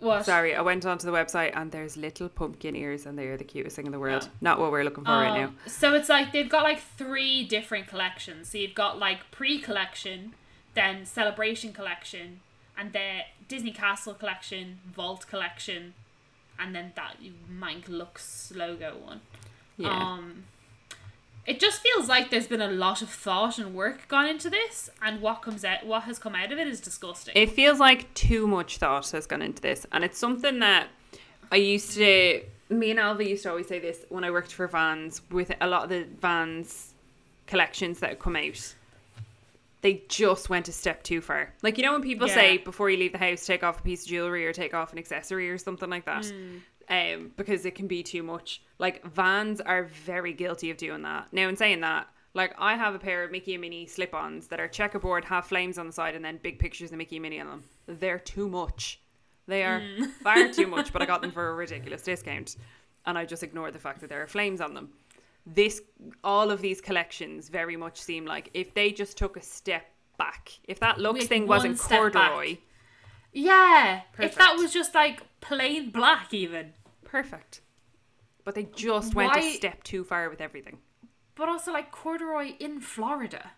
what? 0.00 0.24
sorry, 0.24 0.54
I 0.54 0.62
went 0.62 0.84
onto 0.86 1.06
the 1.06 1.12
website 1.12 1.52
and 1.54 1.70
there's 1.70 1.96
little 1.96 2.28
pumpkin 2.28 2.74
ears 2.74 3.06
and 3.06 3.18
they 3.18 3.26
are 3.26 3.36
the 3.36 3.44
cutest 3.44 3.76
thing 3.76 3.86
in 3.86 3.92
the 3.92 3.98
world. 3.98 4.28
Not 4.40 4.58
what 4.58 4.72
we're 4.72 4.84
looking 4.84 5.04
for 5.04 5.12
right 5.12 5.38
now. 5.38 5.46
Um, 5.48 5.56
So 5.66 5.94
it's 5.94 6.08
like 6.08 6.32
they've 6.32 6.48
got 6.48 6.64
like 6.64 6.80
three 6.80 7.44
different 7.44 7.86
collections. 7.86 8.50
So 8.50 8.58
you've 8.58 8.74
got 8.74 8.98
like 8.98 9.30
pre-collection, 9.30 10.34
then 10.74 11.06
celebration 11.06 11.72
collection, 11.72 12.40
and 12.76 12.92
then 12.92 13.22
Disney 13.46 13.72
Castle 13.72 14.14
collection, 14.14 14.80
Vault 14.86 15.26
collection, 15.28 15.94
and 16.58 16.74
then 16.74 16.92
that 16.96 17.16
Mank 17.50 17.84
Lux 17.88 18.52
logo 18.54 18.96
one. 18.96 19.20
Yeah. 19.76 19.90
Um, 19.90 20.44
it 21.46 21.58
just 21.58 21.80
feels 21.80 22.08
like 22.08 22.30
there's 22.30 22.46
been 22.46 22.60
a 22.60 22.70
lot 22.70 23.02
of 23.02 23.08
thought 23.08 23.58
and 23.58 23.74
work 23.74 24.06
gone 24.08 24.26
into 24.26 24.50
this, 24.50 24.90
and 25.02 25.20
what 25.20 25.42
comes 25.42 25.64
out, 25.64 25.86
what 25.86 26.02
has 26.02 26.18
come 26.18 26.34
out 26.34 26.52
of 26.52 26.58
it 26.58 26.68
is 26.68 26.80
disgusting. 26.80 27.32
It 27.36 27.50
feels 27.50 27.78
like 27.78 28.12
too 28.14 28.46
much 28.46 28.78
thought 28.78 29.10
has 29.10 29.26
gone 29.26 29.42
into 29.42 29.62
this, 29.62 29.86
and 29.92 30.04
it's 30.04 30.18
something 30.18 30.58
that 30.60 30.88
I 31.50 31.56
used 31.56 31.94
to. 31.94 32.42
Me 32.68 32.90
and 32.90 33.00
Alva 33.00 33.28
used 33.28 33.42
to 33.42 33.50
always 33.50 33.66
say 33.66 33.80
this 33.80 34.04
when 34.10 34.22
I 34.22 34.30
worked 34.30 34.52
for 34.52 34.68
Vans. 34.68 35.22
With 35.30 35.52
a 35.60 35.66
lot 35.66 35.84
of 35.84 35.88
the 35.88 36.06
Vans 36.20 36.94
collections 37.46 37.98
that 37.98 38.20
come 38.20 38.36
out, 38.36 38.74
they 39.80 40.02
just 40.08 40.48
went 40.50 40.68
a 40.68 40.72
step 40.72 41.02
too 41.02 41.20
far. 41.20 41.52
Like 41.62 41.78
you 41.78 41.84
know 41.84 41.92
when 41.92 42.02
people 42.02 42.28
say 42.28 42.58
before 42.58 42.90
you 42.90 42.96
leave 42.96 43.12
the 43.12 43.18
house, 43.18 43.44
take 43.44 43.64
off 43.64 43.80
a 43.80 43.82
piece 43.82 44.02
of 44.02 44.08
jewelry 44.08 44.46
or 44.46 44.52
take 44.52 44.74
off 44.74 44.92
an 44.92 44.98
accessory 44.98 45.50
or 45.50 45.58
something 45.58 45.90
like 45.90 46.04
that. 46.04 46.24
Mm. 46.24 46.60
Um, 46.90 47.30
because 47.36 47.64
it 47.64 47.76
can 47.76 47.86
be 47.86 48.02
too 48.02 48.24
much. 48.24 48.62
Like 48.78 49.04
Vans 49.06 49.60
are 49.60 49.84
very 49.84 50.32
guilty 50.32 50.70
of 50.70 50.76
doing 50.76 51.02
that. 51.02 51.28
Now, 51.32 51.48
in 51.48 51.56
saying 51.56 51.80
that, 51.82 52.08
like 52.34 52.52
I 52.58 52.74
have 52.74 52.96
a 52.96 52.98
pair 52.98 53.22
of 53.22 53.30
Mickey 53.30 53.54
and 53.54 53.60
Minnie 53.60 53.86
slip-ons 53.86 54.48
that 54.48 54.58
are 54.58 54.66
checkerboard, 54.66 55.24
have 55.26 55.46
flames 55.46 55.78
on 55.78 55.86
the 55.86 55.92
side, 55.92 56.16
and 56.16 56.24
then 56.24 56.40
big 56.42 56.58
pictures 56.58 56.90
of 56.90 56.98
Mickey 56.98 57.16
and 57.16 57.22
Minnie 57.22 57.40
on 57.40 57.46
them. 57.46 57.64
They're 57.86 58.18
too 58.18 58.48
much. 58.48 59.00
They 59.46 59.62
are 59.62 59.80
far 60.22 60.48
too 60.48 60.66
much. 60.66 60.92
But 60.92 61.00
I 61.02 61.06
got 61.06 61.22
them 61.22 61.30
for 61.38 61.50
a 61.50 61.54
ridiculous 61.54 62.02
discount, 62.02 62.56
and 63.06 63.16
I 63.16 63.24
just 63.24 63.44
ignored 63.44 63.72
the 63.72 63.78
fact 63.78 64.00
that 64.00 64.10
there 64.10 64.22
are 64.22 64.26
flames 64.26 64.60
on 64.60 64.74
them. 64.74 64.90
This, 65.46 65.80
all 66.24 66.50
of 66.50 66.60
these 66.60 66.80
collections, 66.80 67.48
very 67.48 67.76
much 67.76 68.00
seem 68.00 68.26
like 68.26 68.50
if 68.52 68.74
they 68.74 68.90
just 68.90 69.16
took 69.16 69.36
a 69.36 69.42
step 69.42 69.84
back, 70.18 70.50
if 70.64 70.80
that 70.80 70.98
looks 70.98 71.20
With 71.20 71.28
thing 71.28 71.46
wasn't 71.46 71.78
step 71.78 72.12
back. 72.12 72.30
corduroy, 72.30 72.58
yeah, 73.32 74.02
if 74.18 74.34
that 74.34 74.56
was 74.56 74.72
just 74.72 74.94
like 74.94 75.22
plain 75.40 75.90
black, 75.90 76.34
even. 76.34 76.72
Perfect. 77.10 77.60
But 78.44 78.54
they 78.54 78.64
just 78.64 79.14
went 79.14 79.36
a 79.36 79.42
step 79.52 79.82
too 79.84 80.02
far 80.04 80.30
with 80.30 80.40
everything. 80.40 80.78
But 81.34 81.48
also 81.48 81.72
like 81.72 81.90
corduroy 81.92 82.52
in 82.58 82.80
Florida. 82.80 83.52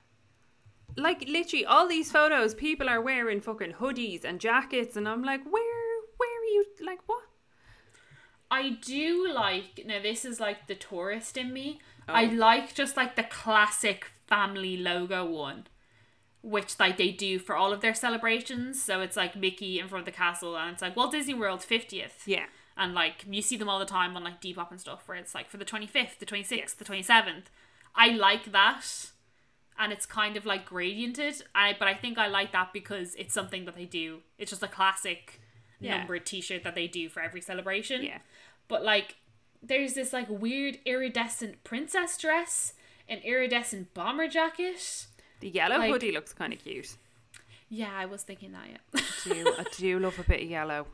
like 0.97 1.21
literally 1.27 1.65
all 1.65 1.87
these 1.89 2.11
photos 2.13 2.55
people 2.55 2.87
are 2.95 3.01
wearing 3.01 3.41
fucking 3.41 3.73
hoodies 3.81 4.25
and 4.29 4.39
jackets 4.47 4.95
and 4.99 5.09
i'm 5.09 5.23
like 5.29 5.43
where 5.55 5.93
where 6.21 6.35
are 6.41 6.51
you 6.55 6.63
like 6.91 7.01
what 7.07 7.23
I 8.51 8.65
do 8.83 9.27
like 9.33 9.81
now 9.87 10.01
this 10.03 10.27
is 10.27 10.39
like 10.39 10.67
the 10.67 10.75
tourist 10.75 11.39
in 11.39 11.49
me. 11.55 11.81
Oh. 12.07 12.13
I 12.21 12.25
Oh. 12.27 12.35
like 12.49 12.75
just 12.75 12.95
like 12.99 13.17
the 13.17 13.23
classic 13.41 14.01
family 14.27 14.77
logo 14.77 15.25
one. 15.25 15.67
Which 16.43 16.79
like 16.79 16.99
they 16.99 17.13
do 17.13 17.39
for 17.39 17.55
all 17.57 17.73
of 17.73 17.81
their 17.81 17.95
celebrations. 17.95 18.83
So 18.83 19.01
it's 19.01 19.17
like 19.17 19.35
Mickey 19.37 19.79
in 19.81 19.89
front 19.89 20.03
of 20.07 20.07
the 20.13 20.19
castle 20.25 20.55
and 20.59 20.73
it's 20.75 20.83
like 20.83 20.95
Walt 20.97 21.13
Disney 21.13 21.33
World 21.43 21.63
fiftieth. 21.63 22.25
yeah 22.27 22.47
And 22.77 22.95
like 22.95 23.25
you 23.29 23.43
see 23.43 23.57
them 23.57 23.69
all 23.69 23.79
the 23.79 23.85
time 23.85 24.17
on 24.17 24.25
like 24.25 24.41
Depop 24.41 24.71
and 24.71 24.81
stuff 24.81 25.03
where 25.07 25.17
it's 25.19 25.35
like 25.35 25.51
for 25.51 25.57
the 25.59 25.65
twenty 25.65 25.87
fifth, 25.87 26.19
the 26.19 26.27
twenty 26.27 26.45
sixth, 26.45 26.79
the 26.79 26.85
twenty 26.85 27.03
seventh. 27.03 27.51
I 27.95 28.09
like 28.09 28.53
that. 28.53 28.83
And 29.79 29.93
it's 29.93 30.07
kind 30.07 30.37
of 30.37 30.47
like 30.47 30.69
gradiented. 30.69 31.43
I 31.55 31.75
but 31.79 31.89
I 31.89 31.95
think 31.95 32.19
I 32.19 32.29
like 32.29 32.53
that 32.53 32.73
because 32.73 33.15
it's 33.17 33.35
something 33.35 33.65
that 33.67 33.75
they 33.77 33.85
do. 33.85 34.21
It's 34.39 34.51
just 34.51 34.63
a 34.63 34.69
classic 34.69 35.41
Yeah. 35.81 35.99
numbered 35.99 36.25
t 36.27 36.41
shirt 36.41 36.63
that 36.65 36.75
they 36.75 36.87
do 36.87 37.09
for 37.09 37.21
every 37.21 37.41
celebration. 37.41 38.03
yeah 38.03 38.19
But 38.69 38.85
like 38.85 39.17
there's 39.63 39.95
this 39.95 40.13
like 40.13 40.29
weird 40.29 40.79
iridescent 40.85 41.63
princess 41.65 42.17
dress, 42.19 42.73
an 43.09 43.19
iridescent 43.19 43.93
bomber 43.95 44.29
jacket. 44.29 45.07
the 45.41 45.49
yellow 45.51 45.77
Like- 45.79 45.91
hoodie 45.91 46.13
looks 46.13 46.33
kind 46.33 46.53
of 46.53 46.59
cute 46.59 46.97
Yeah, 47.69 47.91
I 47.95 48.07
was 48.07 48.23
thinking 48.23 48.53
that, 48.53 48.67
yeah. 48.71 48.79
I 48.95 49.33
do, 49.35 49.55
I 49.59 49.65
do 49.77 49.99
love 49.99 50.19
a 50.19 50.23
bit 50.25 50.43
of 50.43 50.49
yellow 50.51 50.87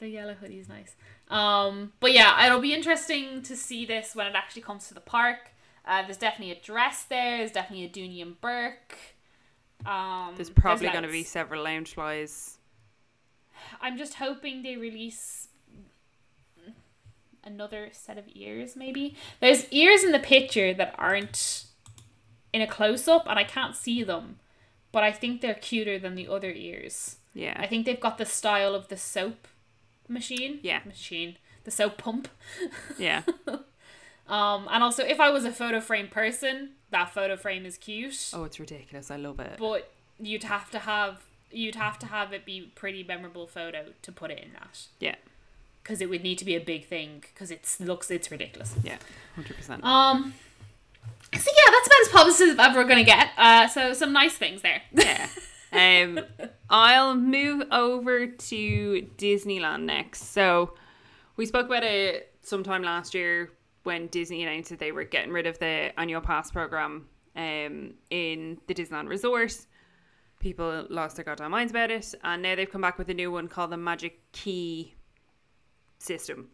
the 0.00 0.08
yellow 0.08 0.34
hoodie 0.34 0.58
is 0.58 0.68
nice. 0.68 0.96
Um, 1.28 1.92
but 2.00 2.12
yeah, 2.12 2.44
it'll 2.44 2.60
be 2.60 2.74
interesting 2.74 3.42
to 3.42 3.56
see 3.56 3.86
this 3.86 4.16
when 4.16 4.26
it 4.26 4.34
actually 4.34 4.62
comes 4.62 4.88
to 4.88 4.94
the 4.94 5.00
park. 5.00 5.50
Uh, 5.86 6.02
there's 6.02 6.16
definitely 6.16 6.52
a 6.52 6.60
dress 6.60 7.04
there. 7.04 7.38
There's 7.38 7.52
definitely 7.52 7.84
a 7.84 7.88
Dooney 7.88 8.20
and 8.20 8.40
Bourke. 8.40 8.96
Um, 9.86 10.34
there's 10.36 10.50
probably 10.50 10.88
going 10.88 11.04
to 11.04 11.08
be 11.08 11.22
several 11.22 11.64
Loungeflys 11.64 12.56
I'm 13.80 13.96
just 13.96 14.14
hoping 14.14 14.62
they 14.62 14.76
release 14.76 15.48
another 17.42 17.88
set 17.92 18.18
of 18.18 18.24
ears, 18.34 18.76
maybe. 18.76 19.16
There's 19.40 19.66
ears 19.70 20.04
in 20.04 20.12
the 20.12 20.18
picture 20.18 20.74
that 20.74 20.94
aren't 20.98 21.64
in 22.52 22.60
a 22.60 22.66
close 22.66 23.08
up, 23.08 23.26
and 23.28 23.38
I 23.38 23.44
can't 23.44 23.76
see 23.76 24.02
them. 24.02 24.36
but 24.92 25.04
I 25.04 25.12
think 25.12 25.40
they're 25.40 25.54
cuter 25.54 26.00
than 26.00 26.16
the 26.16 26.26
other 26.26 26.50
ears. 26.50 27.16
Yeah. 27.32 27.54
I 27.56 27.68
think 27.68 27.86
they've 27.86 28.00
got 28.00 28.18
the 28.18 28.26
style 28.26 28.74
of 28.74 28.88
the 28.88 28.96
soap 28.96 29.46
machine. 30.10 30.58
Yeah. 30.62 30.80
Machine. 30.84 31.36
The 31.64 31.70
soap 31.70 31.98
pump. 31.98 32.28
yeah. 32.98 33.22
Um, 34.28 34.68
and 34.70 34.82
also, 34.82 35.04
if 35.04 35.18
I 35.20 35.30
was 35.30 35.44
a 35.44 35.52
photo 35.52 35.80
frame 35.80 36.08
person, 36.08 36.70
that 36.90 37.10
photo 37.12 37.36
frame 37.36 37.66
is 37.66 37.76
cute. 37.76 38.30
Oh, 38.32 38.44
it's 38.44 38.60
ridiculous. 38.60 39.10
I 39.10 39.16
love 39.16 39.40
it. 39.40 39.56
But 39.58 39.90
you'd 40.18 40.44
have 40.44 40.70
to 40.70 40.78
have 40.80 41.24
you'd 41.50 41.74
have 41.74 41.98
to 41.98 42.06
have 42.06 42.32
it 42.32 42.44
be 42.44 42.70
pretty 42.76 43.02
memorable 43.02 43.46
photo 43.46 43.86
to 44.02 44.12
put 44.12 44.30
it 44.30 44.38
in 44.38 44.52
that 44.52 44.86
Yeah. 45.00 45.16
because 45.82 46.00
it 46.00 46.08
would 46.08 46.22
need 46.22 46.38
to 46.38 46.44
be 46.44 46.54
a 46.54 46.60
big 46.60 46.86
thing 46.86 47.24
because 47.32 47.50
it 47.50 47.66
looks 47.80 48.08
it's 48.10 48.30
ridiculous. 48.30 48.74
Yeah. 48.84 48.98
100%. 49.36 49.82
Um. 49.82 50.34
So 51.34 51.50
yeah, 51.50 51.72
that's 51.72 51.86
about 51.86 52.00
as 52.02 52.08
positive 52.08 52.60
as 52.60 52.76
we're 52.76 52.84
gonna 52.84 53.02
get. 53.04 53.30
Uh, 53.36 53.66
so 53.66 53.92
some 53.94 54.12
nice 54.12 54.34
things 54.34 54.62
there. 54.62 54.82
yeah. 54.92 55.28
Um, 55.72 56.20
I'll 56.68 57.14
move 57.14 57.64
over 57.70 58.26
to 58.26 59.08
Disneyland 59.16 59.82
next. 59.82 60.32
So 60.32 60.74
we 61.36 61.46
spoke 61.46 61.66
about 61.66 61.84
it 61.84 62.34
sometime 62.42 62.82
last 62.82 63.14
year 63.14 63.50
when 63.84 64.08
Disney 64.08 64.42
announced 64.42 64.70
that 64.70 64.78
they 64.78 64.92
were 64.92 65.04
getting 65.04 65.32
rid 65.32 65.46
of 65.46 65.58
the 65.58 65.90
annual 65.98 66.20
pass 66.20 66.50
program 66.50 67.06
um, 67.36 67.94
in 68.10 68.58
the 68.66 68.74
Disneyland 68.74 69.08
Resort. 69.08 69.56
People 70.38 70.86
lost 70.88 71.16
their 71.16 71.24
goddamn 71.24 71.50
minds 71.50 71.70
about 71.70 71.90
it, 71.90 72.14
and 72.24 72.42
now 72.42 72.54
they've 72.54 72.70
come 72.70 72.80
back 72.80 72.98
with 72.98 73.10
a 73.10 73.14
new 73.14 73.30
one 73.30 73.46
called 73.46 73.70
the 73.70 73.76
Magic 73.76 74.20
Key 74.32 74.94
system. 75.98 76.48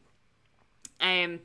Um, 1.00 1.40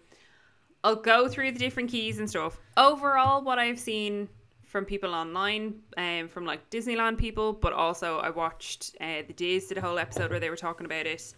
I'll 0.83 0.95
go 0.95 1.27
through 1.27 1.51
the 1.51 1.59
different 1.59 1.91
keys 1.91 2.19
and 2.19 2.29
stuff. 2.29 2.59
Overall, 2.75 3.43
what 3.43 3.59
I've 3.59 3.79
seen 3.79 4.27
from 4.71 4.85
people 4.85 5.13
online, 5.13 5.81
um, 5.97 6.29
from 6.29 6.45
like 6.45 6.69
Disneyland 6.69 7.17
people, 7.17 7.51
but 7.51 7.73
also 7.73 8.19
I 8.19 8.29
watched 8.29 8.95
uh, 9.01 9.21
the 9.27 9.33
Days 9.33 9.67
did 9.67 9.77
a 9.77 9.81
whole 9.81 9.99
episode 9.99 10.31
where 10.31 10.39
they 10.39 10.49
were 10.49 10.55
talking 10.55 10.85
about 10.85 11.05
it. 11.05 11.33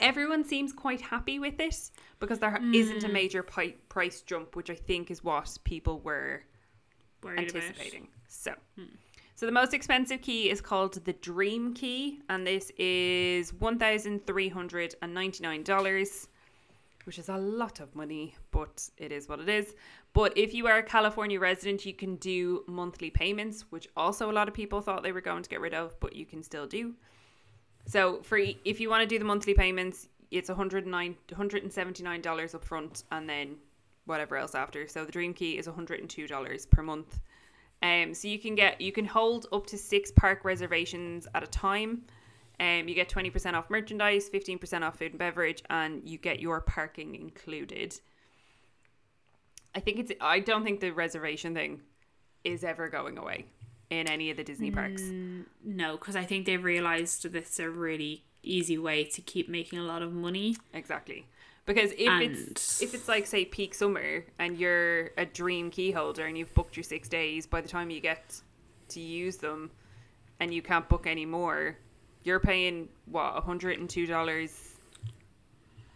Everyone 0.00 0.42
seems 0.42 0.72
quite 0.72 1.00
happy 1.00 1.38
with 1.38 1.60
it 1.60 1.90
because 2.18 2.38
there 2.38 2.50
not 3.02 3.04
a 3.04 3.12
major 3.12 3.42
pi- 3.42 3.74
price 3.90 4.22
jump, 4.22 4.56
which 4.56 4.70
I 4.70 4.74
think 4.74 5.10
is 5.10 5.22
what 5.22 5.58
people 5.64 6.00
were 6.00 6.44
Worried 7.22 7.50
about. 7.50 7.62
anticipating. 7.62 8.08
So, 8.28 8.52
so 9.34 9.44
the 9.44 9.52
most 9.52 9.74
expensive 9.74 10.22
key 10.22 10.50
is 10.50 10.60
called 10.60 10.94
the 11.04 11.12
Dream 11.12 11.74
Key, 11.74 12.20
and 12.30 12.46
this 12.46 12.70
is 12.78 13.52
one 13.54 13.78
thousand 13.78 14.26
three 14.26 14.48
hundred 14.48 14.94
and 15.02 15.12
ninety 15.12 15.42
nine 15.42 15.62
dollars, 15.62 16.28
which 17.04 17.18
is 17.18 17.28
a 17.28 17.36
lot 17.36 17.80
of 17.80 17.94
money, 17.96 18.34
but 18.50 18.88
it 18.98 19.12
is 19.12 19.28
what 19.28 19.40
it 19.40 19.48
is. 19.48 19.74
But 20.12 20.36
if 20.36 20.54
you 20.54 20.66
are 20.66 20.78
a 20.78 20.82
California 20.82 21.38
resident, 21.38 21.86
you 21.86 21.92
can 21.92 22.16
do 22.16 22.64
monthly 22.66 23.10
payments, 23.10 23.66
which 23.70 23.88
also 23.96 24.30
a 24.30 24.32
lot 24.32 24.48
of 24.48 24.54
people 24.54 24.80
thought 24.80 25.02
they 25.02 25.12
were 25.12 25.20
going 25.20 25.42
to 25.42 25.48
get 25.48 25.60
rid 25.60 25.74
of, 25.74 25.98
but 26.00 26.16
you 26.16 26.26
can 26.26 26.42
still 26.42 26.66
do. 26.66 26.94
So 27.86 28.20
for 28.22 28.38
if 28.38 28.80
you 28.80 28.90
want 28.90 29.02
to 29.02 29.06
do 29.06 29.18
the 29.18 29.24
monthly 29.24 29.54
payments, 29.54 30.08
it's 30.30 30.48
109 30.48 31.16
$179 31.28 32.54
up 32.54 32.64
front 32.64 33.04
and 33.12 33.28
then 33.28 33.56
whatever 34.04 34.36
else 34.36 34.54
after. 34.54 34.86
So 34.86 35.04
the 35.04 35.12
dream 35.12 35.32
key 35.32 35.56
is 35.56 35.66
$102 35.66 36.70
per 36.70 36.82
month. 36.82 37.20
Um 37.82 38.12
so 38.12 38.28
you 38.28 38.38
can 38.38 38.54
get 38.54 38.80
you 38.80 38.92
can 38.92 39.06
hold 39.06 39.46
up 39.52 39.66
to 39.68 39.78
6 39.78 40.10
park 40.12 40.44
reservations 40.44 41.26
at 41.34 41.42
a 41.42 41.46
time. 41.46 42.02
Um 42.60 42.88
you 42.88 42.94
get 42.94 43.08
20% 43.08 43.54
off 43.54 43.70
merchandise, 43.70 44.28
15% 44.28 44.82
off 44.82 44.98
food 44.98 45.12
and 45.12 45.18
beverage 45.18 45.62
and 45.70 46.06
you 46.06 46.18
get 46.18 46.40
your 46.40 46.60
parking 46.60 47.14
included. 47.14 47.98
I 49.74 49.80
think 49.80 49.98
it's 49.98 50.12
I 50.20 50.40
don't 50.40 50.64
think 50.64 50.80
the 50.80 50.90
reservation 50.90 51.54
thing 51.54 51.80
is 52.44 52.64
ever 52.64 52.88
going 52.88 53.18
away 53.18 53.46
in 53.90 54.06
any 54.08 54.30
of 54.30 54.36
the 54.36 54.44
Disney 54.44 54.70
parks. 54.70 55.02
Mm, 55.02 55.44
no, 55.64 55.96
because 55.96 56.16
I 56.16 56.24
think 56.24 56.46
they've 56.46 56.62
realized 56.62 57.22
that 57.22 57.34
it's 57.34 57.58
a 57.58 57.68
really 57.70 58.24
easy 58.42 58.78
way 58.78 59.04
to 59.04 59.20
keep 59.20 59.48
making 59.48 59.78
a 59.78 59.82
lot 59.82 60.02
of 60.02 60.12
money. 60.12 60.56
Exactly. 60.72 61.26
Because 61.66 61.92
if 61.92 62.08
And- 62.08 62.22
it's 62.22 62.80
if 62.82 62.94
it's 62.94 63.08
like 63.08 63.26
say 63.26 63.44
peak 63.44 63.74
summer 63.74 64.24
and 64.38 64.56
you're 64.58 65.10
a 65.18 65.26
dream 65.26 65.70
key 65.70 65.90
holder 65.90 66.24
and 66.26 66.36
you've 66.38 66.54
booked 66.54 66.76
your 66.76 66.84
six 66.84 67.08
days, 67.08 67.46
by 67.46 67.60
the 67.60 67.68
time 67.68 67.90
you 67.90 68.00
get 68.00 68.40
to 68.90 69.00
use 69.00 69.36
them 69.36 69.70
and 70.40 70.52
you 70.54 70.62
can't 70.62 70.88
book 70.88 71.06
any 71.06 71.26
more, 71.26 71.76
you're 72.24 72.40
paying 72.40 72.88
what, 73.06 73.42
hundred 73.44 73.78
and 73.78 73.88
two 73.90 74.06
dollars 74.06 74.67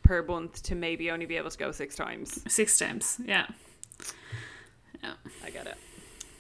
per 0.03 0.23
month 0.23 0.63
to 0.65 0.75
maybe 0.75 1.11
only 1.11 1.27
be 1.27 1.37
able 1.37 1.51
to 1.51 1.59
go 1.59 1.73
six 1.73 1.95
times. 1.97 2.43
Six 2.53 2.79
times, 2.79 3.21
yeah. 3.25 3.47
Yeah. 5.03 5.15
I 5.45 5.51
get 5.51 5.67
it. 5.67 5.77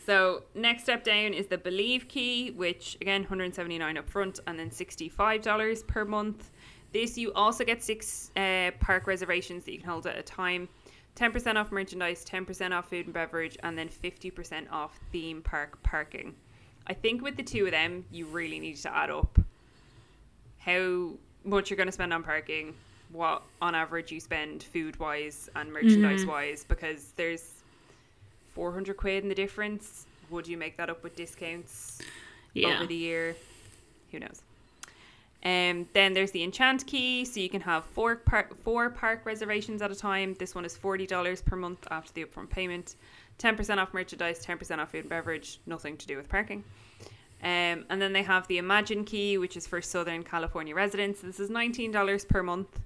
So 0.05 0.43
next 0.55 0.83
step 0.85 1.05
down 1.05 1.33
is 1.33 1.47
the 1.47 1.59
Believe 1.59 2.09
key, 2.09 2.51
which 2.51 2.97
again 3.01 3.23
179 3.23 3.97
up 3.97 4.09
front 4.09 4.41
and 4.47 4.59
then 4.59 4.71
$65 4.71 5.87
per 5.87 6.05
month. 6.05 6.51
This 6.93 7.17
you 7.17 7.33
also 7.33 7.65
get 7.65 7.83
six 7.83 8.31
uh, 8.37 8.73
park 8.81 9.07
reservations 9.07 9.65
that 9.65 9.73
you 9.73 9.79
can 9.79 9.89
hold 9.89 10.07
at 10.07 10.19
a 10.19 10.23
time. 10.23 10.69
10% 11.17 11.57
off 11.57 11.71
merchandise, 11.71 12.25
10% 12.25 12.73
off 12.73 12.89
food 12.89 13.07
and 13.07 13.15
beverage, 13.15 13.57
and 13.63 13.77
then 13.77 13.89
50% 13.89 14.71
off 14.71 14.99
theme 15.11 15.43
park 15.43 15.83
parking. 15.83 16.35
I 16.87 16.95
think 16.95 17.23
with 17.23 17.37
the 17.37 17.43
two 17.43 17.67
of 17.67 17.71
them, 17.71 18.05
you 18.11 18.27
really 18.27 18.59
need 18.59 18.77
to 18.77 18.95
add 18.95 19.11
up 19.11 19.39
how 20.59 21.13
much 21.45 21.71
you're 21.71 21.77
going 21.77 21.89
to 21.89 21.93
spend 21.93 22.13
on 22.13 22.23
parking, 22.23 22.75
what 23.13 23.43
on 23.61 23.75
average 23.75 24.11
you 24.11 24.21
spend 24.21 24.63
food 24.63 24.99
wise 24.99 25.49
and 25.57 25.73
merchandise 25.73 26.25
wise, 26.27 26.65
because 26.67 27.13
there's 27.17 27.51
400 28.55 28.97
quid 28.97 29.23
in 29.23 29.29
the 29.29 29.35
difference. 29.35 30.07
Would 30.31 30.47
you 30.49 30.57
make 30.57 30.77
that 30.79 30.89
up 30.91 31.03
with 31.03 31.15
discounts 31.17 31.99
Yeah. 32.55 32.69
over 32.77 32.87
the 32.87 32.95
year? 32.95 33.37
Who 34.11 34.19
knows? 34.21 34.43
Um, 35.45 35.89
then 35.93 36.13
there's 36.13 36.31
the 36.31 36.43
enchant 36.45 36.87
key, 36.87 37.25
so 37.25 37.41
you 37.41 37.49
can 37.49 37.61
have 37.63 37.85
four 37.85 38.17
park 38.17 38.57
four 38.63 38.91
park 38.91 39.23
reservations 39.27 39.83
at 39.83 39.91
a 39.91 39.95
time. 39.97 40.35
This 40.35 40.55
one 40.55 40.65
is 40.65 40.77
forty 40.77 41.07
dollars 41.07 41.43
per 41.43 41.57
month 41.57 41.85
after 41.91 42.13
the 42.13 42.25
upfront 42.25 42.49
payment. 42.51 42.95
Ten 43.39 43.57
percent 43.57 43.81
off 43.81 43.93
merchandise, 43.93 44.39
ten 44.39 44.57
percent 44.57 44.81
off 44.81 44.93
food 44.93 45.01
and 45.01 45.09
beverage. 45.11 45.59
Nothing 45.67 45.97
to 45.97 46.07
do 46.07 46.17
with 46.17 46.29
parking. 46.29 46.63
Um, 47.43 47.85
and 47.91 48.01
then 48.01 48.13
they 48.13 48.23
have 48.23 48.47
the 48.47 48.59
Imagine 48.59 49.05
key, 49.05 49.37
which 49.37 49.57
is 49.57 49.67
for 49.67 49.83
Southern 49.83 50.23
California 50.23 50.77
residents. 50.77 51.21
This 51.23 51.41
is 51.41 51.51
nineteen 51.51 51.91
dollars 51.91 52.25
per 52.25 52.43
month. 52.45 52.79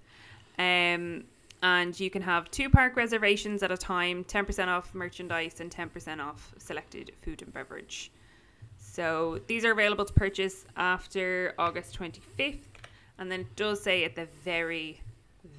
Um, 0.58 1.24
and 1.62 1.98
you 1.98 2.10
can 2.10 2.22
have 2.22 2.50
two 2.50 2.70
park 2.70 2.96
reservations 2.96 3.62
at 3.62 3.70
a 3.70 3.76
time, 3.76 4.24
ten 4.24 4.44
percent 4.44 4.70
off 4.70 4.94
merchandise, 4.94 5.60
and 5.60 5.70
ten 5.70 5.88
percent 5.88 6.20
off 6.20 6.54
selected 6.58 7.12
food 7.22 7.42
and 7.42 7.52
beverage. 7.52 8.12
So 8.78 9.40
these 9.46 9.64
are 9.64 9.72
available 9.72 10.04
to 10.04 10.12
purchase 10.12 10.64
after 10.76 11.54
August 11.58 11.98
25th. 11.98 12.60
And 13.18 13.30
then 13.30 13.40
it 13.40 13.56
does 13.56 13.82
say 13.82 14.04
at 14.04 14.14
the 14.14 14.26
very, 14.42 15.00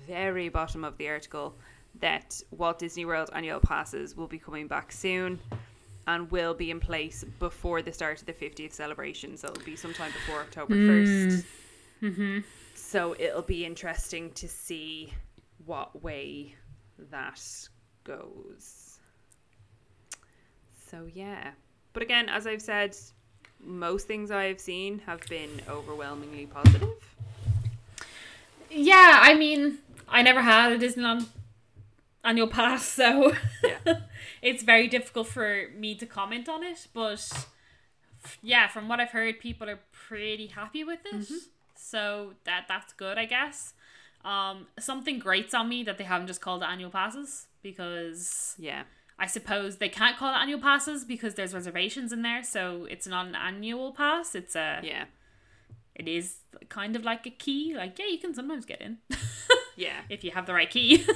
very 0.07 0.49
bottom 0.49 0.83
of 0.83 0.97
the 0.97 1.07
article 1.09 1.55
that 1.99 2.41
Walt 2.51 2.79
Disney 2.79 3.05
World 3.05 3.29
annual 3.33 3.59
passes 3.59 4.15
will 4.15 4.27
be 4.27 4.39
coming 4.39 4.67
back 4.67 4.91
soon 4.91 5.39
and 6.07 6.31
will 6.31 6.53
be 6.53 6.71
in 6.71 6.79
place 6.79 7.25
before 7.39 7.81
the 7.81 7.91
start 7.91 8.21
of 8.21 8.25
the 8.25 8.33
50th 8.33 8.73
celebration. 8.73 9.37
So 9.37 9.49
it'll 9.49 9.63
be 9.63 9.75
sometime 9.75 10.11
before 10.11 10.39
October 10.39 10.75
1st. 10.75 11.45
Mm-hmm. 12.01 12.39
So 12.78 13.15
it'll 13.17 13.41
be 13.41 13.65
interesting 13.65 14.32
to 14.34 14.47
see 14.47 15.11
what 15.65 16.01
way 16.03 16.53
that 17.11 17.41
goes. 18.03 18.99
So 20.89 21.07
yeah. 21.13 21.51
But 21.93 22.03
again, 22.03 22.30
as 22.30 22.45
I've 22.45 22.61
said, 22.61 22.95
most 23.59 24.05
things 24.07 24.30
I've 24.30 24.59
seen 24.59 24.99
have 24.99 25.21
been 25.28 25.49
overwhelmingly 25.67 26.45
positive. 26.45 26.93
Yeah, 28.69 29.19
I 29.21 29.34
mean, 29.34 29.80
I 30.07 30.21
never 30.21 30.41
had 30.41 30.71
a 30.71 30.78
Disneyland 30.78 31.25
annual 32.23 32.47
pass, 32.47 32.86
so 33.01 33.34
Yeah. 33.63 34.01
it's 34.41 34.61
very 34.61 34.88
difficult 34.88 35.28
for 35.28 35.69
me 35.75 35.95
to 35.95 36.05
comment 36.05 36.47
on 36.47 36.63
it. 36.63 36.88
But 36.93 37.47
yeah, 38.43 38.67
from 38.67 38.88
what 38.88 38.99
I've 38.99 39.11
heard, 39.11 39.39
people 39.39 39.67
are 39.67 39.80
pretty 39.91 40.47
happy 40.47 40.84
with 40.84 40.99
it. 41.05 41.15
Mm-hmm. 41.15 41.36
So 41.78 42.34
that 42.45 42.65
that's 42.67 42.93
good, 42.93 43.17
I 43.17 43.25
guess. 43.25 43.73
Um, 44.25 44.67
something 44.80 45.19
grates 45.19 45.53
on 45.53 45.69
me 45.69 45.84
that 45.84 45.97
they 45.97 46.03
haven't 46.03 46.28
just 46.28 46.41
called 46.41 46.61
it 46.63 46.65
annual 46.65 46.89
passes 46.89 47.47
because 47.61 48.55
Yeah. 48.57 48.84
I 49.19 49.25
suppose 49.25 49.78
they 49.78 49.89
can't 49.89 50.17
call 50.17 50.32
it 50.34 50.38
annual 50.38 50.59
passes 50.59 51.03
because 51.05 51.36
there's 51.36 51.53
reservations 51.53 52.11
in 52.13 52.21
there, 52.21 52.43
so 52.43 52.86
it's 52.89 53.07
not 53.07 53.25
an 53.28 53.36
annual 53.36 53.91
pass. 53.93 54.36
It's 54.36 54.55
a 54.55 54.80
Yeah. 54.84 55.05
it 55.95 56.07
is 56.07 56.38
kind 56.69 56.95
of 56.95 57.03
like 57.03 57.25
a 57.25 57.32
key. 57.32 57.73
Like 57.75 57.97
yeah, 57.99 58.07
you 58.07 58.19
can 58.19 58.34
sometimes 58.34 58.65
get 58.65 58.82
in 58.82 58.97
Yeah. 59.75 60.01
if 60.09 60.23
you 60.23 60.32
have 60.32 60.45
the 60.45 60.53
right 60.53 60.69
key. 60.69 61.05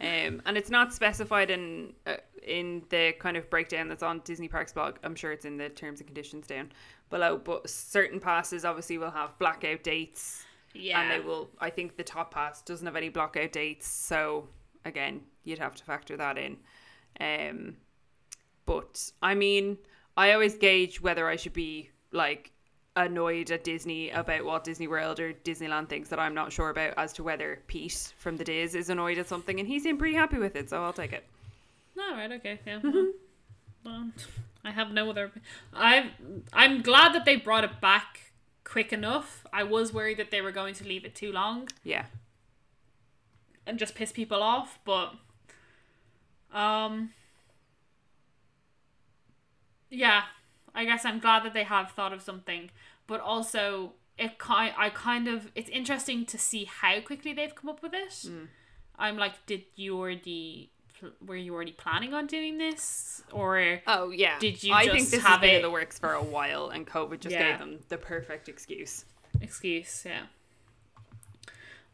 Um, 0.00 0.42
and 0.46 0.56
it's 0.56 0.70
not 0.70 0.92
specified 0.92 1.50
in 1.50 1.92
uh, 2.06 2.16
in 2.42 2.82
the 2.90 3.14
kind 3.18 3.36
of 3.36 3.48
breakdown 3.48 3.88
that's 3.88 4.02
on 4.02 4.20
Disney 4.24 4.48
Parks 4.48 4.72
blog. 4.72 4.96
I'm 5.02 5.14
sure 5.14 5.32
it's 5.32 5.44
in 5.44 5.56
the 5.56 5.68
terms 5.68 6.00
and 6.00 6.06
conditions 6.06 6.46
down 6.46 6.72
below. 7.10 7.38
But 7.38 7.68
certain 7.70 8.20
passes 8.20 8.64
obviously 8.64 8.98
will 8.98 9.10
have 9.10 9.38
blackout 9.38 9.82
dates. 9.82 10.44
yeah. 10.74 11.00
and 11.00 11.10
they 11.10 11.24
will 11.24 11.48
i 11.60 11.70
think 11.70 11.96
the 11.96 12.02
top 12.02 12.34
pass 12.34 12.60
doesn't 12.62 12.84
have 12.84 12.96
any 12.96 13.08
blackout 13.08 13.52
dates 13.52 13.86
so 13.86 14.48
again 14.84 15.20
you'd 15.44 15.60
have 15.60 15.72
to 15.76 15.84
factor 15.84 16.16
that 16.16 16.36
in 16.36 16.56
um 17.20 17.76
but 18.66 19.12
i 19.22 19.34
mean 19.34 19.78
I 20.16 20.32
always 20.32 20.56
gauge 20.56 21.00
whether 21.00 21.28
I 21.28 21.36
should 21.36 21.52
be 21.52 21.90
like 22.12 22.52
annoyed 22.96 23.50
at 23.50 23.64
Disney 23.64 24.10
about 24.10 24.44
what 24.44 24.62
Disney 24.64 24.86
World 24.86 25.18
or 25.18 25.32
Disneyland 25.32 25.88
thinks 25.88 26.08
that 26.10 26.18
I'm 26.20 26.34
not 26.34 26.52
sure 26.52 26.70
about 26.70 26.94
as 26.96 27.12
to 27.14 27.24
whether 27.24 27.60
Pete 27.66 28.12
from 28.18 28.36
the 28.36 28.44
Diz 28.44 28.74
is 28.74 28.88
annoyed 28.88 29.18
at 29.18 29.26
something 29.26 29.58
and 29.58 29.68
he 29.68 29.80
seemed 29.80 29.98
pretty 29.98 30.14
happy 30.14 30.38
with 30.38 30.54
it, 30.56 30.70
so 30.70 30.82
I'll 30.82 30.92
take 30.92 31.12
it. 31.12 31.24
All 31.98 32.14
right, 32.14 32.30
okay, 32.32 32.60
yeah. 32.66 32.78
Well, 32.82 33.12
well, 33.84 34.10
I 34.64 34.70
have 34.70 34.92
no 34.92 35.10
other. 35.10 35.30
I 35.74 36.10
I'm 36.52 36.82
glad 36.82 37.12
that 37.14 37.24
they 37.24 37.36
brought 37.36 37.64
it 37.64 37.80
back 37.80 38.32
quick 38.64 38.92
enough. 38.92 39.44
I 39.52 39.62
was 39.64 39.92
worried 39.92 40.18
that 40.18 40.30
they 40.30 40.40
were 40.40 40.52
going 40.52 40.74
to 40.74 40.84
leave 40.84 41.04
it 41.04 41.14
too 41.14 41.32
long 41.32 41.68
Yeah. 41.82 42.06
and 43.66 43.78
just 43.78 43.94
piss 43.94 44.12
people 44.12 44.42
off, 44.42 44.78
but 44.84 45.14
um 46.52 47.10
yeah, 49.90 50.22
I 50.74 50.84
guess 50.84 51.04
I'm 51.04 51.18
glad 51.20 51.44
that 51.44 51.54
they 51.54 51.64
have 51.64 51.90
thought 51.92 52.12
of 52.12 52.20
something, 52.22 52.70
but 53.06 53.20
also 53.20 53.92
it 54.18 54.38
kind 54.38 54.72
I 54.76 54.90
kind 54.90 55.28
of 55.28 55.50
it's 55.54 55.68
interesting 55.70 56.24
to 56.26 56.38
see 56.38 56.64
how 56.64 57.00
quickly 57.00 57.32
they've 57.32 57.54
come 57.54 57.70
up 57.70 57.82
with 57.82 57.94
it. 57.94 58.28
Hmm. 58.28 58.44
I'm 58.98 59.16
like, 59.16 59.44
did 59.46 59.62
you 59.76 59.98
already 59.98 60.70
were 61.26 61.36
you 61.36 61.52
already 61.54 61.72
planning 61.72 62.14
on 62.14 62.26
doing 62.26 62.56
this 62.58 63.22
or 63.32 63.80
Oh 63.86 64.10
yeah. 64.10 64.38
Did 64.38 64.62
you 64.62 64.72
I 64.72 64.84
think 64.84 64.98
just 65.00 65.10
this 65.10 65.22
have 65.22 65.32
has 65.32 65.40
been 65.40 65.50
it- 65.50 65.56
in 65.56 65.62
the 65.62 65.70
works 65.70 65.98
for 65.98 66.12
a 66.12 66.22
while 66.22 66.68
and 66.70 66.86
COVID 66.86 67.20
just 67.20 67.34
Yeah. 67.34 67.50
gave 67.50 67.58
them 67.58 67.80
the 67.88 67.98
perfect 67.98 68.48
excuse. 68.48 69.04
excuse 69.40 70.04
yeah 70.06 70.22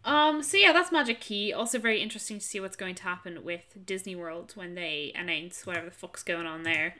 um 0.04 0.42
so 0.42 0.56
yeah 0.56 0.72
that's 0.72 0.90
magic 0.90 1.20
key 1.20 1.52
also 1.52 1.78
very 1.78 2.00
interesting 2.00 2.38
to 2.38 2.44
see 2.44 2.58
what's 2.58 2.76
going 2.76 2.94
to 2.94 3.02
happen 3.02 3.44
with 3.44 3.62
disney 3.84 4.16
world 4.16 4.52
when 4.54 4.74
they 4.74 5.12
announce 5.14 5.66
whatever 5.66 5.86
the 5.86 5.92
fuck's 5.92 6.22
going 6.22 6.46
on 6.46 6.62
there 6.62 6.94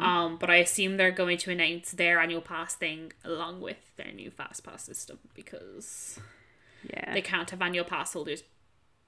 um 0.00 0.36
but 0.38 0.48
i 0.48 0.56
assume 0.56 0.96
they're 0.96 1.10
going 1.10 1.36
to 1.36 1.50
announce 1.50 1.90
their 1.92 2.20
annual 2.20 2.40
pass 2.40 2.74
thing 2.76 3.12
along 3.24 3.60
with 3.60 3.96
their 3.96 4.12
new 4.12 4.30
fast 4.30 4.62
pass 4.64 4.84
system 4.84 5.18
because 5.34 6.20
Yeah. 6.88 7.12
they 7.12 7.22
can't 7.22 7.50
have 7.50 7.60
annual 7.60 7.84
pass 7.84 8.12
holders 8.12 8.44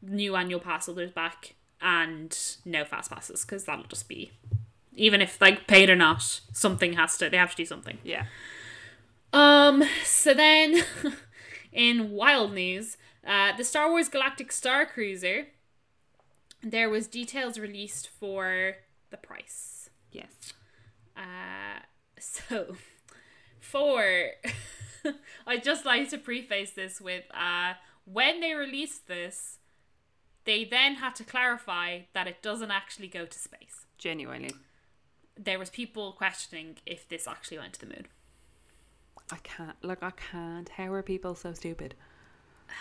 new 0.03 0.35
annual 0.35 0.61
pass 0.61 0.87
holders 0.87 1.13
back 1.13 1.55
and 1.81 2.37
no 2.65 2.85
fast 2.85 3.11
passes 3.11 3.45
because 3.45 3.65
that'll 3.65 3.85
just 3.85 4.09
be 4.09 4.33
even 4.97 5.21
if 5.21 5.41
like 5.41 5.67
paid 5.67 5.89
or 5.89 5.95
not 5.97 6.41
something 6.53 6.95
has 6.95 7.17
to 7.19 7.29
they 7.31 7.37
have 7.37 7.51
to 7.51 7.57
do 7.57 7.67
something 7.67 7.99
yeah. 8.03 8.25
um, 9.33 9.83
so 10.05 10.33
then, 10.35 10.83
in 11.73 12.11
wild 12.13 12.55
news, 12.55 12.97
uh, 13.27 13.57
the 13.57 13.65
Star 13.65 13.91
Wars 13.91 14.09
Galactic 14.09 14.53
Star 14.53 14.87
Cruiser, 14.87 15.49
there 16.63 16.89
was 16.89 17.07
details 17.07 17.59
released 17.59 18.09
for 18.09 18.77
the 19.11 19.17
price. 19.17 19.91
Yes. 20.13 20.53
Uh, 21.17 21.81
so, 22.19 22.77
for, 23.61 24.31
I 25.47 25.57
just 25.57 25.85
like 25.85 26.09
to 26.11 26.19
preface 26.19 26.71
this 26.73 27.01
with, 27.01 27.25
uh, 27.35 27.75
when 28.05 28.41
they 28.41 28.55
released 28.55 29.09
this, 29.09 29.59
they 30.45 30.65
then 30.65 30.97
had 30.97 31.15
to 31.17 31.25
clarify 31.25 32.03
that 32.15 32.27
it 32.27 32.41
doesn't 32.41 32.71
actually 32.71 33.09
go 33.09 33.27
to 33.27 33.39
space. 33.39 33.87
Genuinely. 33.99 34.55
There 35.37 35.59
was 35.59 35.71
people 35.71 36.13
questioning 36.13 36.77
if 36.87 37.09
this 37.09 37.27
actually 37.27 37.59
went 37.59 37.75
to 37.75 37.81
the 37.81 37.87
moon. 37.87 38.07
I 39.31 39.37
can't 39.43 39.77
look 39.83 40.03
I 40.03 40.13
can't. 40.13 40.69
How 40.69 40.93
are 40.93 41.03
people 41.03 41.35
so 41.35 41.53
stupid? 41.53 41.95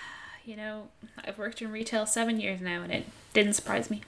you 0.46 0.56
know, 0.56 0.88
I've 1.24 1.38
worked 1.38 1.62
in 1.62 1.72
retail 1.72 2.06
seven 2.06 2.40
years 2.40 2.62
now 2.62 2.82
and 2.82 2.92
it 2.92 3.06
didn't 3.34 3.54
surprise 3.54 3.90
me. 3.90 4.02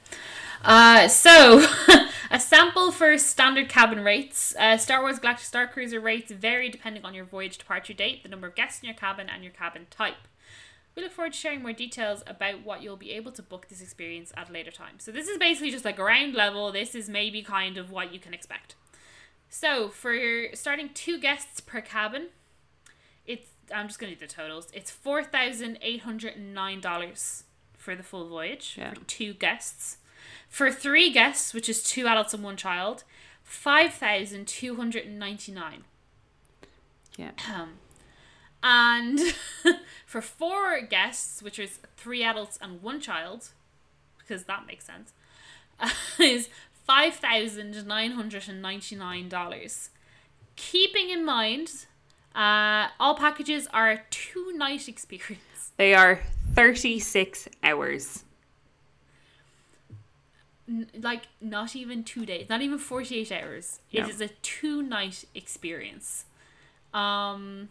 Uh, 0.64 1.08
so, 1.08 1.66
a 2.32 2.40
sample 2.40 2.92
for 2.92 3.18
standard 3.18 3.70
cabin 3.70 4.04
rates. 4.04 4.56
Uh, 4.58 4.78
Star 4.78 5.02
Wars 5.02 5.20
Galactic 5.20 5.46
Star 5.46 5.68
Cruiser 5.68 6.00
rates 6.00 6.32
vary 6.32 6.70
depending 6.70 7.06
on 7.06 7.14
your 7.14 7.26
voyage 7.26 7.58
departure 7.58 7.94
date, 7.94 8.24
the 8.24 8.30
number 8.30 8.48
of 8.48 8.56
guests 8.56 8.82
in 8.82 8.88
your 8.88 8.98
cabin, 8.98 9.30
and 9.30 9.44
your 9.44 9.54
cabin 9.54 9.88
type. 9.90 10.28
We 10.96 11.04
look 11.04 11.12
forward 11.12 11.34
to 11.34 11.40
sharing 11.40 11.62
more 11.62 11.74
details 11.74 12.24
about 12.26 12.66
what 12.66 12.82
you'll 12.82 12.98
be 12.98 13.12
able 13.12 13.32
to 13.34 13.44
book 13.44 13.68
this 13.70 13.82
experience 13.82 14.32
at 14.36 14.50
a 14.50 14.52
later 14.52 14.72
time. 14.72 14.96
So, 14.98 15.12
this 15.12 15.28
is 15.28 15.38
basically 15.38 15.72
just 15.72 15.86
like 15.86 15.98
ground 15.98 16.34
level. 16.34 16.72
This 16.72 16.96
is 16.96 17.08
maybe 17.08 17.44
kind 17.44 17.78
of 17.78 17.92
what 17.92 18.14
you 18.14 18.20
can 18.20 18.34
expect. 18.34 18.76
So, 19.50 19.90
for 19.90 20.18
starting 20.54 20.90
two 20.94 21.20
guests 21.20 21.60
per 21.60 21.82
cabin, 21.82 22.28
I'm 23.74 23.88
just 23.88 24.00
gonna 24.00 24.14
do 24.14 24.20
the 24.20 24.28
totals. 24.34 24.68
It's 24.74 24.92
four 24.92 25.24
thousand 25.24 25.80
eight 25.82 26.02
hundred 26.02 26.36
and 26.36 26.54
nine 26.54 26.80
dollars 26.82 27.44
for 27.78 27.96
the 27.96 28.04
full 28.04 28.28
voyage 28.28 28.76
Yeah. 28.78 28.94
for 28.94 29.02
two 29.06 29.34
guests. 29.34 29.98
For 30.50 30.72
three 30.72 31.12
guests, 31.12 31.54
which 31.54 31.70
is 31.70 31.84
two 31.84 32.08
adults 32.08 32.34
and 32.34 32.44
one 32.44 32.58
child, 32.58 33.04
five 33.44 33.94
thousand 33.94 34.48
two 34.48 34.76
hundred 34.76 35.06
and 35.06 35.20
ninety 35.20 35.52
nine. 35.52 35.84
Yeah. 37.18 37.32
Um, 37.54 37.74
and 38.64 39.20
for 40.06 40.22
four 40.22 40.82
guests, 40.82 41.42
which 41.42 41.60
is 41.60 41.80
three 41.96 42.24
adults 42.24 42.58
and 42.62 42.82
one 42.82 43.00
child, 43.02 43.50
because 44.20 44.44
that 44.46 44.66
makes 44.68 44.86
sense, 44.86 45.14
is 46.20 46.50
five 46.86 47.16
thousand 47.16 47.86
nine 47.88 48.12
hundred 48.12 48.48
and 48.50 48.62
ninety 48.62 48.96
nine 48.96 49.30
dollars. 49.30 49.90
Keeping 50.56 51.10
in 51.10 51.24
mind, 51.24 51.86
uh, 52.38 52.88
all 53.00 53.16
packages 53.16 53.68
are 53.74 53.90
a 53.92 54.02
two 54.10 54.54
night 54.56 54.88
experience. 54.94 55.72
They 55.78 55.94
are 55.94 56.22
36 56.54 57.50
hours. 57.64 58.24
N- 60.70 60.88
like 61.02 61.24
not 61.40 61.76
even 61.76 62.04
two 62.04 62.26
days, 62.26 62.50
not 62.50 62.62
even 62.62 62.78
forty 62.78 63.16
eight 63.20 63.32
hours. 63.32 63.80
It 63.92 64.02
No. 64.02 64.08
is 64.10 64.20
a 64.22 64.28
two 64.42 64.82
night 64.82 65.24
experience. 65.34 66.26
Um. 66.94 67.70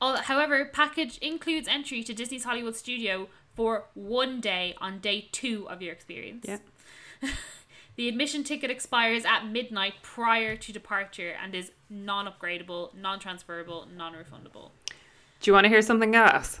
All, 0.00 0.16
however, 0.16 0.64
package 0.66 1.16
includes 1.18 1.66
entry 1.68 2.02
to 2.02 2.12
Disney's 2.12 2.44
Hollywood 2.44 2.76
Studio 2.76 3.28
for 3.54 3.84
one 3.94 4.40
day 4.42 4.74
on 4.78 4.98
day 4.98 5.28
two 5.32 5.66
of 5.70 5.80
your 5.80 5.92
experience. 5.92 6.44
Yeah. 6.46 6.58
The 7.96 8.08
admission 8.08 8.44
ticket 8.44 8.70
expires 8.70 9.24
at 9.24 9.46
midnight 9.46 9.94
prior 10.02 10.54
to 10.56 10.72
departure 10.72 11.34
and 11.42 11.54
is 11.54 11.72
non 11.88 12.26
upgradable, 12.26 12.94
non 12.94 13.18
transferable, 13.18 13.88
non 13.96 14.12
refundable. 14.12 14.70
Do 15.40 15.50
you 15.50 15.54
want 15.54 15.64
to 15.64 15.68
hear 15.68 15.82
something 15.82 16.14
else? 16.14 16.60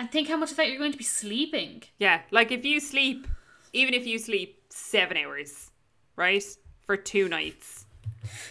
And 0.00 0.10
think 0.10 0.28
how 0.28 0.36
much 0.38 0.50
of 0.50 0.56
that 0.56 0.68
you're 0.68 0.78
going 0.78 0.92
to 0.92 0.98
be 0.98 1.04
sleeping. 1.04 1.82
Yeah, 1.98 2.22
like 2.30 2.50
if 2.50 2.64
you 2.64 2.80
sleep, 2.80 3.26
even 3.74 3.92
if 3.92 4.06
you 4.06 4.18
sleep 4.18 4.62
seven 4.70 5.18
hours, 5.18 5.72
right, 6.16 6.42
for 6.86 6.96
two 6.96 7.28
nights, 7.28 7.84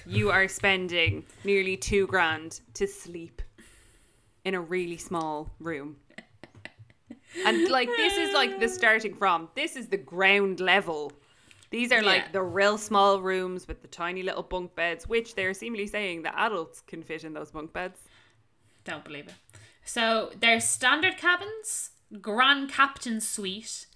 you 0.06 0.30
are 0.30 0.48
spending 0.48 1.26
nearly 1.44 1.76
two 1.76 2.06
grand 2.06 2.62
to 2.76 2.86
sleep 2.86 3.42
in 4.46 4.54
a 4.54 4.62
really 4.62 4.98
small 4.98 5.50
room. 5.60 5.96
And 7.48 7.68
like 7.70 7.90
this 7.98 8.16
is 8.16 8.32
like 8.32 8.60
the 8.60 8.70
starting 8.70 9.16
from. 9.16 9.50
This 9.56 9.76
is 9.76 9.88
the 9.88 9.98
ground 9.98 10.60
level. 10.60 11.12
These 11.72 11.92
are 11.92 12.04
like 12.04 12.26
Yeah. 12.26 12.32
the 12.34 12.44
real 12.44 12.78
small 12.78 13.22
rooms 13.22 13.68
with 13.68 13.82
the 13.82 13.88
tiny 13.88 14.22
little 14.22 14.44
bunk 14.44 14.76
beds, 14.76 15.08
which 15.08 15.34
they're 15.34 15.56
seemingly 15.56 15.88
saying 15.88 16.22
that 16.24 16.36
adults 16.38 16.82
can 16.82 17.02
fit 17.02 17.24
in 17.24 17.34
those 17.34 17.50
bunk 17.50 17.74
beds. 17.74 18.02
Don't 18.84 19.04
believe 19.04 19.28
it. 19.28 19.34
So 19.90 20.30
there's 20.40 20.66
standard 20.66 21.18
cabins, 21.18 21.90
Grand 22.22 22.70
Captain 22.70 23.20
Suite, 23.20 23.88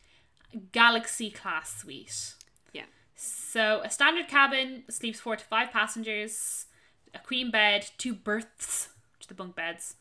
Galaxy 0.71 1.29
Class 1.29 1.81
Suite. 1.81 2.33
Yeah. 2.73 2.85
So 3.15 3.81
a 3.83 3.91
standard 3.91 4.27
cabin 4.27 4.85
sleeps 4.89 5.19
four 5.19 5.35
to 5.35 5.45
five 5.45 5.69
passengers, 5.69 6.65
a 7.13 7.19
queen 7.19 7.51
bed, 7.51 7.91
two 7.99 8.15
berths, 8.15 8.89
which 9.19 9.27
are 9.27 9.27
the 9.27 9.35
bunk 9.35 9.55
beds, 9.55 9.97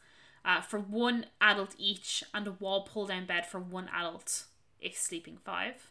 uh, 0.47 0.63
for 0.63 0.79
one 0.79 1.27
adult 1.43 1.75
each, 1.77 2.25
and 2.33 2.47
a 2.47 2.53
wall 2.53 2.89
pull 2.91 3.05
down 3.05 3.27
bed 3.27 3.45
for 3.45 3.61
one 3.61 3.91
adult 3.95 4.47
if 4.81 4.97
sleeping 4.97 5.37
five. 5.45 5.91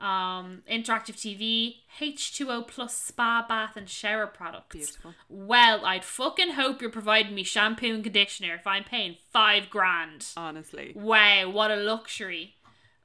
Um, 0.00 0.62
interactive 0.70 1.14
TV, 1.14 1.76
H2O 2.00 2.66
plus 2.66 2.94
spa, 2.94 3.44
bath, 3.48 3.76
and 3.76 3.88
shower 3.88 4.26
products. 4.26 4.74
Beautiful. 4.74 5.14
Well, 5.28 5.86
I'd 5.86 6.04
fucking 6.04 6.52
hope 6.52 6.82
you're 6.82 6.90
providing 6.90 7.34
me 7.34 7.44
shampoo 7.44 7.94
and 7.94 8.02
conditioner 8.02 8.54
if 8.54 8.66
I'm 8.66 8.84
paying 8.84 9.16
five 9.32 9.70
grand. 9.70 10.26
Honestly. 10.36 10.92
Wow, 10.94 11.48
what 11.50 11.70
a 11.70 11.76
luxury. 11.76 12.56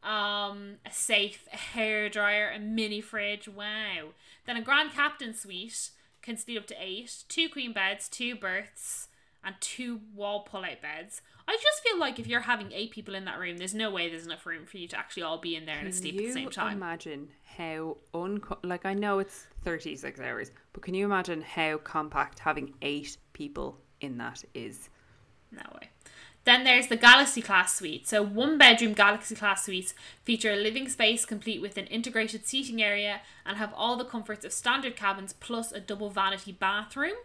Um, 0.03 0.77
a 0.85 0.91
safe, 0.91 1.47
a 1.53 1.57
hair 1.57 2.09
dryer, 2.09 2.51
a 2.53 2.59
mini 2.59 3.01
fridge. 3.01 3.47
Wow. 3.47 4.13
Then 4.45 4.57
a 4.57 4.61
Grand 4.61 4.91
Captain 4.91 5.33
suite 5.33 5.91
can 6.21 6.37
sleep 6.37 6.59
up 6.59 6.67
to 6.67 6.75
eight, 6.79 7.23
two 7.27 7.49
queen 7.49 7.71
beds, 7.73 8.09
two 8.09 8.35
berths, 8.35 9.09
and 9.43 9.55
two 9.59 10.01
wall 10.15 10.41
pull-out 10.41 10.81
beds. 10.81 11.21
I 11.50 11.54
just 11.54 11.82
feel 11.82 11.97
like 11.97 12.20
if 12.20 12.28
you're 12.28 12.41
having 12.41 12.72
eight 12.72 12.91
people 12.91 13.16
in 13.16 13.26
that 13.26 13.39
room, 13.39 13.58
there's 13.58 13.74
no 13.74 13.89
way 13.89 14.08
there's 14.08 14.28
enough 14.28 14.45
room 14.45 14.68
for 14.68 14.78
you 14.78 14.88
to 14.89 14.95
actually 15.00 15.24
all 15.24 15.39
be 15.39 15.56
in 15.56 15.66
there 15.66 15.80
and 15.80 15.88
asleep 15.88 16.14
at 16.20 16.26
the 16.28 16.32
same 16.32 16.50
time. 16.52 16.68
Can 16.68 16.78
you 16.78 16.84
imagine 16.84 17.28
how 17.58 17.97
unco- 18.14 18.60
like 18.64 18.86
I 18.86 18.93
know 18.93 19.18
it's 19.18 19.47
thirty 19.64 19.95
six 19.95 20.20
hours, 20.20 20.52
but 20.74 20.84
can 20.84 20.93
you 20.93 21.06
imagine 21.06 21.41
how 21.41 21.78
compact 21.78 22.38
having 22.38 22.76
eight 22.84 23.18
people 23.34 23.80
in 24.00 24.20
that 24.20 24.43
is? 24.54 24.89
No 25.52 25.64
way. 25.74 25.89
Then 26.43 26.66
there's 26.66 26.86
the 26.86 26.95
Galaxy 26.95 27.41
class 27.41 27.76
suite. 27.76 28.08
So 28.08 28.22
one 28.22 28.60
bedroom 28.60 28.93
Galaxy 28.93 29.34
class 29.34 29.66
suites 29.66 29.95
feature 30.24 30.52
a 30.52 30.56
living 30.56 30.88
space 30.88 31.26
complete 31.26 31.62
with 31.62 31.78
an 31.78 31.88
integrated 31.88 32.45
seating 32.45 32.80
area 32.80 33.22
and 33.43 33.58
have 33.58 33.74
all 33.74 33.97
the 33.97 34.06
comforts 34.06 34.45
of 34.45 34.54
standard 34.54 34.95
cabins 34.95 35.34
plus 35.34 35.72
a 35.72 35.80
double 35.80 36.12
vanity 36.12 36.52
bathroom, 36.52 37.16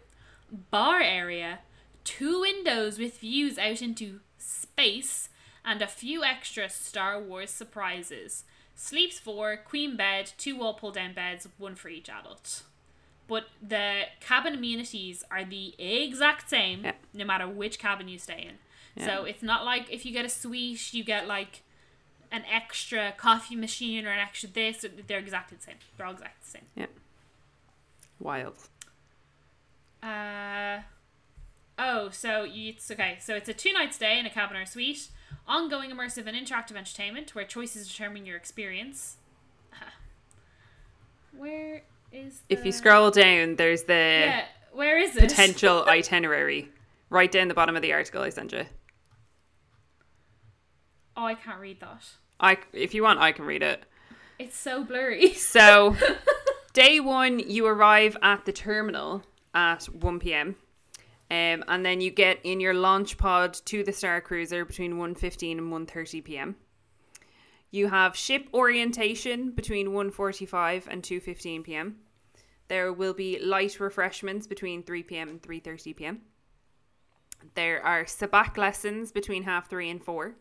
bar 0.71 0.99
area, 0.99 1.59
two 2.05 2.39
windows 2.41 2.97
with 2.97 3.19
views 3.19 3.57
out 3.57 3.81
into 3.81 4.21
space, 4.37 5.27
and 5.65 5.81
a 5.81 5.87
few 5.87 6.23
extra 6.23 6.69
Star 6.69 7.19
Wars 7.19 7.49
surprises. 7.49 8.45
Sleeps 8.75 9.19
four, 9.19 9.57
queen 9.57 9.97
bed, 9.97 10.31
two 10.37 10.55
wall 10.57 10.73
pull 10.75 10.91
down 10.91 11.13
beds, 11.13 11.47
one 11.57 11.75
for 11.75 11.89
each 11.89 12.09
adult. 12.09 12.63
But 13.27 13.47
the 13.61 14.03
cabin 14.19 14.53
amenities 14.53 15.23
are 15.31 15.43
the 15.43 15.73
exact 15.79 16.49
same 16.49 16.83
Yeah. 16.85 16.93
no 17.13 17.25
matter 17.25 17.47
which 17.47 17.79
cabin 17.79 18.07
you 18.07 18.19
stay 18.19 18.41
in. 18.47 18.59
So 19.03 19.25
it's 19.25 19.43
not 19.43 19.65
like 19.65 19.91
if 19.91 20.05
you 20.05 20.13
get 20.13 20.23
a 20.23 20.29
suite, 20.29 20.93
you 20.93 21.03
get 21.03 21.27
like 21.27 21.63
an 22.31 22.45
extra 22.49 23.13
coffee 23.17 23.55
machine 23.55 24.05
or 24.05 24.11
an 24.11 24.19
extra 24.19 24.47
this. 24.47 24.85
They're 25.07 25.19
exactly 25.19 25.57
the 25.57 25.63
same. 25.63 25.75
They're 25.97 26.05
all 26.05 26.13
exactly 26.13 26.39
the 26.43 26.49
same. 26.49 26.65
Yeah. 26.75 26.85
Wild. 28.19 28.69
Uh, 30.01 30.83
oh, 31.77 32.09
so 32.09 32.45
it's 32.47 32.89
okay. 32.91 33.17
So 33.19 33.35
it's 33.35 33.49
a 33.49 33.53
two 33.53 33.73
night 33.73 33.93
stay 33.93 34.19
in 34.19 34.25
a 34.25 34.29
cabin 34.29 34.57
or 34.57 34.65
suite. 34.65 35.09
Ongoing 35.47 35.91
immersive 35.91 36.25
and 36.25 36.35
interactive 36.35 36.75
entertainment 36.75 37.35
where 37.35 37.45
choices 37.45 37.87
determine 37.87 38.25
your 38.25 38.35
experience. 38.35 39.17
Uh, 39.71 39.85
Where 41.37 41.83
is 42.11 42.41
If 42.49 42.65
you 42.65 42.71
scroll 42.71 43.11
down, 43.11 43.55
there's 43.57 43.83
the 43.83 43.93
yeah, 43.93 44.45
where 44.71 44.97
is 44.97 45.15
it? 45.15 45.21
potential 45.21 45.85
itinerary 45.87 46.69
right 47.11 47.31
down 47.31 47.47
the 47.47 47.53
bottom 47.53 47.75
of 47.75 47.81
the 47.83 47.93
article 47.93 48.23
I 48.23 48.29
sent 48.29 48.53
you. 48.53 48.65
Oh, 51.17 51.25
I 51.25 51.35
can't 51.35 51.59
read 51.59 51.79
that. 51.79 52.03
I, 52.39 52.57
if 52.73 52.93
you 52.93 53.03
want, 53.03 53.19
I 53.19 53.31
can 53.31 53.45
read 53.45 53.63
it. 53.63 53.83
It's 54.37 54.57
so 54.57 54.83
blurry. 54.83 55.33
So, 55.33 55.95
day 56.73 56.99
one, 56.99 57.39
you 57.39 57.65
arrive 57.67 58.17
at 58.21 58.45
the 58.45 58.51
terminal 58.51 59.23
at 59.53 59.85
1 59.85 60.19
p.m. 60.19 60.55
Um, 61.31 61.63
and 61.67 61.83
then 61.85 62.01
you 62.01 62.11
get 62.11 62.39
in 62.43 62.59
your 62.59 62.73
launch 62.73 63.17
pod 63.17 63.55
to 63.65 63.83
the 63.83 63.91
Star 63.91 64.21
Cruiser 64.21 64.63
between 64.63 64.93
1.15 64.93 65.57
and 65.57 65.87
1.30 65.87 66.23
p.m. 66.23 66.55
You 67.71 67.87
have 67.87 68.15
ship 68.15 68.47
orientation 68.53 69.51
between 69.51 69.87
1.45 69.87 70.87
and 70.87 71.01
2.15 71.01 71.63
p.m. 71.63 71.97
There 72.67 72.93
will 72.93 73.13
be 73.13 73.39
light 73.39 73.79
refreshments 73.79 74.47
between 74.47 74.83
3 74.83 75.03
p.m. 75.03 75.29
and 75.29 75.41
3.30 75.41 75.95
p.m. 75.95 76.21
There 77.53 77.83
are 77.83 78.05
sabacc 78.05 78.57
lessons 78.57 79.11
between 79.11 79.43
half 79.43 79.69
three 79.69 79.89
and 79.89 80.03
four. 80.03 80.35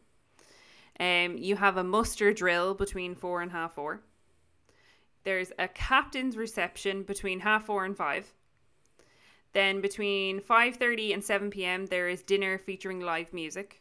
Um, 0.98 1.36
you 1.36 1.56
have 1.56 1.76
a 1.76 1.84
muster 1.84 2.32
drill 2.32 2.74
between 2.74 3.14
four 3.14 3.42
and 3.42 3.50
half 3.50 3.74
four. 3.74 4.02
There's 5.24 5.52
a 5.58 5.68
captain's 5.68 6.36
reception 6.36 7.02
between 7.02 7.40
half 7.40 7.66
four 7.66 7.84
and 7.84 7.96
five. 7.96 8.32
Then 9.54 9.80
between 9.80 10.40
five 10.40 10.76
thirty 10.76 11.12
and 11.12 11.24
seven 11.24 11.50
p.m. 11.50 11.86
there 11.86 12.08
is 12.08 12.22
dinner 12.22 12.58
featuring 12.58 13.00
live 13.00 13.32
music. 13.32 13.80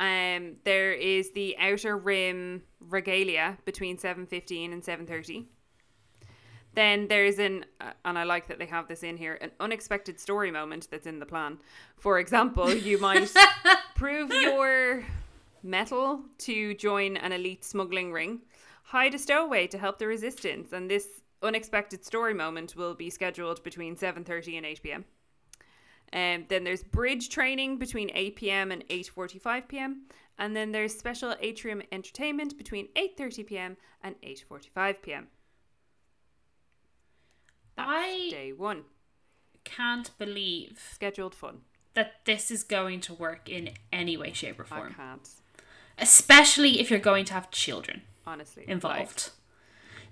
Um, 0.00 0.56
there 0.64 0.92
is 0.92 1.30
the 1.32 1.56
outer 1.58 1.96
rim 1.96 2.62
regalia 2.80 3.56
between 3.64 3.98
seven 3.98 4.26
fifteen 4.26 4.72
and 4.72 4.84
seven 4.84 5.06
thirty. 5.06 5.48
Then 6.74 7.08
there's 7.08 7.38
an, 7.38 7.64
uh, 7.80 7.92
and 8.04 8.18
I 8.18 8.24
like 8.24 8.46
that 8.48 8.58
they 8.58 8.66
have 8.66 8.86
this 8.86 9.02
in 9.02 9.16
here, 9.16 9.38
an 9.40 9.50
unexpected 9.58 10.20
story 10.20 10.50
moment 10.50 10.88
that's 10.90 11.06
in 11.06 11.18
the 11.18 11.26
plan. 11.26 11.58
For 11.96 12.18
example, 12.20 12.72
you 12.72 12.98
might 12.98 13.32
prove 13.96 14.30
your 14.30 15.04
metal 15.62 16.20
to 16.38 16.74
join 16.74 17.16
an 17.16 17.32
elite 17.32 17.64
smuggling 17.64 18.12
ring, 18.12 18.42
hide 18.84 19.14
a 19.14 19.18
stowaway 19.18 19.66
to 19.68 19.78
help 19.78 19.98
the 19.98 20.06
resistance, 20.06 20.72
and 20.72 20.88
this 20.90 21.08
unexpected 21.42 22.04
story 22.04 22.34
moment 22.34 22.74
will 22.76 22.94
be 22.94 23.10
scheduled 23.10 23.62
between 23.62 23.96
7:30 23.96 24.56
and 24.56 24.66
8 24.66 24.82
p.m. 24.82 25.04
Um, 26.12 26.46
then 26.48 26.64
there's 26.64 26.82
bridge 26.82 27.28
training 27.28 27.78
between 27.78 28.10
8 28.14 28.36
p.m. 28.36 28.72
and 28.72 28.86
8:45 28.88 29.68
p.m. 29.68 30.02
And 30.38 30.54
then 30.54 30.72
there's 30.72 30.96
special 30.96 31.34
atrium 31.40 31.82
entertainment 31.92 32.56
between 32.56 32.88
8:30 32.96 33.46
p.m. 33.46 33.76
and 34.02 34.14
8:45 34.22 35.02
p.m. 35.02 35.28
That's 37.76 37.88
I- 37.90 38.28
day 38.30 38.52
one. 38.52 38.84
Can't 39.64 40.10
believe 40.18 40.80
Scheduled 40.94 41.34
fun. 41.34 41.60
that 41.94 42.24
this 42.24 42.50
is 42.50 42.62
going 42.64 43.00
to 43.02 43.12
work 43.12 43.50
in 43.50 43.70
any 43.92 44.16
way, 44.16 44.32
shape, 44.32 44.58
or 44.58 44.64
I 44.70 44.78
form. 44.78 44.94
can't. 44.94 45.28
Especially 45.98 46.80
if 46.80 46.90
you're 46.90 46.98
going 47.00 47.26
to 47.26 47.34
have 47.34 47.50
children 47.50 48.02
Honestly. 48.26 48.64
involved. 48.66 49.30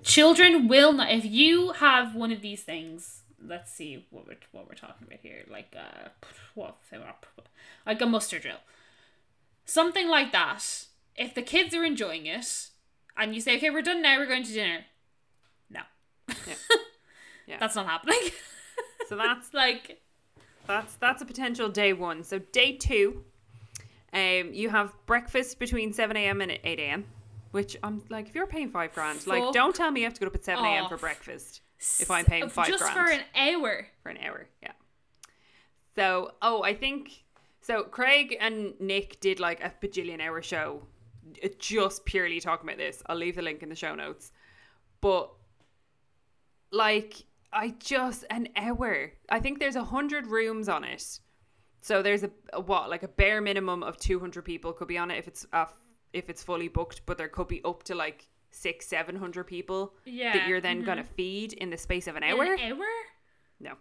Children 0.03 0.69
will 0.69 0.93
not. 0.93 1.11
If 1.11 1.25
you 1.25 1.73
have 1.73 2.15
one 2.15 2.33
of 2.33 2.41
these 2.41 2.63
things, 2.63 3.23
let's 3.45 3.73
see 3.73 4.07
what 4.11 4.27
we're 4.27 4.37
what 4.53 4.69
we're 4.69 4.75
talking 4.75 5.07
about 5.07 5.21
here. 5.23 5.45
Like 5.51 5.75
uh, 5.77 6.09
what 6.55 6.77
like 7.85 8.01
a 8.01 8.07
muster 8.07 8.39
drill, 8.39 8.59
something 9.65 10.09
like 10.09 10.33
that. 10.33 10.87
If 11.17 11.35
the 11.35 11.43
kids 11.43 11.75
are 11.75 11.85
enjoying 11.85 12.27
it, 12.27 12.69
and 13.17 13.35
you 13.35 13.41
say, 13.41 13.57
"Okay, 13.57 13.71
we're 13.71 13.83
done 13.83 14.03
now. 14.03 14.19
We're 14.19 14.27
going 14.27 14.45
to 14.45 14.53
dinner," 14.53 14.85
no, 15.71 15.81
Yeah. 16.29 16.55
Yeah. 17.47 17.57
that's 17.61 17.77
not 17.77 17.87
happening. 17.87 18.19
So 19.09 19.17
that's 19.17 19.55
like 19.55 20.01
That's 20.67 20.95
that's 20.97 21.23
a 21.23 21.25
potential 21.25 21.69
day 21.69 21.93
one. 21.93 22.23
So 22.25 22.39
day 22.39 22.73
two, 22.77 23.25
um, 24.13 24.51
you 24.53 24.69
have 24.69 24.93
breakfast 25.07 25.59
between 25.59 25.93
seven 25.93 26.17
a.m. 26.17 26.41
and 26.41 26.59
eight 26.65 26.79
a.m. 26.81 27.07
Which 27.57 27.75
I'm 27.83 28.03
like, 28.11 28.29
if 28.29 28.35
you're 28.35 28.47
paying 28.47 28.69
five 28.69 28.93
grand, 28.93 29.27
like, 29.27 29.51
don't 29.55 29.75
tell 29.75 29.91
me 29.91 30.01
you 30.01 30.07
have 30.07 30.13
to 30.13 30.21
get 30.21 30.27
up 30.27 30.35
at 30.35 30.45
seven 30.45 30.63
a.m. 30.63 30.89
for 30.89 30.97
off. 30.97 31.01
breakfast 31.01 31.63
if 31.99 32.11
I'm 32.11 32.27
paying 32.27 32.51
five 32.51 32.69
just 32.69 32.83
grand 32.83 32.95
for 32.95 33.11
an 33.11 33.23
hour. 33.35 33.87
for 34.03 34.11
an 34.11 34.19
hour. 34.19 34.47
Yeah. 34.63 34.73
So, 35.95 36.33
oh, 36.43 36.63
I 36.63 36.75
think 36.75 37.25
so. 37.63 37.85
Craig 37.85 38.37
and 38.39 38.79
Nick 38.79 39.21
did 39.21 39.41
like 39.41 39.65
a 39.65 39.73
bajillion 39.83 40.21
hour 40.21 40.43
show, 40.43 40.83
uh, 41.43 41.49
just 41.59 42.05
purely 42.05 42.41
talking 42.41 42.69
about 42.69 42.77
this. 42.77 43.03
I'll 43.07 43.17
leave 43.17 43.37
the 43.37 43.43
link 43.43 43.63
in 43.63 43.71
the 43.71 43.75
show 43.75 43.95
notes. 43.95 44.33
But 45.01 45.31
like, 46.71 47.25
I 47.55 47.75
just 47.79 48.27
an 48.29 48.49
hour. 48.55 49.13
I 49.31 49.41
think 49.41 49.61
there's 49.61 49.77
a 49.77 49.85
hundred 49.85 50.27
rooms 50.27 50.69
on 50.69 50.85
it. 50.85 51.21
So 51.81 52.03
there's 52.03 52.23
a, 52.23 52.31
a 52.53 52.61
what 52.61 52.91
like 52.91 53.03
a 53.03 53.09
bare 53.09 53.41
minimum 53.41 53.83
of 53.83 53.97
two 53.97 54.21
hundred 54.21 54.45
people 54.45 54.75
could 54.75 54.89
be 54.89 54.99
on 54.99 55.11
it 55.11 55.17
if 55.17 55.27
it's 55.27 55.47
uh, 55.55 55.65
if 56.17 56.29
it's 56.31 56.43
fully 56.43 56.69
booked, 56.69 57.03
but 57.07 57.19
there 57.19 57.29
could 57.29 57.49
be 57.49 57.61
up 57.65 57.83
to 57.85 57.95
like 57.95 58.27
six 58.51 58.87
seven 58.87 59.17
hundred 59.17 59.45
people 59.45 59.95
Yeah. 60.05 60.33
that 60.33 60.49
you're 60.49 60.61
then 60.63 60.83
gonna 60.83 61.05
feed 61.05 61.53
in 61.53 61.69
the 61.71 61.77
space 61.77 62.07
of 62.07 62.17
an 62.17 62.23
hour. 62.23 62.43
An 62.45 62.73
hour? 62.73 62.87
No. 63.61 63.73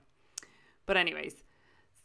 But 0.86 0.98
anyways, 0.98 1.36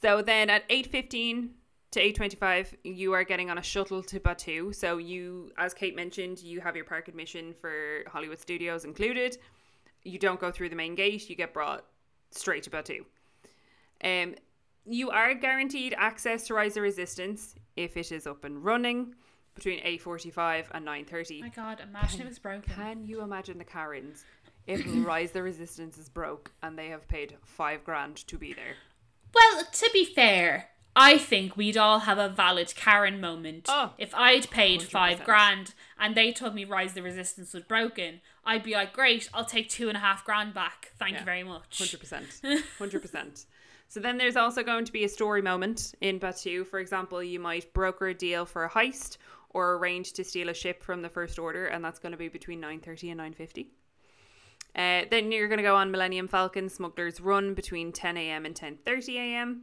so 0.01 0.23
then 0.23 0.49
at 0.51 0.69
8:15 0.69 1.51
to 1.91 2.01
8:25 2.01 2.75
you 2.85 3.13
are 3.13 3.25
getting 3.25 3.51
on 3.51 3.59
a 3.59 3.63
shuttle 3.63 4.03
to 4.05 4.21
Batuu. 4.21 4.73
So 4.75 4.99
you 4.99 5.51
as 5.59 5.75
Kate 5.75 5.97
mentioned, 5.97 6.41
you 6.43 6.61
have 6.61 6.77
your 6.77 6.85
park 6.85 7.09
admission 7.09 7.53
for 7.61 8.05
Hollywood 8.07 8.39
Studios 8.39 8.85
included. 8.85 9.37
You 10.05 10.19
don't 10.19 10.41
go 10.41 10.51
through 10.53 10.69
the 10.71 10.77
main 10.77 10.95
gate, 10.95 11.29
you 11.29 11.35
get 11.37 11.53
brought 11.53 11.85
straight 12.31 12.63
to 12.65 12.71
Batuu. 12.71 13.05
Um 14.05 14.37
you 14.87 15.11
are 15.11 15.35
guaranteed 15.35 15.95
access 15.99 16.47
to 16.47 16.55
Rise 16.55 16.77
of 16.77 16.83
Resistance 16.85 17.55
if 17.77 17.97
it 17.97 18.11
is 18.13 18.27
up 18.27 18.45
and 18.45 18.65
running 18.65 19.15
between 19.61 19.81
8:45 19.85 20.67
and 20.73 20.85
9:30. 20.87 21.41
my 21.41 21.49
god, 21.51 21.81
imagine 21.81 22.23
it 22.23 22.29
was 22.29 22.39
broken. 22.39 22.73
Can 22.75 23.05
you 23.05 23.23
imagine 23.23 23.59
the 23.59 23.65
Karens 23.65 24.25
if 24.67 24.83
Rise 25.07 25.33
the 25.33 25.43
Resistance 25.43 25.99
is 25.99 26.09
broke 26.09 26.51
and 26.63 26.79
they 26.79 26.89
have 26.89 27.07
paid 27.09 27.37
five 27.45 27.85
grand 27.85 28.17
to 28.29 28.39
be 28.39 28.53
there? 28.53 28.77
Well, 29.35 29.65
to 29.71 29.91
be 29.93 30.05
fair, 30.05 30.71
I 30.97 31.19
think 31.19 31.57
we'd 31.57 31.77
all 31.77 32.01
have 32.01 32.19
a 32.19 32.29
valid 32.29 32.75
Karen 32.75 33.21
moment. 33.21 33.67
Oh, 33.69 33.93
if 33.99 34.13
I'd 34.15 34.51
paid 34.51 34.83
five 34.83 35.21
100%. 35.21 35.25
grand 35.25 35.75
and 35.99 36.15
they 36.17 36.33
told 36.33 36.55
me 36.55 36.65
Rise 36.65 36.95
the 36.95 37.03
Resistance 37.03 37.55
was 37.55 37.63
broken, 37.63 38.21
I'd 38.45 38.65
be 38.65 38.73
like, 38.75 38.93
great, 38.93 39.29
I'll 39.33 39.45
take 39.45 39.69
two 39.69 39.89
and 39.89 39.97
a 39.97 40.01
half 40.01 40.25
grand 40.25 40.53
back. 40.55 40.93
Thank 40.99 41.13
Yeah. 41.13 41.19
you 41.21 41.25
very 41.27 41.43
much. 41.45 41.79
Hundred 41.79 42.01
percent, 42.01 42.41
hundred 42.79 43.03
percent. 43.03 43.45
So 43.87 43.99
then 43.99 44.19
there's 44.19 44.37
also 44.37 44.63
going 44.63 44.85
to 44.85 44.93
be 44.93 45.03
a 45.05 45.09
story 45.09 45.43
moment 45.43 45.95
in 46.01 46.21
Batuu. 46.21 46.65
For 46.65 46.79
example, 46.79 47.21
you 47.25 47.41
might 47.41 47.73
broker 47.75 48.07
a 48.09 48.15
deal 48.15 48.45
for 48.47 48.65
a 48.65 48.71
heist 48.71 49.17
or 49.51 49.75
arrange 49.75 50.13
to 50.15 50.25
steal 50.25 50.49
a 50.49 50.55
ship 50.55 50.83
from 50.83 51.03
the 51.03 51.09
First 51.09 51.39
Order, 51.39 51.67
and 51.67 51.85
that's 51.85 51.99
going 51.99 52.13
to 52.13 52.19
be 52.19 52.29
between 52.29 52.61
nine 52.61 52.81
thirty 52.81 53.11
and 53.11 53.19
nine 53.19 53.35
fifty. 53.35 53.73
Uh, 54.75 55.03
then 55.11 55.33
you're 55.33 55.49
going 55.49 55.59
to 55.59 55.65
go 55.65 55.75
on 55.75 55.91
Millennium 55.91 56.29
Falcon 56.29 56.69
Smuggler's 56.69 57.21
Run 57.21 57.55
between 57.55 57.91
10 57.91 58.17
a.m. 58.17 58.47
and 58.47 58.55
10:30 58.55 59.17
a.m. 59.17 59.63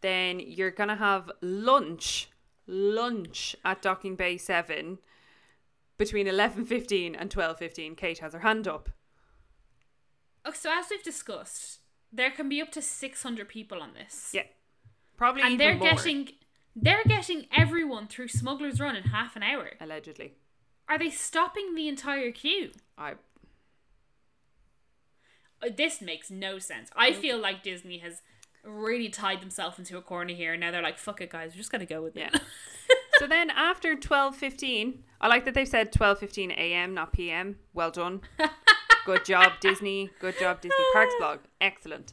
Then 0.00 0.40
you're 0.40 0.70
gonna 0.70 0.96
have 0.96 1.30
lunch, 1.40 2.30
lunch 2.66 3.54
at 3.64 3.82
Docking 3.82 4.16
Bay 4.16 4.36
Seven 4.38 4.98
between 5.98 6.26
eleven 6.26 6.64
fifteen 6.64 7.14
and 7.14 7.30
twelve 7.30 7.58
fifteen. 7.58 7.94
Kate 7.94 8.18
has 8.18 8.32
her 8.32 8.40
hand 8.40 8.66
up. 8.66 8.88
Oh, 10.44 10.52
so 10.52 10.70
as 10.72 10.86
we've 10.90 11.02
discussed, 11.02 11.80
there 12.10 12.30
can 12.30 12.48
be 12.48 12.62
up 12.62 12.72
to 12.72 12.82
six 12.82 13.22
hundred 13.22 13.48
people 13.48 13.82
on 13.82 13.92
this. 13.92 14.30
Yeah, 14.32 14.44
probably 15.16 15.42
and 15.42 15.60
they're 15.60 15.76
more, 15.76 15.90
getting 15.90 16.30
they're 16.76 17.04
getting 17.06 17.46
everyone 17.56 18.06
through 18.08 18.28
Smuggler's 18.28 18.80
Run 18.80 18.96
in 18.96 19.04
half 19.04 19.36
an 19.36 19.42
hour. 19.42 19.72
allegedly. 19.80 20.34
Are 20.88 20.98
they 20.98 21.10
stopping 21.10 21.74
the 21.74 21.88
entire 21.88 22.30
queue? 22.32 22.72
I 22.98 23.14
Uh, 25.62 25.68
This 25.76 26.00
makes 26.00 26.30
no 26.30 26.58
sense. 26.58 26.90
I 26.96 27.12
feel 27.12 27.38
like 27.38 27.62
Disney 27.62 27.98
has 27.98 28.22
really 28.64 29.08
tied 29.08 29.40
themselves 29.40 29.78
into 29.78 29.96
a 29.98 30.02
corner 30.02 30.34
here. 30.34 30.52
and 30.52 30.60
Now 30.60 30.70
they're 30.70 30.82
like, 30.82 30.98
"Fuck 30.98 31.20
it, 31.20 31.30
guys. 31.30 31.52
We're 31.52 31.58
just 31.58 31.70
gonna 31.72 31.86
go 31.86 32.02
with 32.02 32.16
it." 32.16 32.30
Yeah. 32.32 32.40
so 33.18 33.26
then 33.26 33.50
after 33.50 33.94
twelve 33.94 34.36
fifteen, 34.36 35.04
I 35.20 35.28
like 35.28 35.44
that 35.44 35.54
they've 35.54 35.68
said 35.68 35.92
twelve 35.92 36.18
fifteen 36.18 36.50
a.m. 36.50 36.94
not 36.94 37.12
p.m. 37.12 37.58
Well 37.72 37.90
done. 37.90 38.22
Good 39.06 39.24
job, 39.24 39.52
Disney. 39.60 40.10
Good 40.18 40.38
job, 40.38 40.60
Disney 40.60 40.84
Parks 40.92 41.14
blog. 41.18 41.38
Excellent. 41.60 42.12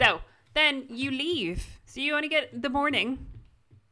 So 0.00 0.22
then 0.54 0.86
you 0.88 1.10
leave. 1.10 1.80
So 1.86 2.00
you 2.00 2.14
only 2.14 2.28
get 2.28 2.62
the 2.62 2.70
morning 2.70 3.26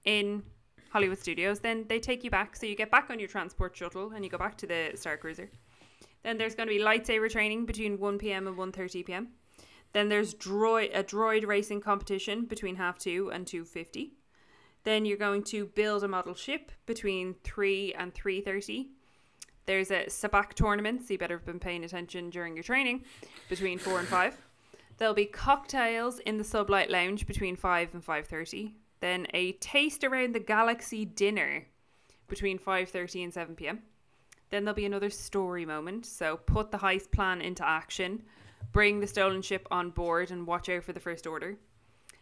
in 0.05 0.43
Hollywood 0.91 1.19
Studios. 1.19 1.61
Then 1.61 1.87
they 1.89 1.99
take 1.99 2.25
you 2.25 2.31
back. 2.31 2.57
So 2.57 2.67
you 2.67 2.77
get 2.77 2.91
back 2.91 3.11
on 3.11 3.19
your 3.19 3.29
transport 3.29 3.77
shuttle 3.77 4.13
and 4.13 4.25
you 4.25 4.31
go 4.31 4.39
back 4.39 4.57
to 4.59 4.67
the 4.67 4.93
Star 4.95 5.17
Cruiser. 5.17 5.51
Then 6.23 6.39
there's 6.39 6.55
going 6.55 6.69
to 6.69 6.75
be 6.75 6.81
lightsaber 6.81 7.31
training 7.31 7.67
between 7.67 7.99
1 7.99 8.19
p.m. 8.19 8.47
and 8.47 8.57
1:30 8.57 9.07
p.m. 9.07 9.29
Then 9.93 10.09
there's 10.09 10.35
droid 10.35 10.91
a 10.95 11.03
droid 11.03 11.47
racing 11.47 11.81
competition 11.81 12.45
between 12.45 12.77
half 12.77 12.99
two 12.99 13.31
and 13.33 13.47
2:50. 13.47 14.13
Then 14.85 15.05
you're 15.05 15.17
going 15.17 15.45
to 15.45 15.67
build 15.67 16.03
a 16.03 16.09
model 16.09 16.35
ship 16.35 16.73
between 16.87 17.35
3 17.45 17.95
and 17.95 18.15
3:30. 18.15 18.89
There's 19.65 19.91
a 19.91 20.07
sabacc 20.07 20.55
tournament, 20.55 21.03
so 21.03 21.13
you 21.13 21.19
better 21.19 21.37
have 21.37 21.47
been 21.47 21.61
paying 21.61 21.85
attention 21.85 22.31
during 22.31 22.55
your 22.55 22.65
training 22.65 23.05
between 23.49 23.79
4 23.79 24.01
and 24.01 24.09
5. 24.09 24.41
There'll 24.99 25.15
be 25.15 25.27
cocktails 25.27 26.19
in 26.21 26.39
the 26.39 26.45
Sublight 26.45 26.91
Lounge 26.91 27.27
between 27.27 27.57
5 27.57 27.95
and 27.95 28.05
5:30. 28.05 28.75
Then 29.03 29.27
a 29.35 29.53
taste 29.55 30.05
around 30.05 30.33
the 30.33 30.39
galaxy 30.39 31.05
dinner 31.05 31.67
between 32.29 32.57
5:30 32.57 33.25
and 33.25 33.35
7 33.35 33.57
p.m. 33.57 33.83
Then 34.51 34.65
there'll 34.65 34.77
be 34.77 34.87
another 34.87 35.11
story 35.11 35.67
moment. 35.67 36.07
So 36.07 36.37
put 36.37 36.71
the 36.71 36.79
heist 36.79 37.11
plan 37.11 37.41
into 37.41 37.67
action, 37.67 38.23
bring 38.71 39.01
the 39.01 39.09
stolen 39.09 39.43
ship 39.43 39.67
on 39.73 39.91
board, 39.91 40.31
and 40.31 40.47
watch 40.47 40.69
out 40.69 40.85
for 40.85 40.93
the 40.93 41.01
First 41.01 41.27
Order. 41.27 41.57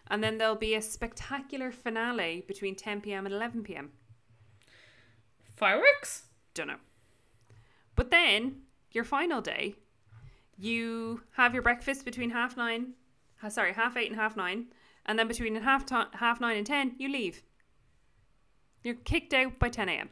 And 0.07 0.25
then 0.25 0.39
there'll 0.39 0.55
be 0.55 0.75
a 0.75 0.81
spectacular 0.81 1.71
finale 1.71 2.45
between 2.49 2.75
10 2.75 3.03
p.m. 3.03 3.27
and 3.27 3.35
11 3.35 3.63
p.m. 3.63 3.91
Fireworks. 5.55 6.23
Don't 6.55 6.69
know. 6.69 6.81
But 7.95 8.11
then 8.11 8.63
your 8.91 9.05
final 9.05 9.43
day, 9.43 9.75
you 10.57 11.25
have 11.33 11.53
your 11.53 11.63
breakfast 11.63 12.07
between 12.07 12.31
half 12.31 12.57
nine, 12.57 12.95
sorry, 13.51 13.75
half 13.75 13.99
eight 13.99 14.11
and 14.11 14.19
half 14.19 14.35
nine, 14.35 14.69
and 15.07 15.19
then 15.19 15.29
between 15.29 15.55
half 15.57 15.85
to- 15.87 16.09
half 16.15 16.41
nine 16.41 16.57
and 16.57 16.67
ten, 16.67 16.95
you 16.99 17.09
leave. 17.09 17.43
You're 18.83 18.95
kicked 18.95 19.35
out 19.35 19.59
by 19.59 19.69
10 19.69 19.89
a.m. 19.89 20.09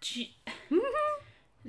Gee- 0.00 0.36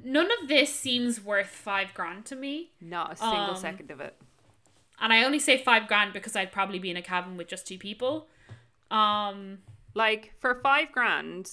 None 0.04 0.30
of 0.42 0.48
this 0.50 0.74
seems 0.76 1.22
worth 1.24 1.48
five 1.48 1.94
grand 1.94 2.26
to 2.26 2.36
me. 2.36 2.72
Not 2.82 3.14
a 3.14 3.16
single 3.16 3.38
Um, 3.52 3.56
second 3.56 3.92
of 3.92 4.02
it. 4.02 4.16
And 5.00 5.12
I 5.14 5.24
only 5.24 5.40
say 5.40 5.58
five 5.62 5.88
grand 5.88 6.14
because 6.14 6.36
I'd 6.36 6.52
probably 6.52 6.80
be 6.80 6.90
in 6.90 6.98
a 6.98 7.02
cabin 7.02 7.38
with 7.38 7.48
just 7.48 7.66
two 7.68 7.78
people. 7.78 8.28
Um, 8.92 9.60
Like 9.94 10.34
for 10.40 10.56
five 10.62 10.92
grand, 10.92 11.50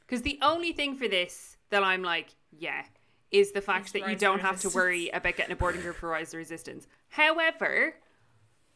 because 0.00 0.20
the 0.22 0.38
only 0.42 0.72
thing 0.74 0.96
for 0.98 1.08
this 1.08 1.56
that 1.70 1.82
I'm 1.82 2.02
like, 2.02 2.34
yeah, 2.52 2.84
is 3.30 3.52
the 3.52 3.62
fact 3.62 3.94
that 3.94 4.06
you 4.10 4.16
don't 4.16 4.40
have 4.40 4.60
to 4.60 4.68
worry 4.68 5.08
about 5.08 5.36
getting 5.36 5.52
a 5.52 5.56
boarding 5.56 5.80
group 5.80 5.96
for 5.96 6.10
Rise 6.10 6.34
of 6.34 6.38
Resistance. 6.38 6.86
However, 7.08 7.94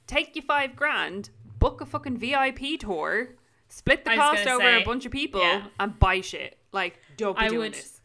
take 0.07 0.35
your 0.37 0.45
five 0.45 0.77
grand, 0.77 1.31
book 1.59 1.81
a 1.81 1.87
fucking 1.87 2.19
VIP 2.19 2.79
tour, 2.79 3.31
split 3.69 4.05
the 4.05 4.13
I 4.13 4.17
cost 4.17 4.47
over 4.47 4.63
say, 4.63 4.83
a 4.83 4.85
bunch 4.85 5.07
of 5.07 5.13
people, 5.13 5.41
yeah. 5.41 5.67
and 5.79 5.99
buy 5.99 6.21
shit. 6.21 6.59
Like, 6.73 6.99
don't 7.17 7.39
be 7.39 7.45
I 7.45 7.49
doing 7.49 7.61
would- 7.61 7.75
this. 7.75 8.01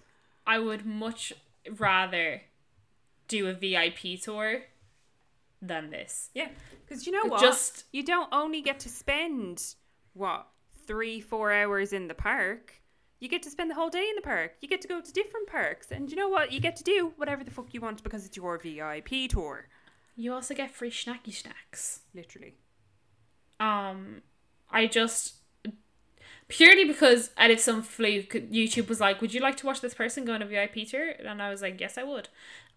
I 0.46 0.58
would 0.58 0.86
much 0.86 1.32
rather 1.78 2.42
do 3.28 3.48
a 3.48 3.54
VIP 3.54 4.20
tour 4.20 4.64
than 5.62 5.92
this. 5.92 6.30
Yeah, 6.34 6.50
because 6.86 7.06
you 7.06 7.12
know 7.12 7.26
what? 7.26 7.42
Just 7.42 7.86
you 7.92 8.04
don't 8.04 8.30
only 8.32 8.62
get 8.62 8.80
to 8.80 8.90
spend 8.90 9.76
what 10.14 10.48
three 10.88 11.22
four 11.22 11.54
hours 11.54 11.94
in 11.94 12.08
the 12.08 12.16
park 12.16 12.74
you 13.20 13.28
get 13.28 13.44
to 13.44 13.50
spend 13.50 13.70
the 13.70 13.76
whole 13.76 13.90
day 13.90 14.08
in 14.10 14.16
the 14.16 14.22
park 14.24 14.54
you 14.60 14.68
get 14.68 14.82
to 14.82 14.88
go 14.88 15.00
to 15.00 15.14
different 15.14 15.48
parks 15.48 15.92
and 15.92 16.10
you 16.10 16.16
know 16.18 16.28
what 16.28 16.52
you 16.52 16.60
get 16.60 16.76
to 16.76 16.84
do 16.84 17.14
whatever 17.18 17.44
the 17.44 17.52
fuck 17.52 17.74
you 17.74 17.80
want 17.80 18.02
because 18.04 18.26
it's 18.26 18.36
your 18.36 18.58
vip 18.58 19.08
tour 19.30 19.68
you 20.20 20.34
also 20.34 20.54
get 20.54 20.70
free 20.70 20.92
snacky 20.92 21.34
snacks. 21.34 22.02
literally 22.14 22.56
Um, 23.60 24.22
I 24.70 24.86
just 24.88 25.36
purely 26.50 26.86
because 26.86 27.32
out 27.38 27.52
of 27.52 27.60
some 27.60 27.82
fluke, 27.82 28.34
YouTube 28.34 28.90
was 28.90 29.00
like, 29.00 29.22
"Would 29.22 29.34
you 29.34 29.40
like 29.40 29.56
to 29.58 29.66
watch 29.66 29.82
this 29.82 29.94
person 29.94 30.26
go 30.26 30.34
on 30.34 30.42
a 30.42 30.46
VIP 30.46 30.86
tour?" 30.88 31.10
And 31.12 31.42
I 31.42 31.50
was 31.50 31.62
like, 31.62 31.80
"Yes, 31.80 31.98
I 31.98 32.04
would." 32.04 32.28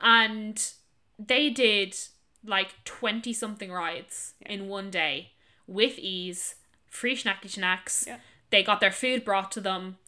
And 0.00 0.72
they 1.18 1.50
did 1.50 1.96
like 2.44 2.84
twenty 2.84 3.32
something 3.32 3.72
rides 3.72 4.34
in 4.46 4.68
one 4.68 4.90
day 4.90 5.32
with 5.66 5.98
ease, 5.98 6.56
free 6.88 7.16
snacky 7.16 7.50
snacks. 7.50 8.04
Yeah. 8.06 8.18
They 8.50 8.62
got 8.62 8.80
their 8.80 8.92
food 8.92 9.24
brought 9.24 9.50
to 9.52 9.60
them. 9.60 9.98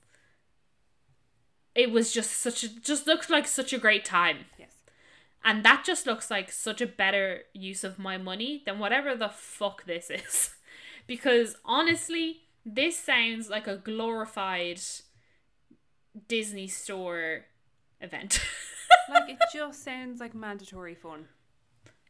It 1.74 1.90
was 1.90 2.12
just 2.12 2.32
such 2.32 2.62
a 2.62 2.68
just 2.80 3.06
looked 3.06 3.30
like 3.30 3.46
such 3.46 3.72
a 3.72 3.78
great 3.78 4.04
time. 4.04 4.46
yes 4.58 4.73
And 5.44 5.62
that 5.64 5.84
just 5.84 6.06
looks 6.06 6.30
like 6.30 6.50
such 6.50 6.80
a 6.80 6.86
better 6.86 7.42
use 7.52 7.84
of 7.84 7.98
my 7.98 8.16
money 8.16 8.62
than 8.64 8.78
whatever 8.78 9.14
the 9.14 9.28
fuck 9.28 9.84
this 9.84 10.10
is. 10.10 10.54
because 11.06 11.56
honestly, 11.64 12.38
this 12.64 12.98
sounds 12.98 13.50
like 13.50 13.66
a 13.66 13.76
glorified 13.76 14.80
Disney 16.28 16.66
store 16.66 17.44
event. 18.00 18.40
like 19.10 19.28
it 19.28 19.38
just 19.52 19.84
sounds 19.84 20.18
like 20.18 20.34
mandatory 20.34 20.94
fun 20.94 21.26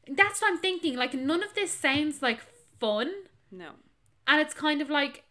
That's 0.09 0.41
what 0.41 0.53
I'm 0.53 0.59
thinking. 0.59 0.97
Like, 0.97 1.15
none 1.15 1.43
of 1.43 1.55
this 1.55 1.73
sounds 1.73 2.23
like 2.23 2.41
fun. 2.79 3.13
no 3.51 3.71
And 4.29 4.41
it's 4.41 4.55
kind 4.55 4.81
of 4.81 4.91
like, 4.91 5.25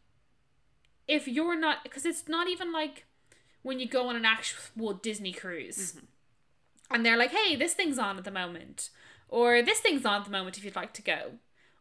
if 1.07 1.25
you're 1.25 1.57
not, 1.57 1.83
because 1.83 2.05
it's 2.05 2.27
not 2.27 2.49
even 2.49 2.73
like 2.73 3.05
when 3.61 3.79
you 3.79 3.87
go 3.87 4.09
on 4.09 4.17
an 4.17 4.25
actual 4.25 4.93
Disney 4.93 5.31
cruise 5.31 5.93
mm-hmm. 5.93 6.05
And 6.93 7.05
they're 7.05 7.17
like, 7.17 7.31
hey, 7.31 7.55
this 7.55 7.73
thing's 7.73 7.99
on 7.99 8.17
at 8.17 8.23
the 8.23 8.31
moment, 8.31 8.89
or 9.29 9.61
this 9.61 9.79
thing's 9.79 10.05
on 10.05 10.19
at 10.21 10.25
the 10.25 10.31
moment 10.31 10.57
if 10.57 10.65
you'd 10.65 10.75
like 10.75 10.93
to 10.93 11.01
go, 11.01 11.33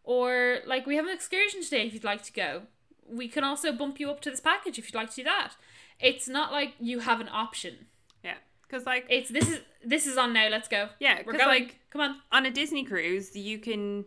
or 0.04 0.58
like, 0.66 0.86
we 0.86 0.96
have 0.96 1.06
an 1.06 1.12
excursion 1.12 1.62
today 1.62 1.86
if 1.86 1.94
you'd 1.94 2.04
like 2.04 2.22
to 2.24 2.32
go. 2.32 2.62
We 3.08 3.28
can 3.28 3.44
also 3.44 3.72
bump 3.72 4.00
you 4.00 4.10
up 4.10 4.20
to 4.22 4.30
this 4.30 4.40
package 4.40 4.78
if 4.78 4.86
you'd 4.86 4.94
like 4.98 5.10
to 5.10 5.16
do 5.16 5.24
that. 5.24 5.52
It's 6.00 6.28
not 6.28 6.50
like 6.50 6.74
you 6.80 7.00
have 7.00 7.20
an 7.20 7.28
option. 7.30 7.86
yeah 8.24 8.36
because 8.62 8.86
like 8.86 9.06
It's 9.08 9.30
this 9.30 9.48
is 9.48 9.60
this 9.84 10.06
is 10.06 10.16
on 10.16 10.32
now. 10.32 10.48
Let's 10.48 10.68
go. 10.68 10.88
Yeah, 10.98 11.20
we're 11.26 11.32
going. 11.32 11.46
like- 11.46 11.78
Come 11.90 12.00
on. 12.00 12.16
on 12.30 12.46
a 12.46 12.50
disney 12.50 12.84
cruise 12.84 13.36
you 13.36 13.58
can 13.58 14.06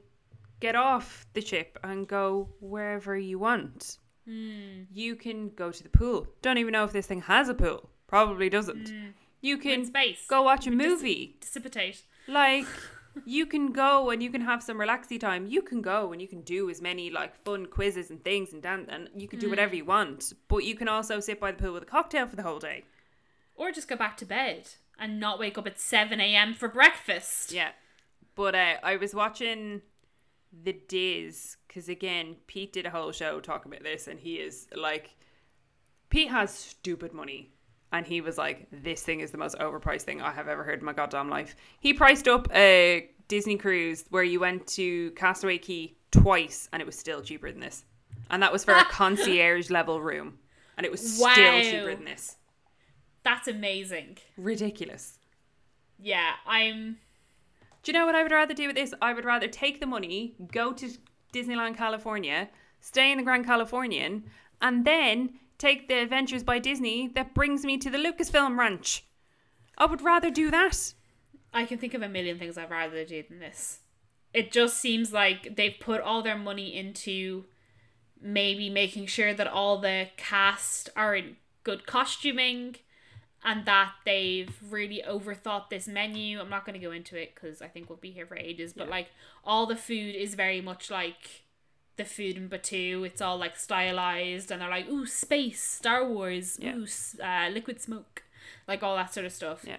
get 0.60 0.76
off 0.76 1.28
the 1.34 1.42
ship 1.42 1.78
and 1.84 2.08
go 2.08 2.50
wherever 2.60 3.16
you 3.16 3.38
want 3.38 4.00
hmm. 4.28 4.84
you 4.92 5.16
can 5.16 5.50
go 5.50 5.72
to 5.72 5.84
the 5.84 5.90
pool 5.90 6.28
don't 6.42 6.58
even 6.58 6.72
know 6.72 6.84
if 6.84 6.92
this 6.92 7.06
thing 7.06 7.22
has 7.22 7.48
a 7.50 7.54
pool 7.54 7.90
probably 8.08 8.50
doesn't 8.50 8.90
hmm. 8.90 9.10
You 9.46 9.56
in 9.56 9.62
can 9.62 9.86
space. 9.86 10.26
go 10.28 10.42
watch 10.42 10.68
a 10.68 10.70
We 10.72 10.78
dis- 10.78 10.88
movie 10.88 11.36
Dissipate. 11.40 12.02
like 12.28 12.68
you 13.26 13.46
can 13.46 13.72
go 13.72 14.10
and 14.10 14.22
you 14.24 14.30
can 14.30 14.42
have 14.42 14.62
some 14.62 14.78
relaxy 14.78 15.18
time 15.20 15.46
you 15.56 15.62
can 15.62 15.82
go 15.82 16.12
and 16.12 16.22
you 16.22 16.28
can 16.28 16.42
do 16.42 16.70
as 16.70 16.82
many 16.82 17.10
like 17.10 17.34
fun 17.46 17.66
quizzes 17.66 18.10
and 18.12 18.22
things 18.24 18.52
and 18.54 18.62
dan- 18.62 18.88
and 18.90 19.10
you 19.16 19.28
can 19.28 19.40
do 19.40 19.50
whatever 19.50 19.76
you 19.76 19.86
want 19.86 20.34
but 20.50 20.64
you 20.70 20.76
can 20.76 20.88
also 20.90 21.20
sit 21.20 21.40
by 21.40 21.52
the 21.52 21.58
pool 21.62 21.74
with 21.74 21.84
a 21.84 21.86
cocktail 21.86 22.28
for 22.28 22.36
the 22.36 22.44
whole 22.44 22.60
day 22.60 22.84
Or 23.56 23.72
just 23.72 23.88
go 23.88 23.96
back 23.96 24.18
to 24.18 24.26
bed 24.26 24.62
and 25.00 25.20
not 25.20 25.40
wake 25.40 25.58
up 25.58 25.68
at 25.68 25.80
7 25.80 26.20
a.m. 26.20 26.54
for 26.54 26.68
breakfast. 26.68 27.52
yeah 27.54 27.70
but 28.36 28.54
uh, 28.56 28.76
i 28.84 28.98
was 28.98 29.14
watching 29.16 29.82
the 30.68 30.74
diz 30.88 31.58
because 31.68 31.88
again 31.90 32.36
pete 32.48 32.74
did 32.74 32.86
a 32.86 32.90
whole 32.90 33.12
show 33.14 33.40
talking 33.40 33.72
about 33.72 33.84
this 33.84 34.08
and 34.08 34.20
he 34.20 34.36
is 34.36 34.68
like 34.76 35.16
pete 36.10 36.30
has 36.32 36.54
stupid 36.54 37.14
money 37.14 37.52
and 37.96 38.06
he 38.06 38.22
was 38.22 38.38
like 38.38 38.68
this 38.72 39.02
thing 39.04 39.20
is 39.22 39.32
the 39.32 39.38
most 39.38 39.56
overpriced 39.60 40.02
thing 40.04 40.22
i 40.22 40.32
have 40.32 40.48
ever 40.48 40.64
heard 40.64 40.80
in 40.80 40.86
my 40.86 40.94
goddamn 40.94 41.30
life 41.30 41.56
he 41.80 41.94
priced 41.94 42.28
up 42.28 42.48
a 42.54 43.10
disney 43.28 43.58
cruise 43.58 44.06
where 44.10 44.24
you 44.24 44.40
went 44.40 44.66
to 44.68 45.12
Castaway 45.12 45.58
Cay 45.58 45.96
twice 46.12 46.70
and 46.72 46.82
it 46.82 46.86
was 46.86 46.98
still 46.98 47.22
cheaper 47.22 47.52
than 47.52 47.60
this 47.62 47.84
and 48.30 48.42
that 48.44 48.52
was 48.54 48.64
for 48.64 48.74
a 48.74 48.86
concierge 48.90 49.70
level 49.70 50.02
room 50.02 50.38
and 50.78 50.86
it 50.86 50.92
was 50.92 51.20
Wow. 51.22 51.32
still 51.34 51.62
cheaper 51.62 51.96
than 51.96 52.06
this 52.06 52.36
That's 53.24 53.48
amazing. 53.48 54.18
ridiculous 54.38 55.18
Yeah, 56.00 56.32
I'm. 56.46 56.98
Do 57.84 57.92
you 57.92 57.94
know 57.98 58.06
what 58.06 58.16
I 58.16 58.24
would 58.24 58.32
rather 58.32 58.54
do 58.54 58.68
with 58.68 58.76
this? 58.76 58.94
I 59.02 59.14
would 59.14 59.26
rather 59.26 59.48
take 59.48 59.80
the 59.80 59.86
money, 59.86 60.34
go 60.52 60.74
to 60.74 60.90
Disneyland 61.34 61.78
California, 61.78 62.50
stay 62.82 63.12
in 63.12 63.18
the 63.20 63.24
Grand 63.24 63.46
Californian, 63.46 64.24
and 64.62 64.84
then 64.86 65.16
take 65.58 65.88
the 65.88 65.96
Adventures 65.96 66.44
by 66.44 66.60
Disney 66.60 67.08
that 67.16 67.34
brings 67.34 67.64
me 67.66 67.78
to 67.78 67.90
the 67.90 67.98
Lucasfilm 67.98 68.58
Ranch. 68.58 69.06
I 69.78 69.86
would 69.86 70.02
rather 70.02 70.30
do 70.30 70.52
that. 70.52 70.94
I 71.54 71.66
can 71.66 71.78
think 71.78 71.94
of 71.94 72.02
a 72.02 72.10
million 72.10 72.38
things 72.38 72.58
I'd 72.58 72.70
rather 72.72 73.04
do 73.06 73.24
than 73.28 73.40
this. 73.40 73.80
It 74.34 74.52
just 74.52 74.78
seems 74.80 75.14
like 75.14 75.56
they've 75.56 75.80
put 75.80 76.02
all 76.02 76.22
their 76.22 76.38
money 76.38 76.76
into 76.76 77.46
maybe 78.22 78.70
making 78.70 79.06
sure 79.08 79.34
that 79.34 79.48
all 79.48 79.78
the 79.80 80.08
cast 80.18 80.90
are 80.96 81.16
in 81.16 81.38
good 81.64 81.86
costuming 81.86 82.76
and 83.44 83.66
that 83.66 83.92
they've 84.06 84.58
really 84.70 85.04
overthought 85.08 85.70
this 85.70 85.88
menu. 85.88 86.40
I'm 86.40 86.50
not 86.50 86.66
going 86.66 86.80
to 86.80 86.86
go 86.86 86.92
into 86.92 87.16
it 87.16 87.36
because 87.36 87.62
I 87.62 87.68
think 87.68 87.90
we'll 87.90 87.98
be 87.98 88.12
here 88.12 88.26
for 88.26 88.36
ages, 88.36 88.74
but 88.74 88.86
Yeah. 88.86 88.92
like 88.92 89.08
all 89.44 89.66
the 89.66 89.76
food 89.76 90.16
is 90.16 90.34
very 90.36 90.62
much 90.62 90.90
like 90.90 91.44
the 91.98 92.06
food 92.06 92.38
in 92.38 92.50
Batuu. 92.50 93.06
It's 93.06 93.22
all 93.22 93.38
like 93.38 93.56
stylized 93.56 94.52
and 94.52 94.62
they're 94.62 94.70
like, 94.70 94.88
ooh, 94.90 95.06
space, 95.06 95.62
Star 95.62 96.08
Wars, 96.08 96.58
Yeah. 96.62 96.76
ooh, 96.76 96.88
uh, 97.24 97.50
liquid 97.50 97.82
smoke, 97.82 98.24
like 98.68 98.84
all 98.84 98.96
that 98.96 99.14
sort 99.14 99.26
of 99.26 99.32
stuff. 99.32 99.64
Yeah. 99.66 99.78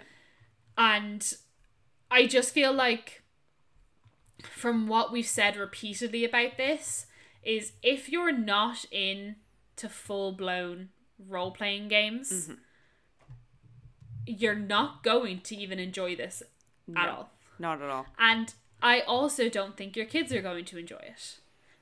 And 0.79 1.35
I 2.11 2.27
just 2.27 2.53
feel 2.55 2.73
like 2.73 3.23
from 4.43 4.87
what 4.87 5.13
we've 5.13 5.27
said 5.27 5.57
repeatedly 5.57 6.25
about 6.25 6.57
this 6.57 7.07
is 7.43 7.73
if 7.83 8.09
you're 8.09 8.33
not 8.33 8.85
in 8.91 9.37
to 9.77 9.89
full 9.89 10.33
blown 10.33 10.89
role 11.19 11.51
playing 11.51 11.89
games, 11.89 12.51
you're 14.27 14.55
not 14.57 15.03
going 15.03 15.41
to 15.41 15.57
even 15.57 15.79
enjoy 15.79 16.17
this 16.17 16.43
at 16.97 17.09
all. 17.09 17.31
Not 17.59 17.81
at 17.81 17.89
all. 17.89 18.07
And 18.19 18.53
I 18.83 19.01
also 19.01 19.49
don't 19.49 19.77
think 19.77 19.97
your 19.97 20.07
kids 20.07 20.33
are 20.33 20.43
going 20.43 20.65
to 20.67 20.79
enjoy 20.79 20.97
it. 20.97 21.39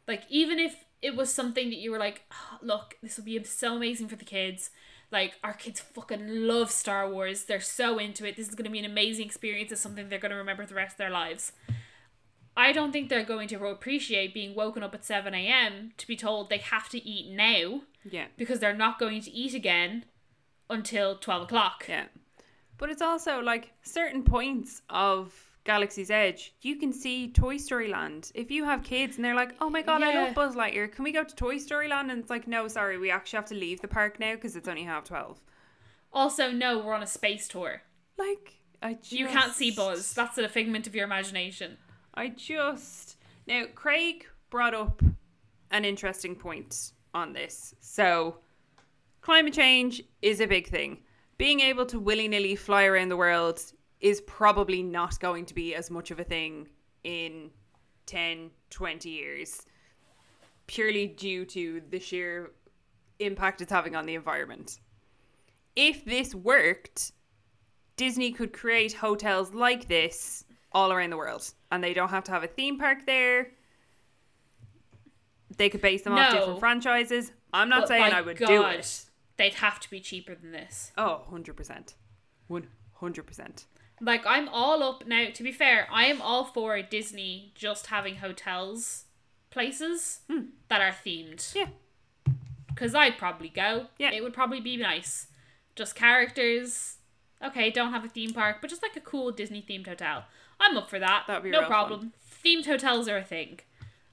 Like, 0.06 0.24
even 0.28 0.58
if 0.58 0.84
it 1.02 1.16
was 1.16 1.32
something 1.32 1.70
that 1.70 1.78
you 1.78 1.90
were 1.90 1.98
like, 1.98 2.22
"Oh, 2.32 2.58
look, 2.62 2.96
this 3.02 3.16
will 3.16 3.24
be 3.24 3.42
so 3.44 3.76
amazing 3.76 4.08
for 4.08 4.16
the 4.16 4.24
kids. 4.24 4.70
Like, 5.10 5.34
our 5.44 5.52
kids 5.52 5.80
fucking 5.80 6.46
love 6.46 6.70
Star 6.70 7.08
Wars. 7.10 7.44
They're 7.44 7.60
so 7.60 7.98
into 7.98 8.26
it. 8.26 8.36
This 8.36 8.48
is 8.48 8.54
going 8.54 8.64
to 8.64 8.70
be 8.70 8.78
an 8.78 8.84
amazing 8.84 9.26
experience. 9.26 9.70
It's 9.70 9.80
something 9.80 10.08
they're 10.08 10.18
going 10.18 10.30
to 10.30 10.36
remember 10.36 10.66
the 10.66 10.74
rest 10.74 10.94
of 10.94 10.98
their 10.98 11.10
lives. 11.10 11.52
I 12.56 12.72
don't 12.72 12.92
think 12.92 13.08
they're 13.08 13.24
going 13.24 13.48
to 13.48 13.66
appreciate 13.66 14.32
being 14.32 14.54
woken 14.54 14.82
up 14.82 14.94
at 14.94 15.04
7 15.04 15.34
a.m. 15.34 15.92
to 15.96 16.06
be 16.06 16.16
told 16.16 16.48
they 16.50 16.58
have 16.58 16.88
to 16.90 17.04
eat 17.06 17.30
now 17.34 17.82
Yeah. 18.04 18.26
because 18.36 18.60
they're 18.60 18.72
not 18.76 18.98
going 18.98 19.20
to 19.22 19.30
eat 19.30 19.54
again 19.54 20.04
until 20.70 21.16
12 21.16 21.42
o'clock. 21.42 21.84
Yeah. 21.88 22.04
But 22.78 22.90
it's 22.90 23.02
also 23.02 23.40
like 23.40 23.72
certain 23.82 24.22
points 24.22 24.82
of 24.88 25.53
Galaxy's 25.64 26.10
Edge, 26.10 26.54
you 26.60 26.76
can 26.76 26.92
see 26.92 27.32
Toy 27.32 27.56
Story 27.56 27.88
Land. 27.88 28.30
If 28.34 28.50
you 28.50 28.64
have 28.64 28.82
kids 28.82 29.16
and 29.16 29.24
they're 29.24 29.34
like, 29.34 29.54
oh 29.60 29.70
my 29.70 29.80
god, 29.80 30.02
I 30.02 30.14
love 30.14 30.34
Buzz 30.34 30.54
Lightyear, 30.54 30.92
can 30.92 31.04
we 31.04 31.12
go 31.12 31.24
to 31.24 31.34
Toy 31.34 31.56
Story 31.56 31.88
Land? 31.88 32.10
And 32.10 32.20
it's 32.20 32.30
like, 32.30 32.46
no, 32.46 32.68
sorry, 32.68 32.98
we 32.98 33.10
actually 33.10 33.38
have 33.38 33.46
to 33.46 33.54
leave 33.54 33.80
the 33.80 33.88
park 33.88 34.20
now 34.20 34.34
because 34.34 34.56
it's 34.56 34.68
only 34.68 34.84
half 34.84 35.04
12. 35.04 35.40
Also, 36.12 36.50
no, 36.52 36.78
we're 36.78 36.94
on 36.94 37.02
a 37.02 37.06
space 37.06 37.48
tour. 37.48 37.82
Like, 38.18 38.60
I 38.82 38.94
just. 38.94 39.12
You 39.12 39.26
can't 39.26 39.54
see 39.54 39.70
Buzz. 39.70 40.12
That's 40.12 40.36
a 40.38 40.48
figment 40.48 40.86
of 40.86 40.94
your 40.94 41.04
imagination. 41.04 41.78
I 42.14 42.28
just. 42.28 43.16
Now, 43.48 43.64
Craig 43.74 44.26
brought 44.50 44.74
up 44.74 45.02
an 45.70 45.84
interesting 45.84 46.36
point 46.36 46.92
on 47.14 47.32
this. 47.32 47.74
So, 47.80 48.36
climate 49.22 49.54
change 49.54 50.02
is 50.22 50.40
a 50.40 50.46
big 50.46 50.68
thing. 50.68 50.98
Being 51.38 51.60
able 51.60 51.86
to 51.86 51.98
willy 51.98 52.28
nilly 52.28 52.54
fly 52.54 52.84
around 52.84 53.08
the 53.08 53.16
world 53.16 53.60
is 54.04 54.20
probably 54.20 54.82
not 54.82 55.18
going 55.18 55.46
to 55.46 55.54
be 55.54 55.74
as 55.74 55.90
much 55.90 56.10
of 56.10 56.20
a 56.20 56.24
thing 56.24 56.68
in 57.04 57.50
10, 58.04 58.50
20 58.68 59.08
years, 59.08 59.62
purely 60.66 61.06
due 61.06 61.46
to 61.46 61.80
the 61.88 61.98
sheer 61.98 62.50
impact 63.18 63.62
it's 63.62 63.72
having 63.72 63.96
on 63.96 64.04
the 64.04 64.14
environment. 64.14 64.78
If 65.74 66.04
this 66.04 66.34
worked, 66.34 67.12
Disney 67.96 68.30
could 68.30 68.52
create 68.52 68.92
hotels 68.92 69.54
like 69.54 69.88
this 69.88 70.44
all 70.72 70.92
around 70.92 71.08
the 71.08 71.16
world, 71.16 71.50
and 71.72 71.82
they 71.82 71.94
don't 71.94 72.10
have 72.10 72.24
to 72.24 72.32
have 72.32 72.44
a 72.44 72.48
theme 72.48 72.78
park 72.78 73.06
there. 73.06 73.52
They 75.56 75.70
could 75.70 75.80
base 75.80 76.02
them 76.02 76.12
off 76.12 76.30
different 76.30 76.60
franchises. 76.60 77.32
I'm 77.54 77.70
not 77.70 77.88
saying 77.88 78.12
I 78.12 78.20
would 78.20 78.36
do 78.36 78.66
it. 78.66 79.06
They'd 79.38 79.54
have 79.54 79.80
to 79.80 79.88
be 79.88 80.00
cheaper 80.00 80.34
than 80.34 80.52
this. 80.52 80.92
Oh, 80.98 81.22
100%. 81.32 81.94
100%. 82.50 83.64
Like 84.00 84.26
I'm 84.26 84.48
all 84.48 84.82
up 84.82 85.06
now. 85.06 85.26
To 85.32 85.42
be 85.42 85.52
fair, 85.52 85.86
I 85.90 86.06
am 86.06 86.20
all 86.20 86.44
for 86.44 86.80
Disney 86.82 87.52
just 87.54 87.86
having 87.86 88.16
hotels, 88.16 89.04
places 89.50 90.20
that 90.68 90.80
are 90.80 90.94
themed. 91.04 91.52
Hmm. 91.52 91.58
Yeah. 91.58 92.32
Because 92.68 92.94
I'd 92.94 93.18
probably 93.18 93.48
go. 93.48 93.86
Yeah. 93.98 94.10
It 94.12 94.22
would 94.22 94.34
probably 94.34 94.60
be 94.60 94.76
nice. 94.76 95.28
Just 95.76 95.94
characters. 95.94 96.96
Okay, 97.44 97.70
don't 97.70 97.92
have 97.92 98.04
a 98.04 98.08
theme 98.08 98.32
park, 98.32 98.58
but 98.60 98.70
just 98.70 98.82
like 98.82 98.96
a 98.96 99.00
cool 99.00 99.30
Disney 99.30 99.62
themed 99.62 99.86
hotel. 99.86 100.24
I'm 100.58 100.76
up 100.76 100.88
for 100.88 100.98
that. 100.98 101.24
That'd 101.26 101.44
be 101.44 101.50
no 101.50 101.66
problem. 101.66 102.12
Themed 102.44 102.66
hotels 102.66 103.08
are 103.08 103.18
a 103.18 103.24
thing. 103.24 103.60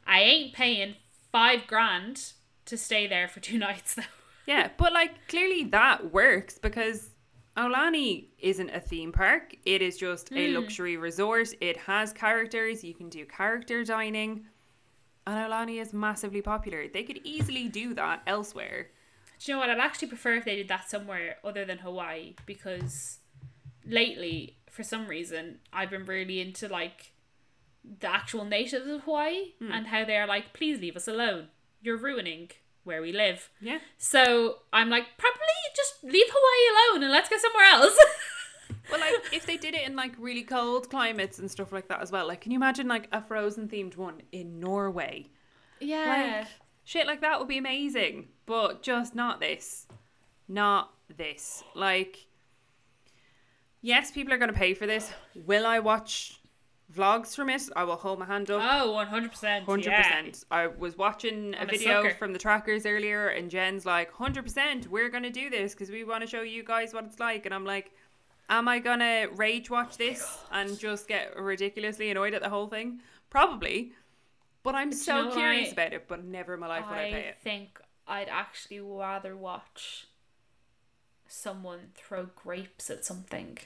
I 0.06 0.22
ain't 0.22 0.54
paying 0.54 0.96
five 1.32 1.66
grand 1.68 2.34
to 2.66 2.78
stay 2.78 3.08
there 3.08 3.28
for 3.28 3.40
two 3.40 3.58
nights 3.68 3.96
though. 3.96 4.04
Yeah, 4.46 4.70
but 4.78 4.92
like 4.94 5.28
clearly 5.28 5.64
that 5.66 6.12
works 6.12 6.58
because 6.58 7.11
Aulani 7.58 8.28
isn't 8.40 8.70
a 8.70 8.80
theme 8.80 9.12
park. 9.12 9.56
It 9.66 9.82
is 9.82 9.98
just 9.98 10.32
a 10.32 10.48
hmm. 10.48 10.56
luxury 10.56 10.98
resort. 10.98 11.50
It 11.60 11.78
has 11.78 12.14
characters. 12.14 12.84
You 12.84 12.94
can 12.94 13.10
do 13.10 13.26
character 13.26 13.84
dining. 13.84 14.46
And 15.28 15.36
Aulani 15.36 15.82
is 15.82 15.94
massively 15.94 16.42
popular. 16.42 16.88
They 16.88 17.04
could 17.04 17.20
easily 17.24 17.68
do 17.68 17.94
that 17.96 18.22
elsewhere. 18.26 18.90
Do 19.40 19.52
you 19.52 19.56
know 19.56 19.60
what? 19.60 19.70
I'd 19.70 19.80
actually 19.80 20.08
prefer 20.08 20.36
if 20.36 20.46
they 20.46 20.56
did 20.56 20.70
that 20.70 20.90
somewhere 20.90 21.38
other 21.44 21.66
than 21.66 21.80
Hawaii 21.80 22.36
because 22.46 23.20
lately, 23.86 24.58
for 24.70 24.84
some 24.84 25.08
reason, 25.08 25.60
I've 25.74 25.90
been 25.90 26.06
really 26.06 26.40
into 26.40 26.68
like 26.68 27.12
the 28.00 28.08
actual 28.08 28.46
natives 28.46 28.88
of 28.88 29.02
Hawaii 29.02 29.54
hmm. 29.60 29.72
and 29.72 29.88
how 29.88 30.06
they're 30.06 30.28
like, 30.28 30.54
please 30.54 30.80
leave 30.80 30.96
us 30.96 31.08
alone. 31.08 31.48
You're 31.82 31.98
ruining 31.98 32.52
where 32.84 33.02
we 33.02 33.12
live. 33.12 33.50
Yeah. 33.60 33.80
So 33.98 34.58
I'm 34.74 34.90
like, 34.90 35.06
probably 35.18 35.40
just 35.76 36.04
leave 36.04 36.28
Hawaii 36.30 36.94
alone 36.96 37.04
and 37.04 37.12
let's 37.12 37.30
go 37.30 37.38
somewhere 37.38 37.66
else. 37.66 37.98
Well, 38.90 39.00
like 39.00 39.14
if 39.32 39.46
they 39.46 39.56
did 39.58 39.74
it 39.74 39.88
in 39.88 39.96
like 39.96 40.12
really 40.18 40.44
cold 40.44 40.90
climates 40.90 41.40
and 41.40 41.50
stuff 41.50 41.72
like 41.72 41.88
that 41.88 42.02
as 42.02 42.12
well. 42.12 42.28
Like, 42.28 42.42
can 42.42 42.52
you 42.52 42.58
imagine 42.58 42.88
like 42.90 43.08
a 43.14 43.22
frozen 43.22 43.70
themed 43.70 43.96
one 43.96 44.22
in 44.32 44.60
Norway? 44.60 45.28
yeah. 45.80 46.40
Like, 46.40 46.48
shit 46.84 47.08
like 47.08 47.22
that 47.22 47.40
would 47.40 47.48
be 47.48 47.58
amazing, 47.58 48.28
but 48.46 48.82
just 48.82 49.16
not 49.16 49.40
this. 49.40 49.88
Not 50.48 50.92
this. 51.16 51.64
Like, 51.74 52.26
yes, 53.82 54.12
people 54.12 54.34
are 54.34 54.38
going 54.38 54.52
to 54.52 54.58
pay 54.58 54.74
for 54.74 54.86
this. 54.88 55.12
Will 55.36 55.66
I 55.66 55.80
watch 55.80 56.41
vlogs 56.96 57.36
from 57.36 57.50
it? 57.50 57.64
I 57.76 57.84
will 57.84 57.96
hold 57.96 58.20
my 58.20 58.26
hand 58.26 58.50
up. 58.52 58.62
oh, 58.64 58.94
100%. 58.94 59.64
Hundred 59.64 59.86
yeah. 59.86 60.02
percent. 60.04 60.44
I 60.52 60.68
was 60.68 60.98
watching 60.98 61.54
a 61.54 61.60
I'm 61.60 61.70
a 61.70 61.72
video 61.72 62.04
sucker. 62.04 62.16
from 62.16 62.34
the 62.34 62.40
trackers 62.40 62.86
earlier, 62.86 63.28
and 63.30 63.50
Jen's 63.50 63.86
like, 63.86 64.12
"Hundred 64.12 64.44
percent, 64.44 64.90
we're 64.90 65.10
gonna 65.10 65.30
do 65.32 65.50
this 65.50 65.74
because 65.74 65.90
we 65.90 66.04
want 66.04 66.22
to 66.22 66.28
show 66.28 66.42
you 66.42 66.64
guys 66.64 66.94
what 66.94 67.06
it's 67.06 67.20
like." 67.20 67.46
And 67.46 67.54
I'm 67.56 67.66
like, 67.66 67.92
"Am 68.50 68.68
I 68.68 68.80
gonna 68.80 69.28
rage 69.36 69.70
watch 69.70 69.98
this 69.98 70.38
and 70.52 70.78
just 70.80 71.08
get 71.08 71.36
ridiculously 71.40 72.10
annoyed 72.10 72.34
at 72.34 72.42
the 72.42 72.50
whole 72.50 72.68
thing? 72.68 73.02
Probably." 73.30 73.94
But 74.64 74.76
I'm 74.76 74.92
so 74.92 75.32
curious 75.32 75.70
I- 75.70 75.72
about 75.72 75.94
it. 75.94 76.08
But 76.08 76.24
never 76.24 76.54
in 76.54 76.60
my 76.60 76.68
life 76.68 76.86
would 76.88 76.98
I, 76.98 77.12
pay 77.12 77.20
it. 77.22 77.36
I 77.40 77.44
think 77.44 77.80
I'd 78.08 78.30
actually 78.30 78.80
rather 78.80 79.36
watch 79.36 80.08
someone 81.28 81.80
throw 81.96 82.26
grapes 82.36 82.90
at 82.90 83.06
something 83.06 83.58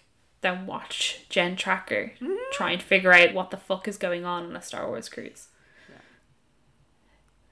than 0.46 0.66
watch 0.68 1.26
Jen 1.30 1.56
Tracker 1.56 2.14
Mm-hmm. 2.22 2.36
trying 2.54 2.78
to 2.80 2.86
figure 2.86 3.12
out 3.12 3.34
what 3.34 3.50
the 3.52 3.58
fuck 3.58 3.88
is 3.88 3.98
going 3.98 4.24
on 4.26 4.46
on 4.46 4.56
a 4.56 4.62
Star 4.62 4.88
Wars 4.88 5.10
cruise. 5.10 5.48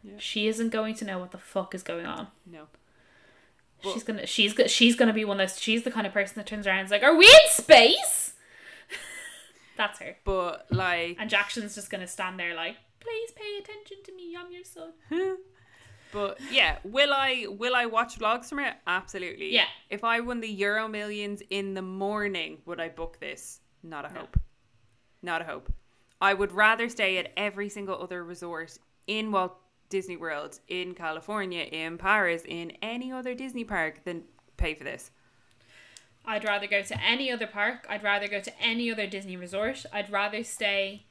Yeah. 0.04 0.14
She 0.20 0.48
isn't 0.48 0.70
going 0.70 0.96
to 0.96 1.06
know 1.06 1.18
what 1.18 1.32
the 1.32 1.38
fuck 1.38 1.74
is 1.74 1.82
going 1.84 2.06
on. 2.06 2.28
No. 2.46 2.68
she's 3.82 4.04
gonna 4.04 4.26
she's 4.28 4.54
she's 4.68 4.96
gonna 4.96 5.14
be 5.14 5.26
one 5.26 5.40
of 5.42 5.50
those. 5.50 5.60
She's 5.60 5.84
the 5.84 5.92
kind 5.92 6.06
of 6.08 6.14
person 6.14 6.36
that 6.38 6.46
turns 6.46 6.68
around 6.68 6.80
and 6.80 6.86
is 6.86 6.92
like, 6.92 7.04
"Are 7.04 7.16
we 7.16 7.26
in 7.26 7.50
space?" 7.52 8.34
That's 9.78 10.00
her. 10.00 10.18
But 10.24 10.68
like, 10.72 11.18
And 11.20 11.30
Jackson's 11.30 11.76
just 11.76 11.90
gonna 11.90 12.08
stand 12.08 12.40
there 12.40 12.54
like, 12.56 12.76
"Please 13.00 13.32
pay 13.32 13.58
attention 13.60 13.98
to 14.06 14.14
me. 14.16 14.36
I'm 14.40 14.52
your 14.52 14.64
son." 14.64 14.92
But 16.14 16.40
yeah, 16.52 16.78
will 16.84 17.12
I 17.14 17.48
will 17.50 17.76
I 17.76 17.86
watch 17.88 18.20
vlogs 18.20 18.46
from 18.50 18.60
it? 18.60 18.76
Absolutely. 18.88 19.52
Yeah. 19.54 19.66
If 19.90 20.04
I 20.04 20.20
won 20.20 20.40
the 20.40 20.48
Euro 20.50 20.88
Millions 20.88 21.42
in 21.50 21.74
the 21.74 21.82
morning, 21.82 22.60
would 22.66 22.80
I 22.80 22.90
book 22.90 23.20
this? 23.20 23.60
Not 23.82 24.10
a 24.10 24.14
No. 24.14 24.20
hope. 24.22 24.40
Not 25.22 25.42
a 25.42 25.46
hope. 25.46 25.72
I 26.22 26.34
would 26.34 26.52
rather 26.52 26.88
stay 26.88 27.18
at 27.18 27.32
every 27.36 27.68
single 27.70 28.02
other 28.02 28.24
resort 28.24 28.78
in 29.08 29.32
Walt 29.32 29.58
Disney 29.90 30.16
World, 30.18 30.60
in 30.68 30.94
California, 30.94 31.64
in 31.64 31.98
Paris, 31.98 32.44
in 32.48 32.72
any 32.82 33.12
other 33.12 33.34
Disney 33.36 33.64
park 33.64 34.04
than 34.06 34.24
pay 34.56 34.74
for 34.76 34.84
this. 34.84 35.12
I'd 36.26 36.46
rather 36.46 36.68
go 36.68 36.82
to 36.82 37.02
any 37.04 37.32
other 37.32 37.48
park. 37.48 37.86
I'd 37.90 38.04
rather 38.04 38.28
go 38.30 38.40
to 38.40 38.62
any 38.62 38.90
other 38.92 39.08
Disney 39.08 39.36
resort. 39.36 39.86
I'd 39.92 40.10
rather 40.10 40.44
stay 40.44 41.06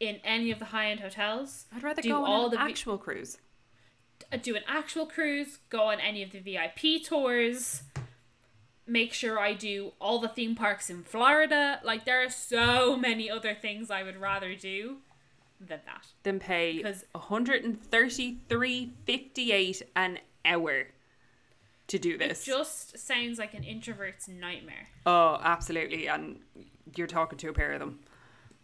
in 0.00 0.16
any 0.24 0.50
of 0.50 0.58
the 0.58 0.66
high 0.66 0.90
end 0.90 1.00
hotels. 1.00 1.66
I'd 1.74 1.82
rather 1.84 2.02
do 2.02 2.08
go 2.10 2.24
all 2.24 2.46
on 2.46 2.50
the 2.50 2.56
an 2.58 2.64
vi- 2.64 2.70
actual 2.70 2.98
cruise. 2.98 3.38
Uh, 4.32 4.36
do 4.36 4.56
an 4.56 4.62
actual 4.66 5.06
cruise, 5.06 5.58
go 5.70 5.84
on 5.84 6.00
any 6.00 6.22
of 6.22 6.30
the 6.32 6.38
VIP 6.40 7.02
tours, 7.04 7.82
make 8.86 9.12
sure 9.12 9.38
I 9.38 9.52
do 9.54 9.92
all 10.00 10.18
the 10.18 10.28
theme 10.28 10.54
parks 10.54 10.88
in 10.90 11.02
Florida. 11.04 11.80
Like 11.84 12.04
there 12.04 12.22
are 12.24 12.30
so 12.30 12.96
many 12.96 13.30
other 13.30 13.54
things 13.54 13.90
I 13.90 14.02
would 14.02 14.16
rather 14.20 14.54
do 14.54 14.98
than 15.60 15.80
that. 15.86 16.06
Then 16.22 16.38
pay 16.40 16.82
'Cause- 16.82 17.04
133.58 18.48 19.82
an 19.96 20.18
hour 20.44 20.86
to 21.88 21.98
do 21.98 22.14
It 22.14 22.18
this. 22.18 22.44
just 22.44 22.98
sounds 22.98 23.38
like 23.38 23.54
an 23.54 23.64
introvert's 23.64 24.28
nightmare. 24.28 24.88
oh, 25.06 25.40
absolutely. 25.42 26.06
And 26.06 26.40
you're 26.96 27.06
talking 27.06 27.38
to 27.38 27.48
a 27.48 27.52
pair 27.52 27.72
of 27.72 27.80
them. 27.80 28.00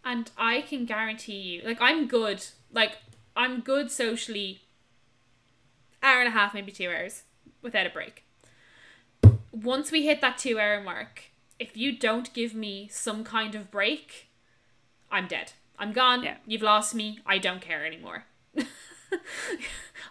And 0.03 0.29
I 0.37 0.61
can 0.61 0.85
guarantee 0.85 1.39
you, 1.39 1.61
like 1.63 1.81
I'm 1.81 2.07
good, 2.07 2.45
like 2.71 2.97
I'm 3.35 3.61
good 3.61 3.89
socially 3.91 4.61
hour 6.01 6.19
and 6.19 6.27
a 6.27 6.31
half, 6.31 6.53
maybe 6.53 6.71
two 6.71 6.89
hours 6.89 7.23
without 7.61 7.87
a 7.87 7.89
break. 7.89 8.23
Once 9.51 9.91
we 9.91 10.05
hit 10.05 10.21
that 10.21 10.37
two 10.37 10.59
hour 10.59 10.81
mark, 10.81 11.23
if 11.59 11.77
you 11.77 11.97
don't 11.97 12.33
give 12.33 12.53
me 12.53 12.87
some 12.91 13.23
kind 13.23 13.55
of 13.55 13.71
break, 13.71 14.29
I'm 15.11 15.27
dead. 15.27 15.53
I'm 15.77 15.93
gone. 15.93 16.23
Yeah. 16.23 16.37
You've 16.45 16.61
lost 16.61 16.95
me. 16.95 17.19
I 17.25 17.37
don't 17.37 17.61
care 17.61 17.85
anymore. 17.85 18.25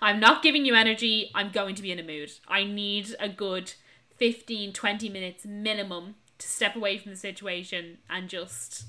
I'm 0.03 0.21
not 0.21 0.43
giving 0.43 0.65
you 0.65 0.75
energy. 0.75 1.31
I'm 1.35 1.51
going 1.51 1.75
to 1.75 1.83
be 1.83 1.93
in 1.93 1.99
a 1.99 2.03
mood. 2.03 2.33
I 2.49 2.65
need 2.65 3.15
a 3.21 3.29
good 3.29 3.73
15, 4.17 4.73
20 4.73 5.09
minutes 5.09 5.45
minimum 5.45 6.17
to 6.39 6.49
step 6.49 6.77
away 6.77 6.99
from 6.99 7.13
the 7.13 7.17
situation 7.17 7.99
and 8.09 8.29
just 8.29 8.85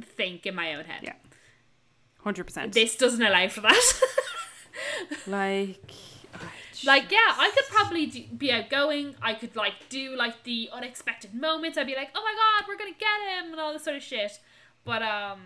think 0.00 0.46
in 0.46 0.54
my 0.54 0.74
own 0.74 0.84
head. 0.84 1.02
Yeah. 1.02 1.14
100%. 2.24 2.72
This 2.72 2.96
doesn't 2.96 3.22
allow 3.22 3.48
for 3.48 3.62
that. 3.62 4.00
like, 5.26 5.80
like, 6.84 7.10
yeah, 7.10 7.18
I 7.36 7.50
could 7.54 7.68
probably 7.68 8.06
do, 8.06 8.24
be 8.36 8.52
outgoing. 8.52 9.14
I 9.20 9.34
could, 9.34 9.56
like, 9.56 9.74
do, 9.88 10.16
like, 10.16 10.44
the 10.44 10.70
unexpected 10.72 11.34
moments. 11.34 11.76
I'd 11.76 11.86
be 11.86 11.94
like, 11.94 12.10
oh 12.14 12.22
my 12.22 12.34
god, 12.34 12.68
we're 12.68 12.78
gonna 12.78 12.96
get 12.98 13.44
him, 13.44 13.52
and 13.52 13.60
all 13.60 13.72
this 13.72 13.84
sort 13.84 13.96
of 13.96 14.02
shit. 14.02 14.38
But, 14.84 15.02
um, 15.02 15.40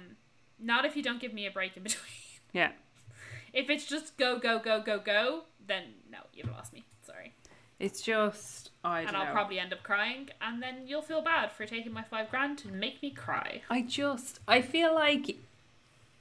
not 0.60 0.84
if 0.84 0.96
you 0.96 1.02
don't 1.02 1.20
give 1.20 1.32
me 1.32 1.46
a 1.46 1.50
break 1.50 1.76
in 1.76 1.82
between. 1.82 2.12
yeah. 2.52 2.72
if 3.52 3.70
it's 3.70 3.86
just 3.86 4.16
go, 4.16 4.38
go, 4.38 4.58
go, 4.58 4.80
go, 4.80 4.98
go, 4.98 5.42
then 5.66 5.84
no, 6.10 6.18
you've 6.32 6.50
lost 6.50 6.72
me. 6.72 6.84
Sorry. 7.02 7.34
It's 7.80 8.00
just, 8.00 8.70
I 8.84 9.00
don't 9.00 9.08
and 9.08 9.16
I'll 9.16 9.26
know. 9.26 9.32
probably 9.32 9.58
end 9.58 9.72
up 9.72 9.82
crying, 9.82 10.28
and 10.40 10.62
then 10.62 10.86
you'll 10.86 11.02
feel 11.02 11.22
bad 11.22 11.52
for 11.52 11.66
taking 11.66 11.92
my 11.92 12.02
five 12.02 12.30
grand 12.30 12.58
to 12.58 12.68
make 12.68 13.02
me 13.02 13.10
cry. 13.10 13.62
I 13.68 13.82
just 13.82 14.40
I 14.46 14.62
feel 14.62 14.94
like 14.94 15.36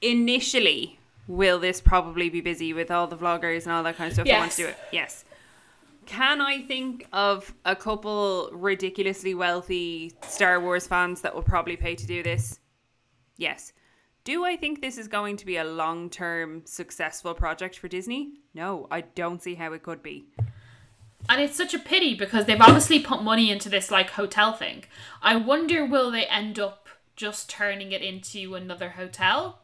initially 0.02 1.00
will 1.28 1.60
this 1.60 1.82
probably 1.82 2.30
be 2.30 2.42
busy 2.42 2.74
with 2.74 2.92
all 2.92 3.08
the 3.08 3.18
vloggers 3.18 3.64
and 3.64 3.72
all 3.72 3.84
that 3.84 3.98
kind 3.98 4.08
of 4.08 4.14
stuff 4.14 4.28
that 4.28 4.40
want 4.40 4.52
to 4.52 4.58
do 4.58 4.68
it. 4.68 4.78
Yes. 4.92 5.26
Can 6.06 6.42
I 6.42 6.62
think 6.62 7.08
of 7.14 7.54
a 7.64 7.76
couple 7.76 8.50
ridiculously 8.52 9.34
wealthy 9.34 10.14
Star 10.28 10.60
Wars 10.60 10.86
fans 10.86 11.22
that 11.22 11.34
will 11.34 11.44
probably 11.44 11.78
pay 11.78 11.96
to 11.96 12.06
do 12.06 12.22
this? 12.22 12.60
Yes. 13.38 13.72
Do 14.26 14.46
I 14.46 14.56
think 14.56 14.82
this 14.82 14.98
is 14.98 15.08
going 15.08 15.38
to 15.38 15.46
be 15.46 15.58
a 15.58 15.64
long 15.64 16.10
term 16.10 16.64
successful 16.66 17.34
project 17.34 17.78
for 17.78 17.88
Disney? 17.88 18.34
No, 18.54 18.88
I 18.92 19.02
don't 19.02 19.42
see 19.42 19.56
how 19.56 19.74
it 19.74 19.84
could 19.84 20.04
be. 20.04 20.26
And 21.30 21.42
it's 21.42 21.56
such 21.56 21.74
a 21.74 21.80
pity 21.80 22.16
because 22.16 22.46
they've 22.46 22.60
obviously 22.60 23.00
put 23.00 23.24
money 23.24 23.50
into 23.50 23.70
this 23.70 23.90
like 23.90 24.12
hotel 24.12 24.54
thing. 24.54 24.84
I 25.22 25.38
wonder 25.38 25.86
will 25.86 26.12
they 26.12 26.26
end 26.26 26.60
up 26.60 26.88
just 27.16 27.50
turning 27.50 27.92
it 27.92 28.02
into 28.02 28.56
another 28.56 28.92
hotel 28.92 29.63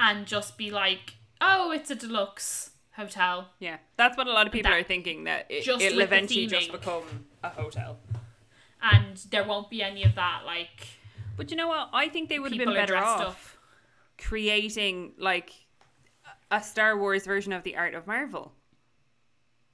and 0.00 0.26
just 0.26 0.56
be 0.58 0.70
like, 0.70 1.14
oh, 1.40 1.70
it's 1.70 1.90
a 1.90 1.94
deluxe 1.94 2.70
hotel. 2.96 3.50
Yeah, 3.60 3.76
that's 3.96 4.16
what 4.16 4.26
a 4.26 4.32
lot 4.32 4.46
of 4.48 4.52
people 4.52 4.70
That- 4.72 4.80
are 4.80 4.82
thinking 4.82 5.24
that 5.24 5.46
it, 5.48 5.62
just 5.62 5.80
it'll 5.82 5.98
with 5.98 6.08
the 6.10 6.16
eventually 6.16 6.46
just 6.48 6.68
theming. 6.68 6.72
become 6.72 7.02
a 7.44 7.50
hotel. 7.50 7.98
And 8.82 9.16
there 9.30 9.44
won't 9.44 9.68
be 9.70 9.82
any 9.82 10.02
of 10.04 10.14
that 10.14 10.42
like 10.46 10.88
But 11.36 11.50
you 11.50 11.56
know 11.56 11.68
what? 11.68 11.90
I 11.92 12.08
think 12.08 12.28
they 12.30 12.38
would 12.38 12.50
have 12.52 12.58
been 12.58 12.70
are 12.70 12.74
better 12.74 12.94
dressed 12.94 13.06
off 13.06 13.58
up. 13.58 14.24
creating 14.26 15.12
like 15.18 15.52
a 16.50 16.62
Star 16.62 16.96
Wars 16.98 17.24
version 17.26 17.52
of 17.52 17.62
the 17.62 17.76
Art 17.76 17.94
of 17.94 18.06
Marvel. 18.06 18.52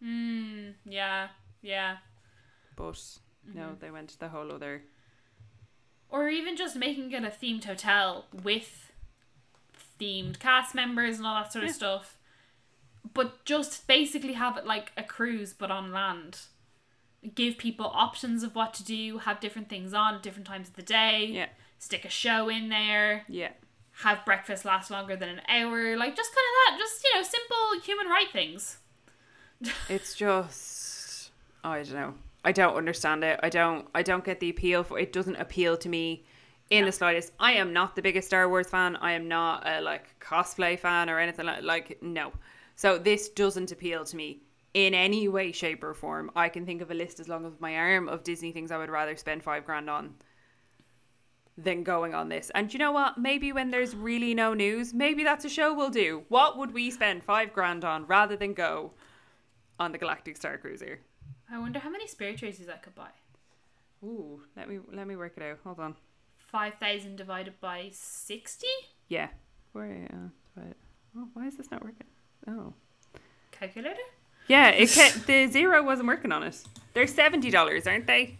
Hmm, 0.02 0.70
yeah, 0.84 1.28
yeah. 1.62 1.96
But 2.76 3.00
no, 3.54 3.62
Mm-hmm. 3.62 3.74
they 3.80 3.90
went 3.90 4.18
the 4.18 4.28
whole 4.28 4.50
other. 4.52 4.82
Or 6.10 6.28
even 6.28 6.56
just 6.56 6.76
making 6.76 7.12
it 7.12 7.24
a 7.24 7.28
themed 7.28 7.64
hotel 7.64 8.26
with 8.32 8.92
themed 10.01 10.38
cast 10.38 10.74
members 10.74 11.18
and 11.18 11.26
all 11.26 11.34
that 11.42 11.53
sort 11.53 11.64
of 11.64 11.70
stuff. 11.70 12.18
But 13.14 13.44
just 13.44 13.86
basically 13.86 14.34
have 14.34 14.57
it 14.57 14.66
like 14.66 14.92
a 14.97 15.03
cruise 15.03 15.53
but 15.53 15.70
on 15.70 15.92
land. 15.92 16.40
Give 17.34 17.57
people 17.57 17.86
options 17.86 18.42
of 18.42 18.55
what 18.55 18.74
to 18.74 18.84
do, 18.84 19.18
have 19.18 19.40
different 19.40 19.68
things 19.68 19.94
on 19.94 20.14
at 20.14 20.22
different 20.22 20.47
times 20.47 20.68
of 20.68 20.74
the 20.76 20.82
day. 20.82 21.28
Yeah, 21.32 21.47
Stick 21.78 22.05
a 22.05 22.09
show 22.11 22.49
in 22.49 22.68
there. 22.68 23.24
yeah, 23.28 23.51
Have 24.03 24.24
breakfast 24.24 24.64
last 24.64 24.90
longer 24.90 25.16
than 25.16 25.28
an 25.30 25.40
hour. 25.49 25.97
Like 25.97 26.14
just 26.14 26.30
kind 26.32 26.44
of 26.47 26.78
that. 26.78 26.78
Just, 26.78 27.05
you 27.05 27.14
know, 27.14 27.22
simple 27.22 27.80
human 27.84 28.07
right 28.07 28.30
things. 28.32 28.78
it's 29.88 30.14
just 30.14 31.30
oh, 31.64 31.70
I 31.70 31.82
don't 31.82 31.94
know. 31.94 32.14
I 32.44 32.53
don't 32.53 32.76
understand 32.76 33.24
it. 33.24 33.40
I 33.42 33.49
don't. 33.49 33.88
I 33.94 34.03
don't 34.03 34.24
get 34.24 34.38
the 34.40 34.51
appeal 34.51 34.84
for 34.84 34.99
it. 34.99 35.12
Doesn't 35.12 35.36
appeal 35.36 35.76
to 35.78 35.88
me 35.88 36.24
in 36.70 36.80
No. 36.80 36.86
the 36.86 36.92
slightest. 36.92 37.32
I 37.38 37.52
am 37.52 37.72
not 37.72 37.94
the 37.96 38.02
biggest 38.02 38.28
Star 38.28 38.48
Wars 38.48 38.68
fan. 38.68 38.96
I 38.96 39.12
am 39.12 39.28
not 39.28 39.66
a 39.66 39.80
like 39.80 40.18
cosplay 40.20 40.78
fan 40.78 41.08
or 41.08 41.18
anything 41.18 41.46
like 41.46 41.62
like 41.62 42.02
no. 42.02 42.32
So 42.74 42.98
this 42.98 43.28
doesn't 43.28 43.72
appeal 43.72 44.04
to 44.04 44.16
me 44.16 44.42
in 44.74 44.92
any 44.92 45.28
way, 45.28 45.52
shape, 45.52 45.82
or 45.82 45.94
form. 45.94 46.30
I 46.36 46.48
can 46.50 46.66
think 46.66 46.82
of 46.82 46.90
a 46.90 46.94
list 46.94 47.20
as 47.20 47.28
long 47.28 47.46
as 47.46 47.52
my 47.60 47.76
arm 47.76 48.08
of 48.08 48.22
Disney 48.24 48.52
things 48.52 48.70
I 48.70 48.76
would 48.78 48.90
rather 48.90 49.16
spend 49.16 49.42
five 49.42 49.64
grand 49.64 49.88
on 49.88 50.14
than 51.56 51.82
going 51.82 52.14
on 52.14 52.28
this. 52.28 52.50
And 52.54 52.70
you 52.72 52.78
know 52.78 52.92
what? 52.92 53.16
Maybe 53.16 53.50
when 53.52 53.70
there's 53.70 53.94
really 53.96 54.34
no 54.34 54.52
news, 54.52 54.92
maybe 54.92 55.24
that's 55.24 55.46
a 55.46 55.48
show 55.48 55.72
we'll 55.72 55.88
do. 55.88 56.24
What 56.28 56.58
would 56.58 56.74
we 56.74 56.90
spend 56.90 57.24
five 57.24 57.54
grand 57.54 57.82
on 57.84 58.06
rather 58.06 58.36
than 58.36 58.52
go 58.52 58.92
on 59.78 59.92
the 59.92 59.98
Galactic 59.98 60.36
Star 60.36 60.58
Cruiser? 60.58 61.00
I 61.50 61.58
wonder 61.58 61.78
how 61.78 61.88
many 61.88 62.06
spirit 62.06 62.36
traces 62.38 62.68
I 62.68 62.76
could 62.76 62.94
buy. 62.94 63.08
Ooh, 64.04 64.42
let 64.56 64.68
me 64.68 64.80
let 64.92 65.06
me 65.06 65.16
work 65.16 65.32
it 65.38 65.42
out. 65.42 65.58
Hold 65.64 65.80
on. 65.80 65.96
5,000 66.47 67.16
divided 67.16 67.61
by 67.61 67.90
60? 67.92 68.66
Yeah. 69.09 69.28
Where? 69.72 70.09
Uh, 70.12 70.28
but, 70.55 70.76
oh, 71.16 71.28
why 71.34 71.47
is 71.47 71.57
this 71.57 71.70
not 71.70 71.82
working? 71.84 72.07
Oh. 72.49 72.72
Calculator? 73.53 74.01
Yeah, 74.49 74.68
it 74.68 74.90
ca- 74.90 75.18
the 75.26 75.47
zero 75.49 75.82
wasn't 75.82 76.09
working 76.09 76.32
on 76.32 76.42
it. 76.42 76.57
They're 76.94 77.07
seventy 77.07 77.51
dollars, 77.51 77.86
aren't 77.86 78.07
they? 78.07 78.38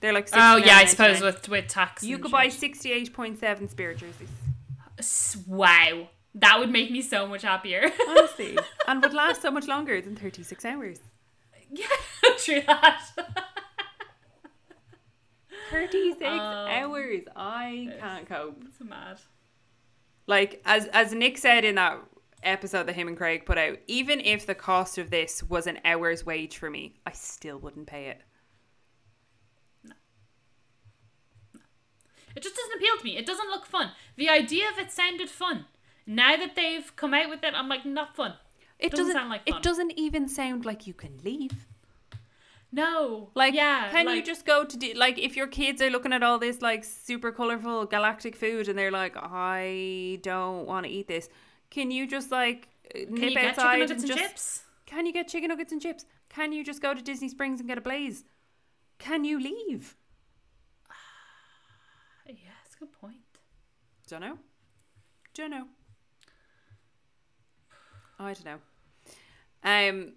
They're 0.00 0.12
like. 0.12 0.28
Oh 0.32 0.56
yeah, 0.56 0.76
I 0.76 0.84
suppose 0.84 1.20
with 1.20 1.48
with 1.48 1.66
tax. 1.66 2.04
you 2.04 2.18
could 2.18 2.30
buy 2.30 2.48
sixty-eight 2.48 3.12
point 3.12 3.38
seven 3.40 3.68
spirit 3.68 3.98
jerseys. 3.98 4.28
Wow, 5.46 6.08
that 6.36 6.58
would 6.60 6.70
make 6.70 6.90
me 6.90 7.02
so 7.02 7.26
much 7.26 7.42
happier. 7.42 7.90
Honestly, 8.08 8.56
and 8.86 9.02
would 9.02 9.14
last 9.14 9.42
so 9.42 9.50
much 9.50 9.66
longer 9.66 10.00
than 10.00 10.14
thirty-six 10.14 10.64
hours. 10.64 11.00
yeah, 11.72 11.86
true 12.38 12.62
that. 12.66 13.00
Thirty-six 15.70 16.24
Um, 16.24 16.68
hours. 16.68 17.22
I 17.36 17.94
can't 18.00 18.28
cope. 18.28 18.62
It's 18.66 18.80
mad. 18.80 19.20
Like 20.26 20.60
as 20.64 20.86
as 20.86 21.12
Nick 21.12 21.38
said 21.38 21.64
in 21.64 21.76
that 21.76 21.98
episode 22.42 22.86
that 22.86 22.94
him 22.94 23.08
and 23.08 23.16
Craig 23.16 23.44
put 23.46 23.58
out, 23.58 23.78
even 23.86 24.20
if 24.20 24.46
the 24.46 24.54
cost 24.54 24.98
of 24.98 25.10
this 25.10 25.42
was 25.42 25.66
an 25.66 25.78
hour's 25.84 26.24
wage 26.24 26.56
for 26.58 26.70
me, 26.70 26.94
I 27.06 27.12
still 27.12 27.58
wouldn't 27.58 27.86
pay 27.86 28.06
it. 28.06 28.20
It 32.36 32.42
just 32.42 32.54
doesn't 32.54 32.76
appeal 32.76 32.96
to 32.98 33.04
me. 33.04 33.16
It 33.16 33.26
doesn't 33.26 33.48
look 33.50 33.66
fun. 33.66 33.90
The 34.16 34.28
idea 34.28 34.64
of 34.70 34.78
it 34.78 34.92
sounded 34.92 35.28
fun. 35.28 35.64
Now 36.06 36.36
that 36.36 36.54
they've 36.54 36.94
come 36.94 37.12
out 37.12 37.28
with 37.30 37.42
it, 37.42 37.52
I'm 37.54 37.68
like, 37.68 37.84
not 37.84 38.14
fun. 38.14 38.34
It 38.78 38.90
Doesn't 38.92 39.06
doesn't. 39.06 39.20
sound 39.20 39.30
like 39.30 39.48
fun. 39.48 39.58
it 39.58 39.62
doesn't 39.62 39.92
even 39.98 40.28
sound 40.28 40.64
like 40.64 40.86
you 40.86 40.94
can 40.94 41.18
leave. 41.24 41.66
No. 42.70 43.30
Like, 43.34 43.54
yeah. 43.54 43.90
can 43.90 44.08
you 44.08 44.22
just 44.22 44.44
go 44.44 44.64
to 44.64 44.76
do, 44.76 44.92
like 44.94 45.18
if 45.18 45.36
your 45.36 45.46
kids 45.46 45.80
are 45.80 45.90
looking 45.90 46.12
at 46.12 46.22
all 46.22 46.38
this 46.38 46.60
like 46.60 46.84
super 46.84 47.32
colorful 47.32 47.86
galactic 47.86 48.36
food 48.36 48.68
and 48.68 48.78
they're 48.78 48.90
like, 48.90 49.16
I 49.16 50.18
don't 50.22 50.66
want 50.66 50.84
to 50.86 50.92
eat 50.92 51.08
this. 51.08 51.28
Can 51.70 51.90
you 51.90 52.06
just 52.06 52.30
like 52.30 52.68
uh, 52.94 52.98
Can 53.00 53.14
nip 53.14 53.30
you 53.30 53.36
get 53.36 53.44
outside 53.58 53.78
chicken 53.78 53.80
nuggets 53.80 54.02
and 54.02 54.10
and 54.10 54.18
just? 54.18 54.30
chips? 54.30 54.62
Can 54.86 55.06
you 55.06 55.12
get 55.12 55.28
chicken 55.28 55.48
nuggets 55.48 55.72
and 55.72 55.80
chips? 55.80 56.04
Can 56.28 56.52
you 56.52 56.64
just 56.64 56.82
go 56.82 56.94
to 56.94 57.02
Disney 57.02 57.28
Springs 57.28 57.60
and 57.60 57.68
get 57.68 57.78
a 57.78 57.80
blaze? 57.80 58.24
Can 58.98 59.24
you 59.24 59.40
leave? 59.40 59.96
Yeah, 62.26 62.34
that's 62.62 62.76
a 62.76 62.78
good 62.80 62.92
point. 62.92 63.16
Don't 64.06 64.20
know. 64.20 64.38
Don't 65.32 65.50
know. 65.50 65.64
I 68.18 68.34
don't 68.34 68.44
know. 68.44 68.58
Um, 69.64 70.12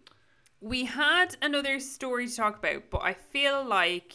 we 0.62 0.86
had 0.86 1.36
another 1.42 1.80
story 1.80 2.28
to 2.28 2.36
talk 2.36 2.60
about, 2.60 2.90
but 2.90 3.02
I 3.02 3.14
feel 3.14 3.64
like 3.66 4.14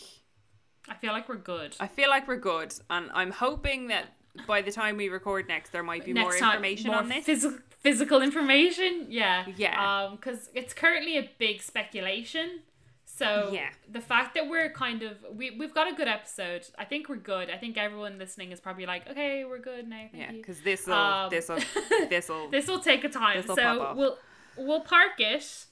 I 0.89 0.95
feel 0.95 1.13
like 1.13 1.29
we're 1.29 1.37
good. 1.37 1.77
I 1.81 1.89
feel 1.89 2.09
like 2.09 2.29
we're 2.29 2.37
good, 2.37 2.73
and 2.89 3.11
I'm 3.13 3.33
hoping 3.33 3.89
that 3.89 4.07
by 4.47 4.63
the 4.63 4.71
time 4.71 4.97
we 4.97 5.09
record 5.09 5.49
next, 5.49 5.71
there 5.71 5.83
might 5.83 6.05
be 6.05 6.13
next 6.13 6.25
more 6.25 6.39
time, 6.39 6.57
information 6.57 6.87
more 6.91 7.01
on 7.01 7.09
this. 7.09 7.25
Physical, 7.25 7.59
physical 7.81 8.23
information. 8.23 9.07
Yeah. 9.09 9.47
Yeah. 9.57 10.05
Um, 10.05 10.17
because 10.17 10.51
it's 10.55 10.73
currently 10.75 11.19
a 11.19 11.29
big 11.39 11.63
speculation. 11.63 12.61
So 13.07 13.51
Yeah. 13.53 13.71
the 13.91 14.01
fact 14.01 14.35
that 14.35 14.49
we're 14.49 14.71
kind 14.71 15.03
of 15.03 15.17
we 15.33 15.51
we've 15.53 15.73
got 15.75 15.91
a 15.91 15.95
good 15.97 16.07
episode. 16.09 16.67
I 16.79 16.85
think 16.85 17.09
we're 17.09 17.17
good. 17.17 17.51
I 17.51 17.57
think 17.57 17.79
everyone 17.79 18.19
listening 18.19 18.53
is 18.53 18.61
probably 18.61 18.85
like, 18.87 19.09
okay, 19.11 19.45
we're 19.45 19.59
good 19.59 19.89
now. 19.89 20.09
Thank 20.13 20.15
yeah, 20.15 20.33
because 20.33 20.61
this 20.61 20.87
will, 20.87 20.95
Um, 20.95 21.31
this 21.31 21.49
will, 21.49 21.59
this 22.11 22.29
will. 22.29 22.51
This 22.51 22.67
will 22.69 22.81
take 22.81 23.05
a 23.05 23.09
time. 23.09 23.41
This'll 23.41 23.57
so 23.57 23.95
we'll 23.97 24.19
we'll 24.59 24.81
park 24.83 25.19
it, 25.19 25.67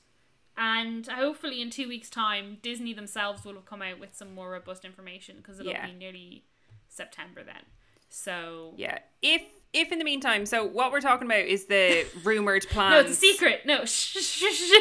and 0.56 1.06
hopefully 1.06 1.60
in 1.62 1.70
two 1.70 1.88
weeks' 1.88 2.10
time, 2.10 2.58
Disney 2.62 2.92
themselves 2.92 3.44
will 3.44 3.54
have 3.54 3.66
come 3.66 3.82
out 3.82 3.98
with 3.98 4.14
some 4.14 4.34
more 4.34 4.50
robust 4.50 4.84
information 4.84 5.36
because 5.38 5.58
it'll 5.60 5.72
Yeah. 5.72 5.86
be 5.86 5.92
nearly 5.92 6.44
September 6.88 7.42
then. 7.42 7.62
So 8.10 8.74
Yeah. 8.76 8.98
If 9.22 9.42
if 9.72 9.90
in 9.90 9.98
the 9.98 10.04
meantime, 10.04 10.46
so 10.46 10.64
what 10.64 10.92
we're 10.92 11.00
talking 11.00 11.26
about 11.26 11.46
is 11.46 11.64
the 11.64 12.06
rumored 12.22 12.64
plans. 12.68 12.92
no, 12.92 13.00
it's 13.00 13.10
a 13.10 13.20
secret. 13.20 13.66
No, 13.66 13.84
shh, 13.84 14.18
shh, 14.18 14.44
shh. 14.54 14.72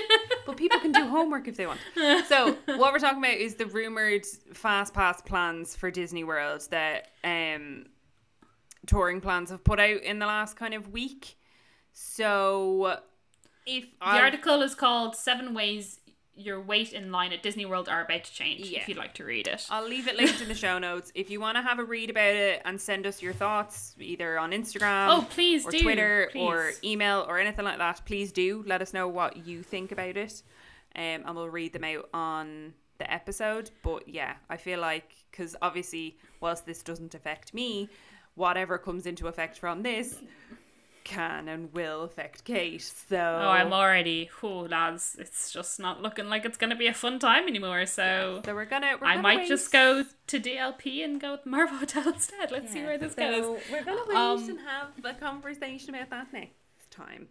But 0.45 0.55
people 0.55 0.80
can 0.80 0.91
do 0.91 1.07
homework 1.07 1.47
if 1.47 1.57
they 1.57 1.65
want. 1.65 1.80
So 2.28 2.53
what 2.67 2.93
we're 2.93 2.99
talking 2.99 3.17
about 3.17 3.38
is 3.38 3.55
the 3.55 3.65
rumored 3.65 4.24
fast 4.53 4.93
pass 4.93 5.19
plans 5.21 5.76
for 5.76 5.89
Disney 5.89 6.24
World 6.24 6.67
that 6.69 7.07
um 7.24 7.88
touring 8.86 9.19
plans 9.21 9.49
have 9.49 9.63
put 9.63 9.80
out 9.80 10.01
in 10.03 10.19
the 10.19 10.28
last 10.28 10.55
kind 10.57 10.76
of 10.76 10.89
week. 10.91 11.38
So 11.93 12.99
if 13.66 13.84
The 13.99 14.05
I 14.05 14.20
article 14.22 14.61
is 14.61 14.76
called 14.76 15.16
Seven 15.16 15.53
Ways 15.53 15.99
Your 16.36 16.59
Wait 16.61 16.93
in 16.93 17.11
Line 17.11 17.32
at 17.34 17.43
Disney 17.43 17.66
World 17.66 17.88
Are 17.89 18.03
About 18.03 18.24
to 18.24 18.34
Change, 18.34 18.68
Yeah. 18.68 18.80
if 18.82 18.89
you'd 18.89 18.97
like 18.97 19.14
to 19.16 19.24
read 19.26 19.47
it. 19.47 19.68
I'll 19.70 19.88
leave 19.88 20.07
it 20.07 20.16
linked 20.18 20.41
in 20.41 20.47
the 20.47 20.55
show 20.55 20.80
notes. 20.88 21.11
If 21.16 21.30
you 21.30 21.39
want 21.39 21.57
to 21.57 21.61
have 21.61 21.80
a 21.80 21.84
read 21.84 22.09
about 22.09 22.34
it 22.36 22.61
and 22.66 22.80
send 22.82 23.05
us 23.05 23.22
your 23.22 23.34
thoughts, 23.34 23.95
either 23.99 24.39
on 24.39 24.51
Instagram 24.51 25.09
oh, 25.09 25.28
please 25.30 25.66
or 25.66 25.72
do. 25.72 25.82
Twitter 25.82 26.30
or 26.36 26.72
email 26.84 27.26
or 27.28 27.38
anything 27.39 27.66
like 27.66 27.78
that, 27.78 28.01
please 28.05 28.32
do 28.32 28.64
let 28.66 28.82
us 28.82 28.93
know 28.93 29.07
what 29.07 29.45
you 29.45 29.61
think 29.64 29.91
about 29.91 30.18
it. 30.18 30.41
Um, 30.95 31.24
and 31.26 31.36
we'll 31.36 31.49
read 31.49 31.74
them 31.74 31.84
out 31.84 32.09
on 32.14 32.74
the 32.99 33.11
episode. 33.11 33.72
But 33.84 34.07
yeah, 34.07 34.34
I 34.49 34.57
feel 34.57 34.80
like, 34.80 35.11
because 35.32 35.55
obviously, 35.61 36.18
whilst 36.39 36.66
this 36.66 36.84
doesn't 36.84 37.16
affect 37.16 37.53
me, 37.53 37.89
whatever 38.36 38.78
comes 38.78 39.05
into 39.05 39.28
effect 39.28 39.57
from 39.59 39.84
this 39.84 40.20
can 41.03 41.47
and 41.47 41.73
will 41.73 42.03
affect 42.03 42.43
Kate. 42.43 42.81
So 42.81 43.17
Oh, 43.17 43.49
I'm 43.49 43.73
already, 43.73 44.29
oh, 44.41 44.67
lads, 44.69 45.15
it's 45.19 45.51
just 45.51 45.79
not 45.79 46.01
looking 46.01 46.29
like 46.29 46.45
it's 46.45 46.57
going 46.57 46.69
to 46.69 46.75
be 46.75 46.87
a 46.87 46.93
fun 46.93 47.19
time 47.19 47.47
anymore. 47.47 47.85
So 47.85 48.41
so 48.45 48.53
we're 48.55 48.65
gonna. 48.65 48.97
We're 48.99 49.07
I 49.07 49.11
gonna 49.13 49.21
might 49.21 49.37
wait. 49.39 49.47
just 49.47 49.71
go 49.71 50.03
to 50.27 50.39
DLP 50.39 51.03
and 51.03 51.19
go 51.19 51.31
with 51.33 51.45
Marvel 51.45 51.77
Hotel 51.79 52.07
instead. 52.09 52.51
Let's 52.51 52.71
see 52.71 52.83
where 52.83 52.97
this 52.97 53.13
so 53.13 53.17
goes. 53.55 53.61
We're 53.71 53.83
gonna 53.83 54.01
wait 54.07 54.15
Um, 54.17 54.49
and 54.49 54.59
have 54.61 54.89
a 55.03 55.13
conversation 55.19 55.93
about 55.95 56.09
that 56.11 56.33
next 56.33 56.91
time. 56.91 57.27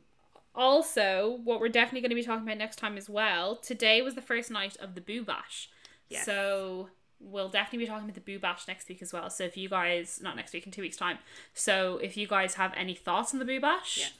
Also, 0.54 1.40
what 1.44 1.60
we're 1.60 1.68
definitely 1.68 2.02
going 2.02 2.10
to 2.10 2.14
be 2.16 2.22
talking 2.22 2.42
about 2.46 2.58
next 2.58 2.76
time 2.76 2.96
as 2.98 3.08
well. 3.08 3.56
Today 3.56 4.02
was 4.02 4.14
the 4.14 4.20
first 4.22 4.50
night 4.50 4.76
of 4.80 4.94
the 4.94 5.00
Boo 5.00 5.24
Bash. 5.24 5.70
Yes. 6.10 6.26
So 6.26 6.90
we'll 7.22 7.48
definitely 7.48 7.80
be 7.80 7.86
talking 7.86 8.04
about 8.04 8.14
the 8.14 8.20
Boo 8.20 8.38
Bash 8.38 8.66
next 8.68 8.88
week 8.88 9.02
as 9.02 9.12
well. 9.12 9.30
So 9.30 9.44
if 9.44 9.56
you 9.56 9.68
guys, 9.68 10.20
not 10.22 10.36
next 10.36 10.52
week, 10.52 10.66
in 10.66 10.72
two 10.72 10.82
weeks' 10.82 10.96
time. 10.96 11.18
So 11.54 11.98
if 11.98 12.16
you 12.16 12.26
guys 12.26 12.54
have 12.54 12.72
any 12.76 12.94
thoughts 12.94 13.32
on 13.32 13.38
the 13.38 13.44
Boo 13.44 13.60
Bash. 13.60 14.12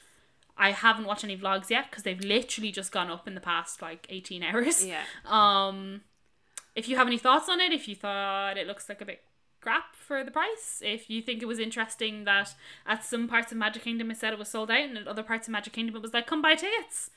I 0.55 0.71
haven't 0.71 1.05
watched 1.05 1.23
any 1.23 1.35
vlogs 1.35 1.71
yet 1.71 1.89
because 1.89 2.03
they've 2.03 2.19
literally 2.19 2.71
just 2.71 2.91
gone 2.91 3.09
up 3.09 3.27
in 3.27 3.33
the 3.33 3.41
past 3.41 3.81
like 3.81 4.05
18 4.09 4.43
hours. 4.43 4.85
Yeah. 4.85 5.01
Um, 5.25 6.01
if 6.75 6.87
you 6.87 6.95
have 6.95 7.07
any 7.07 7.17
thoughts 7.17 7.49
on 7.49 7.59
it, 7.59 7.71
if 7.71 7.87
you 7.87 7.95
thought 7.95 8.57
it 8.57 8.67
looks 8.67 8.87
like 8.87 9.01
a 9.01 9.05
bit 9.05 9.21
crap 9.61 9.95
for 9.95 10.23
the 10.23 10.31
price, 10.31 10.81
if 10.83 11.09
you 11.09 11.21
think 11.21 11.41
it 11.41 11.47
was 11.47 11.57
interesting 11.59 12.25
that 12.25 12.53
at 12.85 13.03
some 13.03 13.27
parts 13.27 13.51
of 13.51 13.57
Magic 13.57 13.83
Kingdom 13.83 14.11
it 14.11 14.17
said 14.17 14.33
it 14.33 14.39
was 14.39 14.49
sold 14.49 14.69
out, 14.69 14.81
and 14.81 14.97
at 14.97 15.07
other 15.07 15.23
parts 15.23 15.47
of 15.47 15.51
Magic 15.51 15.73
Kingdom 15.73 15.95
it 15.95 16.01
was 16.01 16.13
like 16.13 16.27
come 16.27 16.41
buy 16.41 16.55
tickets. 16.55 17.09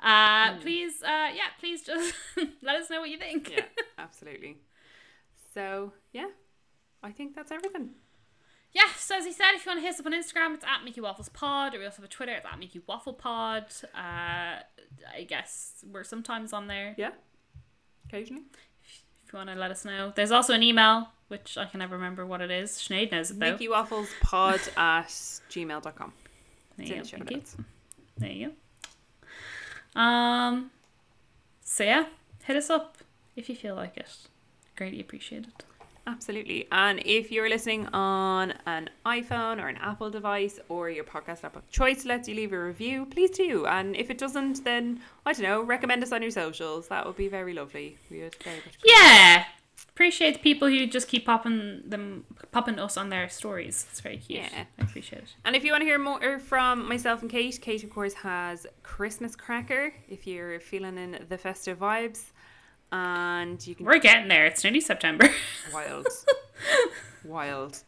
Uh, 0.00 0.56
please, 0.58 1.02
uh, 1.02 1.30
yeah, 1.34 1.50
please 1.58 1.82
just 1.82 2.14
let 2.62 2.76
us 2.76 2.90
know 2.90 3.00
what 3.00 3.10
you 3.10 3.18
think. 3.18 3.50
yeah, 3.50 3.64
absolutely. 3.98 4.58
So 5.54 5.92
yeah, 6.12 6.28
I 7.02 7.12
think 7.12 7.34
that's 7.36 7.52
everything. 7.52 7.90
yeah. 8.72 8.82
So 8.98 9.16
as 9.16 9.24
he 9.24 9.32
said, 9.32 9.52
if 9.54 9.64
you 9.64 9.70
want 9.70 9.78
to 9.78 9.82
hit 9.86 9.94
us 9.94 10.00
up 10.00 10.06
on 10.06 10.12
Instagram, 10.12 10.54
it's 10.54 10.64
at 10.64 10.84
Mickey 10.84 11.00
Waffles 11.00 11.28
Pod, 11.28 11.74
or 11.74 11.78
we 11.78 11.84
also 11.84 11.96
have 11.98 12.04
a 12.06 12.08
Twitter, 12.08 12.32
it's 12.32 12.44
at 12.50 12.58
Mickey 12.58 12.80
Waffle 12.86 13.12
Pod. 13.14 13.66
Uh, 13.94 14.58
I 15.14 15.24
guess 15.28 15.84
we're 15.90 16.04
sometimes 16.04 16.52
on 16.52 16.66
there. 16.66 16.94
Yeah, 16.98 17.10
occasionally. 18.08 18.42
If 19.26 19.32
you 19.32 19.36
want 19.38 19.50
to 19.50 19.54
let 19.54 19.70
us 19.70 19.84
know, 19.84 20.12
there's 20.14 20.30
also 20.32 20.52
an 20.52 20.62
email 20.62 21.08
which 21.28 21.56
I 21.56 21.64
can 21.64 21.78
never 21.78 21.96
remember 21.96 22.26
what 22.26 22.40
it 22.40 22.50
is. 22.50 22.72
Sinead 22.72 23.10
knows 23.10 23.30
it 23.30 23.40
though. 23.40 23.52
Mickey 23.52 23.68
Waffles 23.68 24.10
Pod 24.20 24.60
at 24.76 25.08
gmail.com. 25.08 26.12
There 26.76 26.86
you 26.86 26.94
go. 26.96 27.02
the. 27.24 27.42
There 28.18 28.30
you 28.30 28.52
go. 29.94 30.00
Um. 30.00 30.70
So 31.62 31.84
yeah, 31.84 32.06
hit 32.44 32.56
us 32.56 32.70
up 32.70 32.98
if 33.36 33.48
you 33.48 33.56
feel 33.56 33.74
like 33.74 33.96
it. 33.96 34.10
Greatly 34.76 35.00
appreciated. 35.00 35.52
Absolutely. 36.06 36.68
And 36.70 37.00
if 37.04 37.32
you're 37.32 37.48
listening 37.48 37.86
on 37.88 38.52
an 38.66 38.90
iPhone 39.06 39.62
or 39.62 39.68
an 39.68 39.78
Apple 39.78 40.10
device 40.10 40.60
or 40.68 40.90
your 40.90 41.04
podcast 41.04 41.44
app 41.44 41.56
of 41.56 41.68
choice 41.70 42.04
lets 42.04 42.28
you 42.28 42.34
leave 42.34 42.52
a 42.52 42.62
review, 42.62 43.06
please 43.06 43.30
do. 43.30 43.66
And 43.66 43.96
if 43.96 44.10
it 44.10 44.18
doesn't, 44.18 44.64
then 44.64 45.00
I 45.24 45.32
don't 45.32 45.42
know, 45.42 45.62
recommend 45.62 46.02
us 46.02 46.12
on 46.12 46.20
your 46.20 46.30
socials. 46.30 46.88
That 46.88 47.06
would 47.06 47.16
be 47.16 47.28
very 47.28 47.54
lovely. 47.54 47.96
We 48.10 48.20
would 48.20 48.34
very 48.42 48.56
much 48.56 48.76
Yeah. 48.84 49.44
Appreciate 49.88 50.34
the 50.34 50.40
people 50.40 50.68
who 50.68 50.86
just 50.86 51.08
keep 51.08 51.24
popping 51.24 51.82
them, 51.86 52.24
popping 52.50 52.78
us 52.78 52.96
on 52.96 53.10
their 53.10 53.28
stories. 53.28 53.86
It's 53.90 54.00
very 54.00 54.18
cute. 54.18 54.40
Yeah. 54.40 54.64
I 54.78 54.82
appreciate 54.82 55.22
it. 55.22 55.34
And 55.44 55.54
if 55.54 55.64
you 55.64 55.70
want 55.70 55.82
to 55.82 55.86
hear 55.86 55.98
more 55.98 56.22
er, 56.22 56.38
from 56.38 56.88
myself 56.88 57.22
and 57.22 57.30
Kate, 57.30 57.58
Kate, 57.62 57.82
of 57.84 57.90
course, 57.90 58.14
has 58.14 58.66
Christmas 58.82 59.36
Cracker 59.36 59.94
if 60.08 60.26
you're 60.26 60.58
feeling 60.60 60.98
in 60.98 61.24
the 61.28 61.38
festive 61.38 61.78
vibes. 61.78 62.32
And 62.94 63.66
you 63.66 63.74
can. 63.74 63.86
We're 63.86 63.98
getting 63.98 64.28
there. 64.28 64.46
It's 64.46 64.62
nearly 64.62 64.80
September. 64.80 65.28
Wild. 65.74 66.06
Wild. 67.24 67.82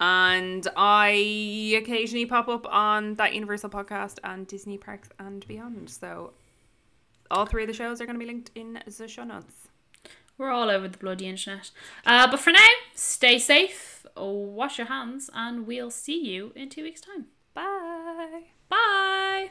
And 0.00 0.64
I 0.76 1.74
occasionally 1.76 2.24
pop 2.24 2.46
up 2.46 2.64
on 2.72 3.16
that 3.16 3.34
Universal 3.34 3.70
podcast 3.70 4.20
and 4.22 4.46
Disney 4.46 4.78
Parks 4.78 5.08
and 5.18 5.44
Beyond. 5.48 5.90
So 5.90 6.34
all 7.32 7.46
three 7.46 7.64
of 7.64 7.66
the 7.66 7.74
shows 7.74 8.00
are 8.00 8.06
going 8.06 8.14
to 8.14 8.24
be 8.24 8.30
linked 8.30 8.52
in 8.54 8.80
the 8.86 9.08
show 9.08 9.24
notes. 9.24 9.68
We're 10.38 10.50
all 10.50 10.70
over 10.70 10.86
the 10.86 10.98
bloody 10.98 11.26
internet. 11.26 11.72
Uh, 12.06 12.30
but 12.30 12.38
for 12.38 12.52
now, 12.52 12.68
stay 12.94 13.40
safe, 13.40 14.06
wash 14.16 14.78
your 14.78 14.86
hands, 14.86 15.28
and 15.34 15.66
we'll 15.66 15.90
see 15.90 16.24
you 16.24 16.52
in 16.54 16.68
two 16.68 16.84
weeks' 16.84 17.00
time. 17.00 17.26
Bye. 17.54 18.42
Bye. 18.68 19.50